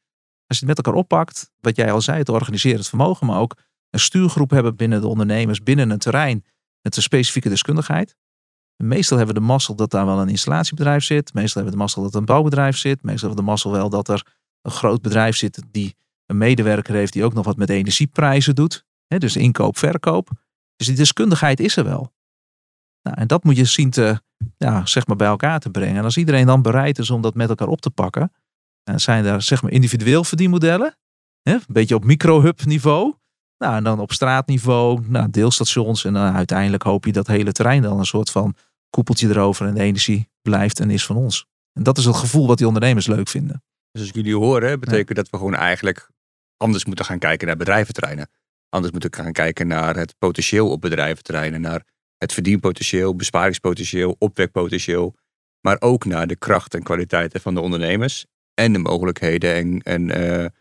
Als 0.48 0.60
je 0.60 0.66
het 0.66 0.76
met 0.76 0.86
elkaar 0.86 1.02
oppakt, 1.02 1.52
wat 1.60 1.76
jij 1.76 1.92
al 1.92 2.02
zei, 2.02 2.18
het 2.18 2.30
organiseren, 2.30 2.78
het 2.78 2.88
vermogen, 2.88 3.28
maar 3.28 3.40
ook 3.40 3.58
een 3.90 4.00
stuurgroep 4.00 4.50
hebben 4.50 4.76
binnen 4.76 5.02
de 5.02 5.08
ondernemers, 5.08 5.64
binnen 5.64 5.90
een 5.90 5.98
terrein 5.98 6.46
met 6.82 6.96
een 6.96 7.02
specifieke 7.02 7.50
deskundigheid. 7.50 8.16
Meestal 8.78 9.18
hebben 9.18 9.36
we 9.36 9.42
de 9.42 9.48
mazzel 9.48 9.76
dat 9.76 9.92
daar 9.92 10.06
wel 10.06 10.22
een 10.22 10.30
installatiebedrijf 10.30 11.04
zit. 11.04 11.34
Meestal 11.34 11.62
hebben 11.62 11.64
we 11.64 11.72
de 11.72 11.78
mazzel 11.78 12.04
dat 12.04 12.14
er 12.14 12.20
een 12.20 12.26
bouwbedrijf 12.26 12.78
zit. 12.78 13.04
Meestal 13.04 13.28
hebben 13.28 13.38
we 13.38 13.44
de 13.44 13.52
mazzel 13.52 13.72
wel 13.72 13.90
dat 13.90 14.08
er 14.08 14.36
een 14.62 14.72
groot 14.72 15.02
bedrijf 15.02 15.36
zit 15.36 15.62
die 15.72 15.96
een 16.26 16.38
medewerker 16.38 16.94
heeft 16.94 17.14
die 17.14 17.24
ook 17.24 17.34
nog 17.34 17.46
wat 17.46 17.58
met 17.58 17.70
energieprijzen 17.70 18.56
doet. 18.56 18.86
dus 19.08 19.36
inkoop, 19.36 19.78
verkoop. 19.78 20.30
Dus 20.76 20.88
die 20.88 20.96
deskundigheid 20.96 21.60
is 21.60 21.78
er 21.78 21.84
wel. 21.84 22.14
Nou, 23.02 23.18
en 23.18 23.28
dat 23.28 23.44
moet 23.44 23.58
je 23.58 23.66
zien 23.66 23.90
te, 23.90 24.22
ja, 24.58 24.86
zeg 24.86 25.08
maar 25.08 25.16
bij 25.16 25.28
elkaar 25.28 25.60
te 25.60 25.70
brengen. 25.70 25.98
En 25.98 26.04
als 26.04 26.18
iedereen 26.18 26.46
dan 26.46 26.62
bereid 26.62 27.00
is 27.00 27.10
om 27.10 27.22
dat 27.22 27.36
met 27.36 27.50
elkaar 27.50 27.68
op 27.68 27.82
te 27.82 27.90
pakken, 27.90 28.32
dan 28.84 29.00
zijn 29.00 29.26
er 29.26 29.42
zeg 29.42 29.62
maar 29.62 29.72
individueel 29.72 30.24
verdienmodellen. 30.24 30.98
een 31.44 31.62
beetje 31.68 31.96
op 31.96 32.04
micro-hub 32.04 32.66
niveau. 32.66 33.14
Nou, 33.66 33.78
en 33.78 33.84
dan 33.84 34.00
op 34.00 34.12
straatniveau, 34.12 35.02
nou, 35.08 35.30
deelstations. 35.30 36.06
En 36.06 36.14
dan 36.14 36.36
uiteindelijk 36.36 36.84
hoop 36.84 37.06
je 37.06 37.12
dat 37.12 37.28
hele 37.28 37.52
terrein 37.52 37.82
dan 37.82 38.00
een 38.00 38.06
soort 38.06 38.30
van 38.30 38.56
koepeltje 38.90 39.30
erover. 39.30 39.68
En 39.68 39.74
de 39.74 39.82
energie 39.82 40.30
blijft 40.42 40.80
en 40.80 40.90
is 40.90 41.06
van 41.06 41.16
ons. 41.16 41.46
En 41.74 41.84
dat 41.84 41.98
is 41.98 42.06
het 42.06 42.16
gevoel 42.16 42.48
wat 42.48 42.58
die 42.58 42.68
ondernemers 42.68 43.08
leuk 43.08 43.28
vinden. 43.28 43.64
Dus 43.92 44.02
als 44.02 44.12
jullie 44.14 44.36
horen, 44.36 44.80
betekent 44.80 45.18
dat 45.18 45.30
we 45.30 45.38
gewoon 45.38 45.56
eigenlijk 45.56 46.10
anders 46.58 46.86
moeten 46.86 47.06
gaan 47.06 47.20
kijken 47.20 47.48
naar 47.48 47.58
bedrijventerreinen. 47.58 48.30
Anders 48.70 48.92
moeten 48.94 49.14
gaan 49.14 49.32
kijken 49.32 49.68
naar 49.68 49.96
het 49.96 50.16
potentieel 50.18 50.70
op 50.72 50.82
bedrijventerreinen. 50.82 51.62
Naar 51.62 51.84
het 52.18 52.34
verdienpotentieel, 52.34 53.16
besparingspotentieel, 53.16 54.16
opwekpotentieel. 54.20 55.16
Maar 55.62 55.78
ook 55.80 56.06
naar 56.06 56.28
de 56.28 56.36
kracht 56.36 56.74
en 56.74 56.84
kwaliteiten 56.84 57.42
van 57.42 57.54
de 57.54 57.62
ondernemers. 57.62 58.26
En 58.54 58.74
de 58.74 58.80
mogelijkheden 58.80 59.56
en, 59.56 59.82
en 59.82 60.02
uh, 60.02 60.44
eh, 60.44 60.52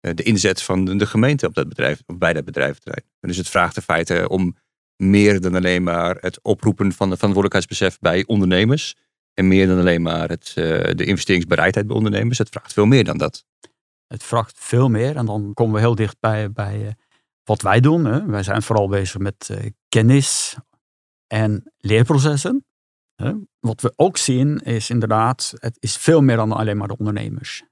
de 0.00 0.22
inzet 0.22 0.62
van 0.62 0.84
de 0.84 1.06
gemeente 1.06 1.46
op 1.46 1.54
dat 1.54 1.68
bedrijf, 1.68 2.02
of 2.06 2.18
bij 2.18 2.32
dat. 2.32 2.44
Dus 3.20 3.36
het 3.36 3.48
vraagt 3.48 3.76
in 3.76 3.82
feite 3.82 4.28
om 4.28 4.56
meer 4.96 5.40
dan 5.40 5.54
alleen 5.54 5.82
maar 5.82 6.16
het 6.20 6.38
oproepen 6.42 6.92
van 6.92 7.08
de 7.08 7.16
verantwoordelijkheidsbesef 7.16 7.98
bij 7.98 8.24
ondernemers. 8.26 8.96
En 9.34 9.48
meer 9.48 9.66
dan 9.66 9.78
alleen 9.78 10.02
maar 10.02 10.28
het, 10.28 10.48
uh, 10.48 10.64
de 10.94 11.04
investeringsbereidheid 11.04 11.86
bij 11.86 11.96
ondernemers. 11.96 12.38
Het 12.38 12.48
vraagt 12.48 12.72
veel 12.72 12.86
meer 12.86 13.04
dan 13.04 13.18
dat. 13.18 13.44
Het 14.06 14.22
vraagt 14.22 14.58
veel 14.58 14.88
meer 14.88 15.16
en 15.16 15.26
dan 15.26 15.54
komen 15.54 15.74
we 15.74 15.80
heel 15.80 15.94
dicht 15.94 16.16
bij, 16.20 16.52
bij 16.52 16.80
uh, 16.80 16.90
wat 17.44 17.62
wij 17.62 17.80
doen. 17.80 18.04
Hè. 18.04 18.26
Wij 18.26 18.42
zijn 18.42 18.62
vooral 18.62 18.88
bezig 18.88 19.20
met 19.20 19.50
kennis 19.88 20.56
en 21.26 21.72
leerprocessen. 21.78 22.64
Wat 23.60 23.80
we 23.80 23.92
ook 23.96 24.16
zien 24.16 24.58
is 24.58 24.90
inderdaad, 24.90 25.52
het 25.58 25.76
is 25.80 25.96
veel 25.96 26.20
meer 26.20 26.36
dan 26.36 26.52
alleen 26.52 26.76
maar 26.76 26.88
de 26.88 26.96
ondernemers. 26.96 27.62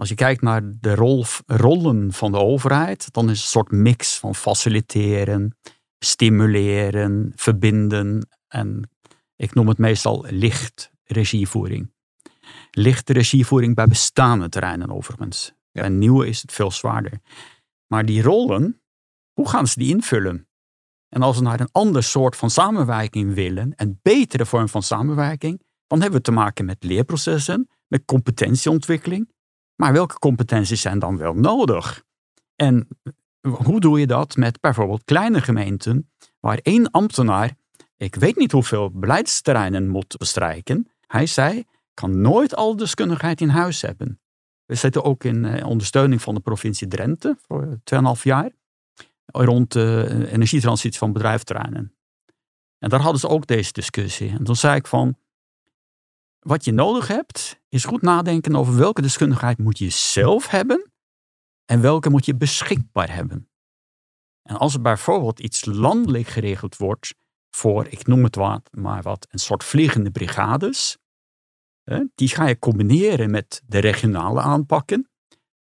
Als 0.00 0.08
je 0.08 0.14
kijkt 0.14 0.42
naar 0.42 0.62
de 0.80 0.94
rol, 0.94 1.24
rollen 1.46 2.12
van 2.12 2.32
de 2.32 2.38
overheid, 2.38 3.12
dan 3.12 3.30
is 3.30 3.36
het 3.36 3.44
een 3.44 3.50
soort 3.50 3.70
mix 3.70 4.18
van 4.18 4.34
faciliteren, 4.34 5.56
stimuleren, 5.98 7.32
verbinden 7.34 8.28
en 8.48 8.90
ik 9.36 9.54
noem 9.54 9.68
het 9.68 9.78
meestal 9.78 10.26
licht 10.28 10.90
regievoering. 11.04 11.92
Lichte 12.70 13.12
regievoering 13.12 13.74
bij 13.74 13.86
bestaande 13.86 14.48
terreinen 14.48 14.90
overigens. 14.90 15.52
Ja. 15.70 15.80
Bij 15.80 15.90
nieuwe 15.90 16.26
is 16.26 16.42
het 16.42 16.52
veel 16.52 16.70
zwaarder. 16.70 17.20
Maar 17.86 18.04
die 18.04 18.22
rollen, 18.22 18.82
hoe 19.32 19.48
gaan 19.48 19.66
ze 19.66 19.78
die 19.78 19.90
invullen? 19.94 20.48
En 21.08 21.22
als 21.22 21.36
we 21.36 21.42
naar 21.42 21.60
een 21.60 21.72
ander 21.72 22.02
soort 22.02 22.36
van 22.36 22.50
samenwerking 22.50 23.34
willen, 23.34 23.72
een 23.76 23.98
betere 24.02 24.46
vorm 24.46 24.68
van 24.68 24.82
samenwerking, 24.82 25.62
dan 25.86 26.00
hebben 26.00 26.18
we 26.18 26.24
te 26.24 26.32
maken 26.32 26.64
met 26.64 26.84
leerprocessen, 26.84 27.68
met 27.86 28.04
competentieontwikkeling. 28.04 29.38
Maar 29.80 29.92
welke 29.92 30.18
competenties 30.18 30.80
zijn 30.80 30.98
dan 30.98 31.16
wel 31.16 31.34
nodig? 31.34 32.02
En 32.56 32.88
hoe 33.40 33.80
doe 33.80 34.00
je 34.00 34.06
dat 34.06 34.36
met 34.36 34.60
bijvoorbeeld 34.60 35.04
kleine 35.04 35.40
gemeenten, 35.40 36.10
waar 36.40 36.58
één 36.62 36.90
ambtenaar, 36.90 37.54
ik 37.96 38.14
weet 38.14 38.36
niet 38.36 38.52
hoeveel 38.52 38.90
beleidsterreinen 38.90 39.88
moet 39.88 40.16
bestrijken. 40.16 40.88
Hij 41.06 41.26
zei, 41.26 41.64
kan 41.94 42.20
nooit 42.20 42.54
al 42.54 42.76
deskundigheid 42.76 43.40
in 43.40 43.48
huis 43.48 43.82
hebben. 43.82 44.20
We 44.64 44.74
zitten 44.74 45.04
ook 45.04 45.24
in 45.24 45.44
eh, 45.44 45.66
ondersteuning 45.66 46.22
van 46.22 46.34
de 46.34 46.40
provincie 46.40 46.88
Drenthe 46.88 47.36
voor 47.46 47.78
2,5 48.16 48.22
jaar 48.22 48.50
rond 49.24 49.72
de 49.72 50.26
energietransitie 50.30 50.98
van 50.98 51.12
bedrijfterreinen. 51.12 51.94
En 52.78 52.88
daar 52.88 53.00
hadden 53.00 53.20
ze 53.20 53.28
ook 53.28 53.46
deze 53.46 53.72
discussie. 53.72 54.30
En 54.30 54.44
toen 54.44 54.56
zei 54.56 54.76
ik 54.76 54.86
van, 54.86 55.16
wat 56.40 56.64
je 56.64 56.72
nodig 56.72 57.06
hebt, 57.08 57.60
is 57.68 57.84
goed 57.84 58.02
nadenken 58.02 58.56
over 58.56 58.76
welke 58.76 59.02
deskundigheid 59.02 59.58
moet 59.58 59.78
je 59.78 59.90
zelf 59.90 60.46
hebben 60.48 60.92
en 61.64 61.80
welke 61.80 62.10
moet 62.10 62.24
je 62.24 62.34
beschikbaar 62.34 63.14
hebben. 63.14 63.48
En 64.42 64.56
als 64.56 64.74
er 64.74 64.80
bijvoorbeeld 64.80 65.40
iets 65.40 65.64
landelijk 65.64 66.26
geregeld 66.26 66.76
wordt 66.76 67.14
voor, 67.50 67.86
ik 67.86 68.06
noem 68.06 68.24
het 68.24 68.34
wat, 68.34 68.68
maar 68.72 69.02
wat, 69.02 69.26
een 69.30 69.38
soort 69.38 69.64
vliegende 69.64 70.10
brigades, 70.10 70.98
die 72.14 72.28
ga 72.28 72.46
je 72.46 72.58
combineren 72.58 73.30
met 73.30 73.62
de 73.66 73.78
regionale 73.78 74.40
aanpakken, 74.40 75.10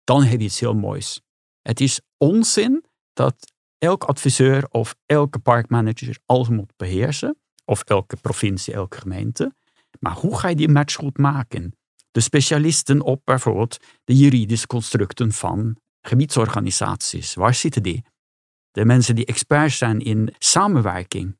dan 0.04 0.22
heb 0.22 0.38
je 0.38 0.44
iets 0.44 0.60
heel 0.60 0.74
moois. 0.74 1.20
Het 1.62 1.80
is 1.80 2.00
onzin 2.16 2.84
dat 3.12 3.52
elk 3.78 4.04
adviseur 4.04 4.66
of 4.70 4.96
elke 5.06 5.38
parkmanager 5.38 6.18
alles 6.26 6.48
moet 6.48 6.72
beheersen, 6.76 7.38
of 7.64 7.82
elke 7.82 8.16
provincie, 8.16 8.74
elke 8.74 8.98
gemeente. 8.98 9.54
Maar 10.00 10.14
hoe 10.14 10.38
ga 10.38 10.48
je 10.48 10.56
die 10.56 10.68
match 10.68 10.94
goed 10.94 11.18
maken? 11.18 11.76
De 12.10 12.20
specialisten 12.20 13.00
op 13.02 13.20
bijvoorbeeld 13.24 13.78
de 14.04 14.16
juridische 14.16 14.66
constructen 14.66 15.32
van 15.32 15.76
gebiedsorganisaties, 16.00 17.34
waar 17.34 17.54
zitten 17.54 17.82
die? 17.82 18.04
De 18.70 18.84
mensen 18.84 19.14
die 19.14 19.26
experts 19.26 19.78
zijn 19.78 20.00
in 20.00 20.34
samenwerking, 20.38 21.38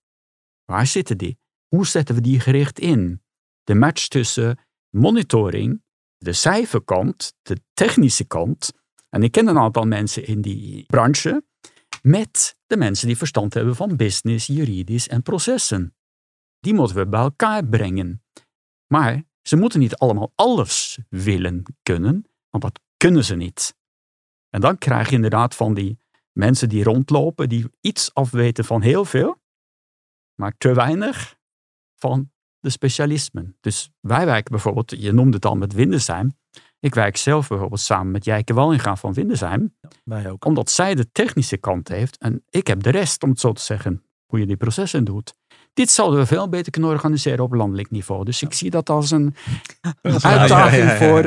waar 0.64 0.87
zitten 0.87 1.19
die? 1.19 1.38
Hoe 1.69 1.87
zetten 1.87 2.14
we 2.14 2.21
die 2.21 2.40
gericht 2.40 2.79
in? 2.79 3.23
De 3.64 3.75
match 3.75 4.09
tussen 4.09 4.59
monitoring, 4.90 5.83
de 6.19 6.33
cijferkant, 6.33 7.35
de 7.42 7.61
technische 7.73 8.25
kant. 8.25 8.73
En 9.09 9.23
ik 9.23 9.33
ken 9.33 9.47
een 9.47 9.59
aantal 9.59 9.85
mensen 9.85 10.27
in 10.27 10.40
die 10.40 10.85
branche 10.87 11.45
met 12.03 12.57
de 12.66 12.77
mensen 12.77 13.07
die 13.07 13.16
verstand 13.16 13.55
hebben 13.55 13.77
van 13.77 13.97
business, 13.97 14.47
juridisch 14.47 15.09
en 15.09 15.23
processen. 15.23 15.95
Die 16.61 16.75
moeten 16.75 16.97
we 16.97 17.07
bij 17.07 17.21
elkaar 17.21 17.66
brengen. 17.66 18.23
Maar 18.87 19.22
ze 19.42 19.57
moeten 19.57 19.81
niet 19.81 19.96
allemaal 19.96 20.33
alles 20.35 20.99
willen 21.09 21.62
kunnen, 21.83 22.25
want 22.51 22.62
dat 22.62 22.81
kunnen 22.96 23.25
ze 23.25 23.37
niet. 23.37 23.77
En 24.51 24.61
dan 24.61 24.79
krijg 24.79 25.09
je 25.09 25.14
inderdaad 25.14 25.55
van 25.55 25.75
die 25.75 25.99
mensen 26.33 26.68
die 26.68 26.85
rondlopen, 26.85 27.49
die 27.49 27.70
iets 27.81 28.14
afweten 28.14 28.64
van 28.64 28.83
heel 28.83 29.05
veel, 29.05 29.40
maar 30.35 30.55
te 30.59 30.75
weinig 30.75 31.37
van 31.94 32.31
de 32.59 32.70
specialismen. 32.70 33.57
Dus 33.61 33.90
wij 34.01 34.27
werken 34.27 34.51
bijvoorbeeld, 34.51 34.90
je 34.90 35.12
noemde 35.12 35.37
het 35.37 35.44
al 35.44 35.55
met 35.55 35.72
Windesheim, 35.72 36.37
ik 36.81 36.94
werk 36.94 37.16
zelf 37.16 37.49
bijvoorbeeld 37.49 37.81
samen 37.81 38.12
met 38.12 38.25
Jijke 38.25 38.55
Wallinga 38.55 38.96
van 38.96 39.12
Windesheim. 39.12 39.77
wij 40.05 40.31
ook. 40.31 40.44
Omdat 40.44 40.70
zij 40.70 40.94
de 40.94 41.12
technische 41.12 41.57
kant 41.57 41.88
heeft 41.88 42.18
en 42.18 42.44
ik 42.49 42.66
heb 42.66 42.83
de 42.83 42.90
rest, 42.90 43.22
om 43.22 43.31
het 43.31 43.40
zo 43.40 43.53
te 43.53 43.62
zeggen, 43.62 44.05
hoe 44.27 44.38
je 44.38 44.46
die 44.46 44.57
processen 44.57 45.05
doet. 45.05 45.35
Dit 45.77 45.91
zouden 45.91 46.19
we 46.19 46.27
veel 46.27 46.49
beter 46.49 46.73
kunnen 46.73 46.91
organiseren 46.91 47.45
op 47.45 47.53
landelijk 47.53 47.91
niveau. 47.91 48.25
Dus 48.25 48.43
ik 48.43 48.53
zie 48.53 48.71
dat 48.71 48.91
als 48.91 49.11
een 49.11 49.35
uitdaging 50.21 50.91
voor. 50.91 51.25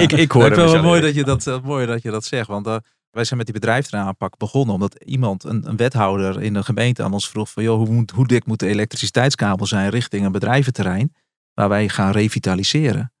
ik, 0.00 0.12
ik 0.12 0.32
hoor 0.32 0.44
het 0.44 0.56
wel 0.56 0.82
mooi 0.82 1.00
dat, 1.00 1.14
je 1.14 1.24
dat, 1.24 1.60
mooi 1.62 1.86
dat 1.86 2.02
je 2.02 2.10
dat 2.10 2.24
zegt. 2.24 2.46
Want 2.46 2.66
uh, 2.66 2.76
wij 3.10 3.24
zijn 3.24 3.36
met 3.36 3.46
die 3.46 3.58
bedrijfsaanpak 3.60 4.36
begonnen. 4.36 4.74
Omdat 4.74 4.94
iemand, 4.94 5.44
een, 5.44 5.68
een, 5.68 5.76
wethouder 5.76 6.42
in 6.42 6.54
een 6.54 6.64
gemeente 6.64 7.02
aan 7.02 7.12
ons 7.12 7.28
vroeg 7.28 7.50
van 7.50 7.62
joh, 7.62 7.76
hoe, 7.76 7.88
moet, 7.94 8.10
hoe 8.10 8.26
dik 8.26 8.46
moet 8.46 8.58
de 8.58 8.66
elektriciteitskabel 8.66 9.66
zijn 9.66 9.90
richting 9.90 10.24
een 10.24 10.32
bedrijventerrein 10.32 11.14
waar 11.54 11.68
wij 11.68 11.88
gaan 11.88 12.12
revitaliseren. 12.12 13.12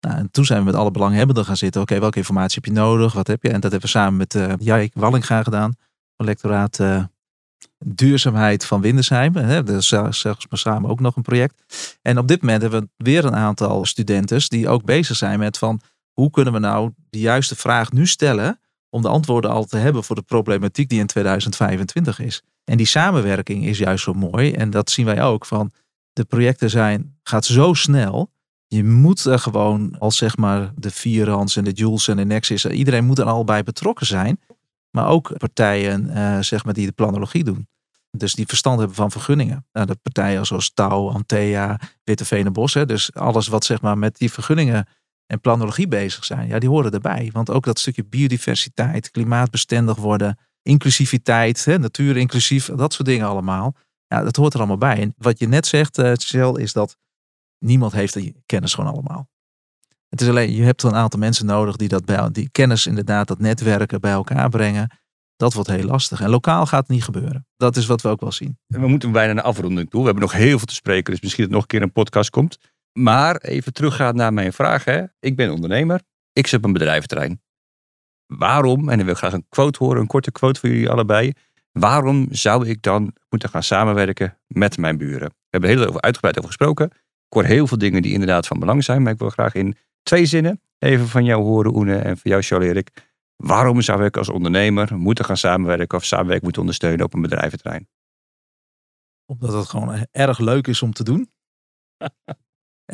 Nou, 0.00 0.16
en 0.16 0.30
toen 0.30 0.44
zijn 0.44 0.58
we 0.58 0.64
met 0.64 0.74
alle 0.74 0.90
belanghebbenden 0.90 1.44
gaan 1.44 1.56
zitten. 1.56 1.80
Oké, 1.80 2.00
welke 2.00 2.18
informatie 2.18 2.60
heb 2.62 2.74
je 2.74 2.80
nodig? 2.80 3.12
Wat 3.12 3.26
heb 3.26 3.42
je? 3.42 3.48
En 3.48 3.60
dat 3.60 3.70
hebben 3.70 3.80
we 3.80 3.98
samen 3.98 4.16
met 4.16 4.34
uh, 4.34 4.52
Jijk 4.58 4.92
Wallinga 4.94 5.42
gedaan. 5.42 5.74
Van 6.16 6.26
lectoraat 6.26 6.78
uh, 6.78 7.04
Duurzaamheid 7.84 8.64
van 8.64 8.80
Windesheim. 8.80 9.36
Hè, 9.36 9.62
dus 9.62 9.88
zelfs 9.88 10.24
maar 10.24 10.58
samen 10.58 10.90
ook 10.90 11.00
nog 11.00 11.16
een 11.16 11.22
project. 11.22 11.62
En 12.02 12.18
op 12.18 12.28
dit 12.28 12.40
moment 12.40 12.62
hebben 12.62 12.80
we 12.80 13.04
weer 13.04 13.24
een 13.24 13.34
aantal 13.34 13.84
studenten 13.84 14.48
die 14.48 14.68
ook 14.68 14.84
bezig 14.84 15.16
zijn 15.16 15.38
met 15.38 15.58
van... 15.58 15.80
Hoe 16.12 16.30
kunnen 16.30 16.52
we 16.52 16.58
nou 16.58 16.90
de 17.10 17.18
juiste 17.18 17.56
vraag 17.56 17.92
nu 17.92 18.06
stellen 18.06 18.60
om 18.90 19.02
de 19.02 19.08
antwoorden 19.08 19.50
al 19.50 19.64
te 19.64 19.76
hebben 19.76 20.04
voor 20.04 20.16
de 20.16 20.22
problematiek 20.22 20.88
die 20.88 21.00
in 21.00 21.06
2025 21.06 22.18
is. 22.18 22.42
En 22.64 22.76
die 22.76 22.86
samenwerking 22.86 23.64
is 23.66 23.78
juist 23.78 24.04
zo 24.04 24.12
mooi. 24.12 24.52
En 24.52 24.70
dat 24.70 24.90
zien 24.90 25.06
wij 25.06 25.22
ook 25.22 25.46
van 25.46 25.70
de 26.12 26.24
projecten 26.24 26.70
zijn, 26.70 27.18
gaat 27.22 27.44
zo 27.44 27.72
snel 27.72 28.32
je 28.74 28.84
moet 28.84 29.24
er 29.24 29.38
gewoon 29.38 29.96
als 29.98 30.16
zeg 30.16 30.36
maar 30.36 30.72
de 30.76 30.90
Vierans 30.90 31.56
en 31.56 31.64
de 31.64 31.72
Jules 31.72 32.08
en 32.08 32.16
de 32.16 32.24
Nexus, 32.24 32.64
iedereen 32.64 33.04
moet 33.04 33.18
er 33.18 33.24
al 33.24 33.44
bij 33.44 33.62
betrokken 33.62 34.06
zijn. 34.06 34.40
Maar 34.90 35.08
ook 35.08 35.38
partijen 35.38 36.10
uh, 36.10 36.38
zeg 36.40 36.64
maar 36.64 36.74
die 36.74 36.86
de 36.86 36.92
planologie 36.92 37.44
doen. 37.44 37.68
Dus 38.16 38.34
die 38.34 38.46
verstand 38.46 38.78
hebben 38.78 38.96
van 38.96 39.10
vergunningen. 39.10 39.66
Nou, 39.72 39.86
de 39.86 39.94
partijen 39.94 40.46
zoals 40.46 40.72
Touw, 40.74 41.10
Antea, 41.10 41.80
Witte. 42.04 42.44
Hè, 42.72 42.86
dus 42.86 43.14
alles 43.14 43.46
wat 43.46 43.64
zeg 43.64 43.80
maar 43.80 43.98
met 43.98 44.16
die 44.16 44.32
vergunningen 44.32 44.88
en 45.26 45.40
planologie 45.40 45.88
bezig 45.88 46.24
zijn. 46.24 46.48
Ja, 46.48 46.58
die 46.58 46.68
horen 46.68 46.92
erbij. 46.92 47.30
Want 47.32 47.50
ook 47.50 47.64
dat 47.64 47.78
stukje 47.78 48.04
biodiversiteit, 48.04 49.10
klimaatbestendig 49.10 49.96
worden, 49.96 50.38
inclusiviteit, 50.62 51.64
hè, 51.64 51.78
natuur 51.78 52.16
inclusief, 52.16 52.66
dat 52.66 52.92
soort 52.92 53.08
dingen 53.08 53.26
allemaal. 53.26 53.74
Ja, 54.06 54.22
dat 54.22 54.36
hoort 54.36 54.52
er 54.52 54.58
allemaal 54.58 54.78
bij. 54.78 55.00
En 55.00 55.14
wat 55.16 55.38
je 55.38 55.48
net 55.48 55.66
zegt, 55.66 55.98
uh, 55.98 56.12
is 56.54 56.72
dat 56.72 56.96
Niemand 57.64 57.92
heeft 57.92 58.14
die 58.14 58.42
kennis 58.46 58.74
gewoon 58.74 58.92
allemaal. 58.92 59.28
Het 60.08 60.20
is 60.20 60.28
alleen, 60.28 60.52
je 60.52 60.62
hebt 60.62 60.82
een 60.82 60.94
aantal 60.94 61.18
mensen 61.18 61.46
nodig 61.46 61.76
die 61.76 61.88
dat 61.88 62.04
bij, 62.04 62.30
die 62.30 62.48
kennis 62.50 62.86
inderdaad, 62.86 63.28
dat 63.28 63.38
netwerken 63.38 64.00
bij 64.00 64.12
elkaar 64.12 64.48
brengen. 64.48 64.90
Dat 65.36 65.54
wordt 65.54 65.70
heel 65.70 65.84
lastig. 65.84 66.20
En 66.20 66.30
lokaal 66.30 66.66
gaat 66.66 66.80
het 66.80 66.88
niet 66.88 67.04
gebeuren. 67.04 67.46
Dat 67.56 67.76
is 67.76 67.86
wat 67.86 68.02
we 68.02 68.08
ook 68.08 68.20
wel 68.20 68.32
zien. 68.32 68.58
We 68.66 68.86
moeten 68.86 69.12
bijna 69.12 69.32
naar 69.32 69.44
afronding 69.44 69.90
toe. 69.90 70.00
We 70.00 70.06
hebben 70.06 70.22
nog 70.22 70.32
heel 70.32 70.58
veel 70.58 70.66
te 70.66 70.74
spreken, 70.74 71.12
dus 71.12 71.22
misschien 71.22 71.44
dat 71.44 71.52
nog 71.52 71.62
een 71.62 71.68
keer 71.68 71.82
een 71.82 71.92
podcast 71.92 72.30
komt. 72.30 72.58
Maar 72.92 73.36
even 73.36 73.72
teruggaan 73.72 74.16
naar 74.16 74.32
mijn 74.32 74.52
vraag. 74.52 74.84
Hè. 74.84 75.02
Ik 75.20 75.36
ben 75.36 75.50
ondernemer. 75.50 76.00
Ik 76.32 76.46
zit 76.46 76.58
op 76.58 76.64
een 76.64 76.72
bedrijventerrein. 76.72 77.42
Waarom, 78.26 78.88
en 78.88 78.98
ik 78.98 79.04
wil 79.04 79.14
graag 79.14 79.32
een 79.32 79.46
quote 79.48 79.84
horen, 79.84 80.00
een 80.00 80.06
korte 80.06 80.32
quote 80.32 80.60
voor 80.60 80.68
jullie 80.68 80.90
allebei. 80.90 81.32
Waarom 81.72 82.26
zou 82.30 82.68
ik 82.68 82.82
dan 82.82 83.14
moeten 83.28 83.48
gaan 83.48 83.62
samenwerken 83.62 84.38
met 84.46 84.76
mijn 84.76 84.96
buren? 84.96 85.28
We 85.28 85.34
hebben 85.48 85.70
heel 85.70 86.00
uitgebreid 86.00 86.36
over 86.36 86.48
gesproken. 86.48 86.86
Ik 86.86 87.40
hoor 87.40 87.44
heel 87.44 87.66
veel 87.66 87.78
dingen 87.78 88.02
die 88.02 88.12
inderdaad 88.12 88.46
van 88.46 88.58
belang 88.58 88.84
zijn. 88.84 89.02
Maar 89.02 89.12
ik 89.12 89.18
wil 89.18 89.30
graag 89.30 89.54
in 89.54 89.76
twee 90.02 90.26
zinnen 90.26 90.60
even 90.78 91.08
van 91.08 91.24
jou 91.24 91.42
horen, 91.42 91.74
Oene, 91.74 91.96
en 91.96 92.16
van 92.16 92.30
jou, 92.30 92.42
Charles-Erik. 92.42 92.90
Waarom 93.36 93.80
zou 93.80 94.04
ik 94.04 94.16
als 94.16 94.28
ondernemer 94.28 94.96
moeten 94.96 95.24
gaan 95.24 95.36
samenwerken 95.36 95.98
of 95.98 96.04
samenwerken 96.04 96.44
moeten 96.44 96.60
ondersteunen 96.60 97.04
op 97.04 97.14
een 97.14 97.22
bedrijventerrein? 97.22 97.88
Omdat 99.26 99.52
het 99.52 99.68
gewoon 99.68 100.06
erg 100.10 100.38
leuk 100.38 100.66
is 100.66 100.82
om 100.82 100.92
te 100.92 101.04
doen. 101.04 101.32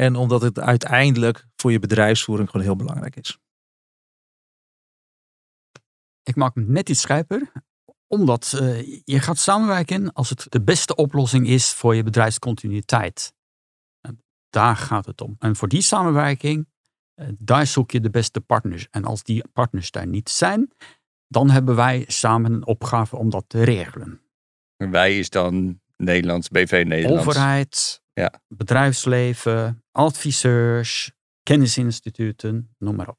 en 0.04 0.16
omdat 0.16 0.42
het 0.42 0.58
uiteindelijk 0.58 1.46
voor 1.56 1.72
je 1.72 1.78
bedrijfsvoering 1.78 2.50
gewoon 2.50 2.66
heel 2.66 2.76
belangrijk 2.76 3.16
is. 3.16 3.38
Ik 6.22 6.36
maak 6.36 6.54
me 6.54 6.62
net 6.62 6.88
iets 6.88 7.00
scherper 7.00 7.52
omdat 8.12 8.58
uh, 8.60 9.02
je 9.04 9.20
gaat 9.20 9.38
samenwerken 9.38 10.12
als 10.12 10.30
het 10.30 10.46
de 10.48 10.62
beste 10.62 10.94
oplossing 10.94 11.46
is 11.46 11.72
voor 11.72 11.94
je 11.94 12.02
bedrijfscontinuïteit. 12.02 13.32
Daar 14.48 14.76
gaat 14.76 15.06
het 15.06 15.20
om. 15.20 15.36
En 15.38 15.56
voor 15.56 15.68
die 15.68 15.82
samenwerking, 15.82 16.58
eh, 16.58 16.72
daar 17.38 17.66
zoek 17.66 17.90
je 17.90 18.00
de 18.00 18.10
beste 18.10 18.40
partners. 18.40 18.86
En 18.90 19.04
als 19.04 19.22
die 19.22 19.44
partners 19.52 19.90
daar 19.90 20.06
niet 20.06 20.28
zijn, 20.28 20.70
dan 21.28 21.50
hebben 21.50 21.76
wij 21.76 22.04
samen 22.06 22.52
een 22.52 22.66
opgave 22.66 23.16
om 23.16 23.30
dat 23.30 23.44
te 23.46 23.62
regelen. 23.64 24.20
Wij 24.76 25.18
is 25.18 25.30
dan 25.30 25.80
Nederlands, 25.96 26.48
BV 26.48 26.84
Nederlands. 26.86 27.26
Overheid, 27.26 28.02
Ja. 28.12 28.40
bedrijfsleven, 28.48 29.84
adviseurs, 29.92 31.12
kennisinstituten, 31.42 32.74
noem 32.78 32.96
maar 32.96 33.08
op. 33.08 33.18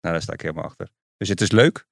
Nou, 0.00 0.14
daar 0.14 0.22
sta 0.22 0.32
ik 0.32 0.40
helemaal 0.40 0.64
achter. 0.64 0.88
Dus 1.16 1.28
het 1.28 1.40
is 1.40 1.50
leuk. 1.50 1.86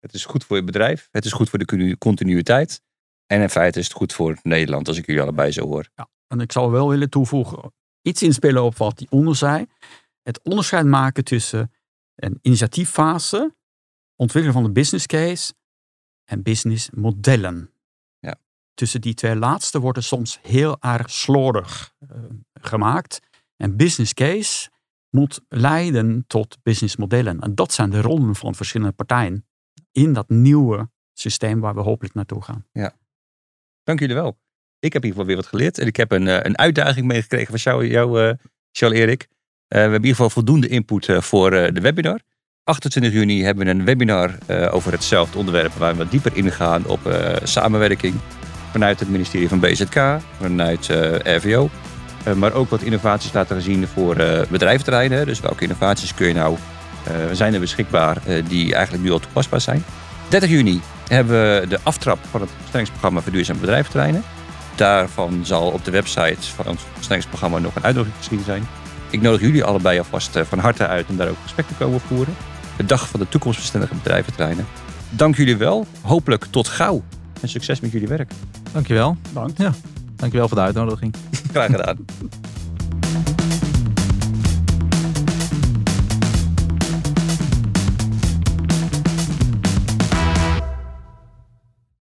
Het 0.00 0.14
is 0.14 0.24
goed 0.24 0.44
voor 0.44 0.56
je 0.56 0.64
bedrijf. 0.64 1.08
Het 1.10 1.24
is 1.24 1.32
goed 1.32 1.50
voor 1.50 1.58
de 1.58 1.64
continu- 1.64 1.96
continuïteit. 1.96 2.82
En 3.26 3.40
in 3.40 3.50
feite 3.50 3.78
is 3.78 3.84
het 3.84 3.96
goed 3.96 4.12
voor 4.12 4.38
Nederland, 4.42 4.88
als 4.88 4.96
ik 4.98 5.06
jullie 5.06 5.22
allebei 5.22 5.52
zo 5.52 5.66
hoor. 5.66 5.88
En 6.26 6.40
ik 6.40 6.52
zou 6.52 6.70
wel 6.70 6.88
willen 6.88 7.10
toevoegen, 7.10 7.72
iets 8.02 8.22
inspelen 8.22 8.62
op 8.62 8.76
wat 8.76 8.98
die 8.98 9.06
onder 9.10 9.36
zei. 9.36 9.66
Het 10.24 10.42
onderscheid 10.42 10.86
maken 10.86 11.24
tussen 11.24 11.72
een 12.14 12.38
initiatieffase, 12.42 13.54
ontwikkelen 14.16 14.54
van 14.56 14.64
de 14.64 14.72
business 14.72 15.06
case 15.06 15.54
en 16.24 16.42
businessmodellen. 16.42 17.70
Ja. 18.18 18.36
Tussen 18.74 19.00
die 19.00 19.14
twee 19.14 19.36
laatste 19.36 19.80
worden 19.80 20.02
soms 20.02 20.38
heel 20.42 20.76
erg 20.80 21.10
slordig 21.10 21.94
eh, 21.98 22.08
gemaakt. 22.54 23.20
En 23.56 23.76
business 23.76 24.14
case 24.14 24.70
moet 25.10 25.40
leiden 25.48 26.24
tot 26.26 26.58
businessmodellen. 26.62 27.40
En 27.40 27.54
dat 27.54 27.72
zijn 27.72 27.90
de 27.90 28.00
rollen 28.00 28.34
van 28.34 28.54
verschillende 28.54 28.92
partijen 28.92 29.46
in 29.92 30.12
dat 30.12 30.28
nieuwe 30.28 30.90
systeem 31.12 31.60
waar 31.60 31.74
we 31.74 31.80
hopelijk 31.80 32.14
naartoe 32.14 32.42
gaan. 32.42 32.66
Dank 33.82 34.00
jullie 34.00 34.14
wel. 34.14 34.38
Ik 34.78 34.92
heb 34.92 35.02
in 35.02 35.08
ieder 35.08 35.10
geval 35.10 35.26
weer 35.26 35.36
wat 35.36 35.46
geleerd. 35.46 35.78
En 35.78 35.86
ik 35.86 35.96
heb 35.96 36.12
een, 36.12 36.28
eh, 36.28 36.38
een 36.42 36.58
uitdaging 36.58 37.06
meegekregen 37.06 37.58
van 37.58 37.72
jou, 37.72 37.86
jou 37.86 38.28
eh, 38.28 38.34
Charles 38.70 38.98
Erik. 38.98 39.28
Eh, 39.74 39.80
we 39.80 39.86
hebben 39.86 40.00
in 40.00 40.06
ieder 40.06 40.24
geval 40.24 40.42
voldoende 40.42 40.68
input 40.68 41.08
eh, 41.08 41.20
voor 41.20 41.52
eh, 41.52 41.72
de 41.72 41.80
webinar. 41.80 42.20
28 42.64 43.12
juni 43.12 43.44
hebben 43.44 43.64
we 43.64 43.70
een 43.70 43.84
webinar 43.84 44.30
over 44.70 44.92
hetzelfde 44.92 45.38
onderwerp. 45.38 45.72
Waar 45.72 45.92
we 45.92 45.98
wat 45.98 46.10
dieper 46.10 46.36
ingaan 46.36 46.86
op 46.86 47.00
samenwerking. 47.42 48.14
Vanuit 48.70 49.00
het 49.00 49.08
ministerie 49.08 49.48
van 49.48 49.60
BZK, 49.60 50.00
vanuit 50.40 50.86
RVO. 51.22 51.70
Maar 52.36 52.52
ook 52.52 52.70
wat 52.70 52.82
innovaties 52.82 53.32
laten 53.32 53.62
zien 53.62 53.86
voor 53.86 54.14
bedrijventerreinen. 54.50 55.26
Dus 55.26 55.40
welke 55.40 55.62
innovaties 55.62 56.14
kun 56.14 56.26
je 56.26 56.34
nou, 56.34 56.56
zijn 57.32 57.54
er 57.54 57.60
beschikbaar 57.60 58.18
die 58.48 58.74
eigenlijk 58.74 59.04
nu 59.04 59.10
al 59.10 59.18
toepasbaar 59.18 59.60
zijn. 59.60 59.84
30 60.28 60.50
juni 60.50 60.80
hebben 61.08 61.60
we 61.60 61.66
de 61.68 61.78
aftrap 61.82 62.18
van 62.30 62.40
het 62.40 62.50
versnellingsprogramma 62.56 63.20
voor 63.20 63.32
duurzame 63.32 63.60
bedrijventerreinen. 63.60 64.22
Daarvan 64.74 65.40
zal 65.42 65.70
op 65.70 65.84
de 65.84 65.90
website 65.90 66.42
van 66.54 66.66
ons 66.66 66.82
versnellingsprogramma 66.92 67.58
nog 67.58 67.76
een 67.76 67.84
uitnodiging 67.84 68.16
verschenen 68.16 68.44
zijn. 68.44 68.83
Ik 69.14 69.20
nodig 69.20 69.40
jullie 69.40 69.64
allebei 69.64 69.98
alvast 69.98 70.36
eh, 70.36 70.44
van 70.44 70.58
harte 70.58 70.86
uit 70.86 71.06
om 71.08 71.16
daar 71.16 71.28
ook 71.28 71.36
gesprek 71.42 71.66
te 71.66 71.74
komen 71.74 72.00
voeren. 72.00 72.34
De 72.76 72.84
dag 72.84 73.08
van 73.08 73.20
de 73.20 73.28
toekomstbestendige 73.28 73.94
bedrijventerreinen. 73.94 74.66
Dank 75.10 75.36
jullie 75.36 75.56
wel. 75.56 75.86
Hopelijk 76.00 76.44
tot 76.50 76.68
gauw. 76.68 77.02
En 77.40 77.48
succes 77.48 77.80
met 77.80 77.92
jullie 77.92 78.08
werk. 78.08 78.32
Dankjewel. 78.72 79.16
Dank. 79.32 79.56
Dankjewel 80.16 80.48
voor 80.48 80.56
de 80.56 80.62
uitnodiging. 80.62 81.14
Graag 81.52 81.70
gedaan. 81.70 82.04